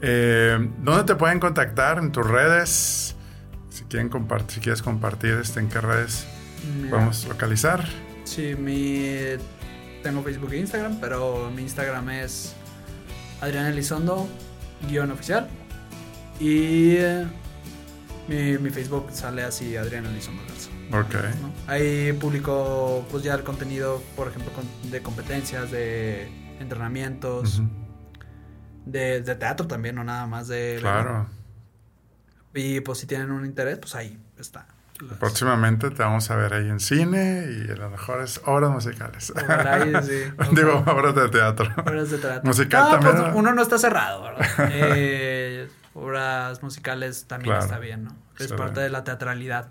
Eh, 0.00 0.58
¿Dónde 0.78 1.04
te 1.04 1.14
pueden 1.14 1.40
contactar? 1.40 1.98
¿En 1.98 2.12
tus 2.12 2.26
redes? 2.26 3.16
Si, 3.70 3.84
quieren 3.84 4.08
compartir, 4.08 4.50
si 4.54 4.60
quieres 4.60 4.82
compartir, 4.82 5.32
este, 5.40 5.60
¿en 5.60 5.68
qué 5.68 5.80
redes 5.80 6.26
Mira, 6.78 6.90
podemos 6.90 7.26
localizar? 7.26 7.86
Sí, 8.24 8.54
mi... 8.58 9.36
Tengo 10.06 10.22
Facebook 10.22 10.52
e 10.52 10.58
Instagram, 10.58 11.00
pero 11.00 11.50
mi 11.50 11.62
Instagram 11.62 12.10
es 12.10 12.54
Adrián 13.40 13.66
Elizondo, 13.66 14.28
guion 14.88 15.10
oficial. 15.10 15.48
Y 16.38 16.94
eh, 16.98 17.26
mi, 18.28 18.56
mi 18.58 18.70
Facebook 18.70 19.08
sale 19.10 19.42
así, 19.42 19.76
Adrián 19.76 20.06
Elizondo 20.06 20.44
Garza. 20.46 20.70
Ok. 20.96 21.40
¿no? 21.42 21.52
Ahí 21.66 22.12
publico 22.12 23.04
pues 23.10 23.24
ya 23.24 23.34
el 23.34 23.42
contenido, 23.42 24.00
por 24.14 24.28
ejemplo, 24.28 24.52
de 24.92 25.02
competencias, 25.02 25.72
de 25.72 26.28
entrenamientos, 26.60 27.60
de 28.84 29.22
teatro 29.22 29.66
también, 29.66 29.96
no 29.96 30.04
nada 30.04 30.28
más 30.28 30.46
de... 30.46 30.76
Claro. 30.78 31.26
Y 32.54 32.78
pues 32.78 32.98
si 32.98 33.08
tienen 33.08 33.32
un 33.32 33.44
interés, 33.44 33.78
pues 33.78 33.96
ahí 33.96 34.16
está. 34.38 34.68
Próximamente 35.20 35.90
te 35.90 36.02
vamos 36.02 36.30
a 36.30 36.36
ver 36.36 36.54
ahí 36.54 36.68
en 36.68 36.80
cine 36.80 37.46
y 37.48 37.70
en 37.70 37.78
las 37.78 37.90
mejores 37.90 38.40
obras 38.46 38.70
musicales. 38.70 39.32
Ojalá 39.36 39.86
y 39.86 40.02
sí. 40.04 40.22
Digo, 40.52 40.82
obras 40.86 41.14
de 41.14 41.28
teatro. 41.28 41.68
Obras 41.76 42.10
de 42.10 42.18
teatro. 42.18 42.42
Musical 42.44 42.82
No, 42.84 42.90
también. 42.90 43.12
pues, 43.16 43.28
¿no? 43.32 43.36
uno 43.38 43.52
no 43.54 43.62
está 43.62 43.78
cerrado, 43.78 44.22
¿verdad? 44.22 44.46
Eh, 44.72 45.68
obras 45.94 46.62
musicales 46.62 47.26
también 47.26 47.50
Claro. 47.52 47.64
está 47.64 47.78
bien, 47.78 48.04
¿no? 48.04 48.10
Es 48.10 48.42
Excelente. 48.42 48.56
parte 48.62 48.80
de 48.80 48.90
la 48.90 49.04
teatralidad. 49.04 49.68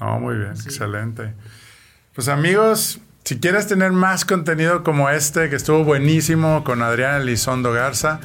No, 0.00 0.18
muy 0.20 0.36
bien, 0.36 0.56
Sí. 0.56 0.68
excelente. 0.68 1.34
Pues 2.14 2.28
amigos, 2.28 3.00
si 3.24 3.38
quieres 3.40 3.66
tener 3.68 3.92
más 3.92 4.24
contenido 4.24 4.82
como 4.84 5.08
este, 5.10 5.50
que 5.50 5.56
estuvo 5.56 5.84
buenísimo 5.84 6.64
con 6.64 6.82
Adrián 6.82 7.20
Elizondo 7.20 7.72
Garza, 7.72 8.20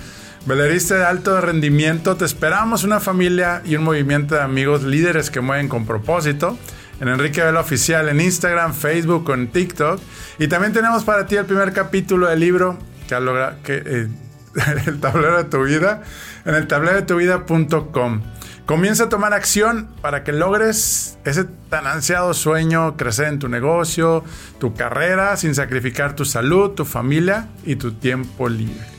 velerista 0.46 0.96
de 0.96 1.06
alto 1.06 1.39
rendimiento, 1.41 2.16
te 2.16 2.26
esperamos 2.26 2.84
una 2.84 3.00
familia 3.00 3.62
y 3.66 3.76
un 3.76 3.84
movimiento 3.84 4.36
de 4.36 4.41
amigos 4.41 4.84
líderes 4.84 5.30
que 5.30 5.41
mueven 5.41 5.68
con 5.68 5.86
propósito. 5.86 6.58
En 7.00 7.08
Enrique 7.08 7.41
Vela 7.41 7.60
Oficial, 7.60 8.08
en 8.08 8.22
Instagram, 8.22 8.74
Facebook, 8.74 9.30
en 9.32 9.48
TikTok. 9.48 10.00
Y 10.39 10.48
también 10.48 10.74
tenemos 10.74 11.04
para 11.04 11.26
ti 11.26 11.36
el 11.36 11.46
primer 11.46 11.74
capítulo 11.74 12.28
del 12.28 12.39
libro 12.39 12.78
que 13.08 13.18
que, 13.64 13.84
eh, 13.86 14.08
el 14.88 15.00
tablero 15.00 15.38
de 15.38 15.44
tu 15.46 15.64
vida 15.64 16.04
en 16.46 16.56
el 16.56 16.68
tablero 16.68 16.96
de 16.96 17.04
tu 17.04 17.16
vida.com. 17.18 18.22
Comienza 18.66 19.06
a 19.06 19.10
tomar 19.10 19.34
acción 19.34 19.89
para 20.02 20.24
que 20.24 20.32
logres 20.32 21.18
ese 21.26 21.46
tan 21.70 21.86
ansiado 21.86 22.34
sueño, 22.34 22.96
crecer 22.96 23.28
en 23.28 23.39
tu 23.39 23.50
negocio, 23.50 24.24
tu 24.60 24.74
carrera, 24.74 25.36
sin 25.36 25.54
sacrificar 25.54 26.16
tu 26.16 26.24
salud, 26.24 26.72
tu 26.72 26.86
familia 26.86 27.50
y 27.66 27.76
tu 27.76 27.91
tiempo 27.91 28.48
libre. 28.48 28.93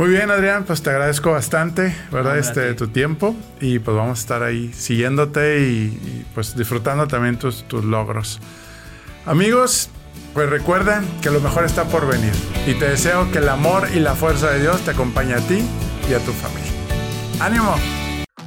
Muy 0.00 0.08
bien, 0.08 0.30
Adrián, 0.30 0.64
pues 0.64 0.82
te 0.82 0.88
agradezco 0.88 1.30
bastante, 1.30 1.94
¿verdad? 2.10 2.32
Hombre, 2.32 2.40
este, 2.40 2.72
tu 2.72 2.88
tiempo 2.88 3.36
y 3.60 3.80
pues 3.80 3.94
vamos 3.94 4.18
a 4.18 4.20
estar 4.22 4.42
ahí 4.42 4.72
siguiéndote 4.72 5.60
y, 5.60 5.72
y, 5.92 6.26
pues 6.34 6.56
disfrutando 6.56 7.06
también 7.06 7.38
tus, 7.38 7.64
tus 7.64 7.84
logros. 7.84 8.40
Amigos, 9.26 9.90
pues 10.32 10.48
recuerden 10.48 11.06
que 11.20 11.28
lo 11.28 11.38
mejor 11.40 11.66
está 11.66 11.84
por 11.84 12.08
venir 12.08 12.32
y 12.66 12.72
te 12.78 12.88
deseo 12.88 13.30
que 13.30 13.40
el 13.40 13.48
amor 13.50 13.88
y 13.94 14.00
la 14.00 14.14
fuerza 14.14 14.50
de 14.50 14.62
Dios 14.62 14.80
te 14.86 14.92
acompañe 14.92 15.34
a 15.34 15.40
ti 15.40 15.62
y 16.08 16.14
a 16.14 16.18
tu 16.20 16.32
familia. 16.32 16.72
¡Ánimo! 17.38 17.74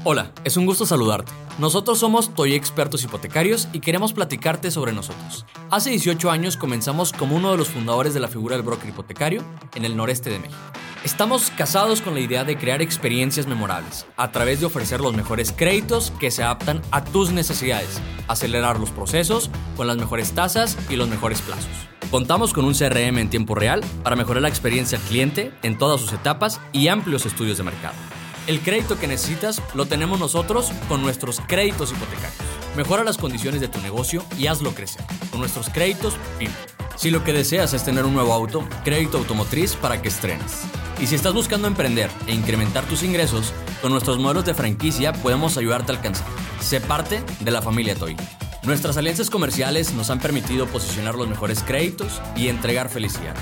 Hola, 0.05 0.31
es 0.43 0.57
un 0.57 0.65
gusto 0.65 0.87
saludarte. 0.87 1.33
Nosotros 1.59 1.99
somos 1.99 2.33
Toy 2.33 2.55
Expertos 2.55 3.03
Hipotecarios 3.03 3.67
y 3.73 3.79
queremos 3.79 4.11
platicarte 4.13 4.71
sobre 4.71 4.91
nosotros. 4.91 5.45
Hace 5.69 5.91
18 5.91 6.31
años 6.31 6.57
comenzamos 6.57 7.13
como 7.13 7.35
uno 7.35 7.51
de 7.51 7.57
los 7.57 7.69
fundadores 7.69 8.15
de 8.15 8.21
la 8.21 8.27
figura 8.27 8.55
del 8.55 8.65
broker 8.65 8.89
hipotecario 8.89 9.43
en 9.75 9.85
el 9.85 9.95
noreste 9.95 10.31
de 10.31 10.39
México. 10.39 10.57
Estamos 11.03 11.51
casados 11.51 12.01
con 12.01 12.13
la 12.13 12.21
idea 12.21 12.45
de 12.45 12.57
crear 12.57 12.81
experiencias 12.81 13.45
memorables 13.45 14.05
a 14.15 14.31
través 14.31 14.61
de 14.61 14.67
ofrecer 14.67 15.01
los 15.01 15.13
mejores 15.13 15.51
créditos 15.51 16.13
que 16.17 16.31
se 16.31 16.43
adaptan 16.43 16.81
a 16.91 17.03
tus 17.03 17.33
necesidades, 17.33 18.01
acelerar 18.29 18.79
los 18.79 18.89
procesos 18.89 19.49
con 19.75 19.87
las 19.87 19.97
mejores 19.97 20.31
tasas 20.31 20.77
y 20.89 20.95
los 20.95 21.09
mejores 21.09 21.41
plazos. 21.41 21.67
Contamos 22.09 22.53
con 22.53 22.63
un 22.63 22.73
CRM 22.73 23.17
en 23.17 23.29
tiempo 23.29 23.53
real 23.53 23.83
para 24.01 24.15
mejorar 24.15 24.43
la 24.43 24.47
experiencia 24.47 24.97
al 24.97 25.03
cliente 25.03 25.51
en 25.61 25.77
todas 25.77 25.99
sus 25.99 26.13
etapas 26.13 26.61
y 26.71 26.87
amplios 26.87 27.25
estudios 27.25 27.57
de 27.57 27.63
mercado. 27.63 27.95
El 28.45 28.59
crédito 28.59 28.99
que 28.99 29.07
necesitas 29.07 29.61
lo 29.73 29.85
tenemos 29.85 30.19
nosotros 30.19 30.71
con 30.89 31.01
nuestros 31.01 31.39
créditos 31.47 31.91
hipotecarios. 31.91 32.41
Mejora 32.75 33.05
las 33.05 33.17
condiciones 33.17 33.61
de 33.61 33.69
tu 33.69 33.79
negocio 33.79 34.21
y 34.37 34.47
hazlo 34.47 34.75
crecer 34.75 35.05
con 35.31 35.39
nuestros 35.39 35.69
créditos 35.69 36.15
PIM. 36.39 36.51
Si 36.97 37.09
lo 37.09 37.23
que 37.23 37.31
deseas 37.31 37.73
es 37.73 37.85
tener 37.85 38.03
un 38.03 38.13
nuevo 38.13 38.33
auto, 38.33 38.67
crédito 38.83 39.17
automotriz 39.17 39.75
para 39.77 40.01
que 40.01 40.09
estrenes. 40.09 40.63
Y 40.99 41.07
si 41.07 41.15
estás 41.15 41.33
buscando 41.33 41.67
emprender 41.69 42.11
e 42.27 42.33
incrementar 42.33 42.83
tus 42.83 43.03
ingresos, 43.03 43.53
con 43.81 43.93
nuestros 43.93 44.19
modelos 44.19 44.43
de 44.45 44.53
franquicia 44.53 45.13
podemos 45.13 45.55
ayudarte 45.57 45.93
a 45.93 45.95
alcanzar. 45.95 46.27
Sé 46.59 46.81
parte 46.81 47.23
de 47.39 47.51
la 47.51 47.61
familia 47.61 47.95
Toy. 47.95 48.17
Nuestras 48.63 48.97
alianzas 48.97 49.29
comerciales 49.29 49.93
nos 49.93 50.09
han 50.09 50.19
permitido 50.19 50.67
posicionar 50.67 51.15
los 51.15 51.29
mejores 51.29 51.63
créditos 51.63 52.21
y 52.35 52.49
entregar 52.49 52.89
felicidad. 52.89 53.35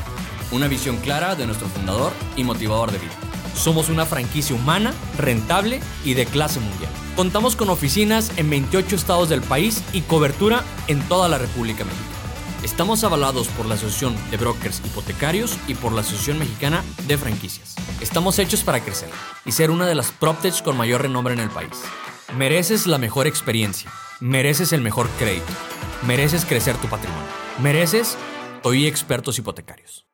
Una 0.51 0.67
visión 0.67 0.97
clara 0.97 1.35
de 1.35 1.47
nuestro 1.47 1.67
fundador 1.69 2.13
y 2.35 2.43
motivador 2.43 2.91
de 2.91 2.99
vida. 2.99 3.30
Somos 3.55 3.89
una 3.89 4.05
franquicia 4.05 4.55
humana, 4.55 4.93
rentable 5.17 5.79
y 6.03 6.13
de 6.13 6.25
clase 6.25 6.59
mundial. 6.59 6.91
Contamos 7.15 7.55
con 7.55 7.69
oficinas 7.69 8.31
en 8.37 8.49
28 8.49 8.95
estados 8.95 9.29
del 9.29 9.41
país 9.41 9.83
y 9.93 10.01
cobertura 10.01 10.63
en 10.87 11.01
toda 11.07 11.27
la 11.29 11.37
República 11.37 11.83
Mexicana. 11.83 12.11
Estamos 12.63 13.03
avalados 13.03 13.47
por 13.49 13.65
la 13.65 13.73
Asociación 13.73 14.15
de 14.29 14.37
Brokers 14.37 14.81
Hipotecarios 14.85 15.57
y 15.67 15.73
por 15.73 15.93
la 15.93 16.01
Asociación 16.01 16.37
Mexicana 16.37 16.83
de 17.07 17.17
Franquicias. 17.17 17.75
Estamos 18.01 18.37
hechos 18.37 18.63
para 18.63 18.81
crecer 18.81 19.09
y 19.45 19.51
ser 19.51 19.71
una 19.71 19.87
de 19.87 19.95
las 19.95 20.11
PropTech 20.11 20.61
con 20.63 20.77
mayor 20.77 21.01
renombre 21.01 21.33
en 21.33 21.39
el 21.39 21.49
país. 21.49 21.71
Mereces 22.37 22.85
la 22.85 22.99
mejor 22.99 23.25
experiencia. 23.25 23.91
Mereces 24.19 24.73
el 24.73 24.81
mejor 24.81 25.09
crédito. 25.17 25.51
Mereces 26.05 26.45
crecer 26.45 26.77
tu 26.77 26.87
patrimonio. 26.87 27.27
Mereces 27.59 28.15
Toy 28.61 28.85
Expertos 28.85 29.39
Hipotecarios. 29.39 30.10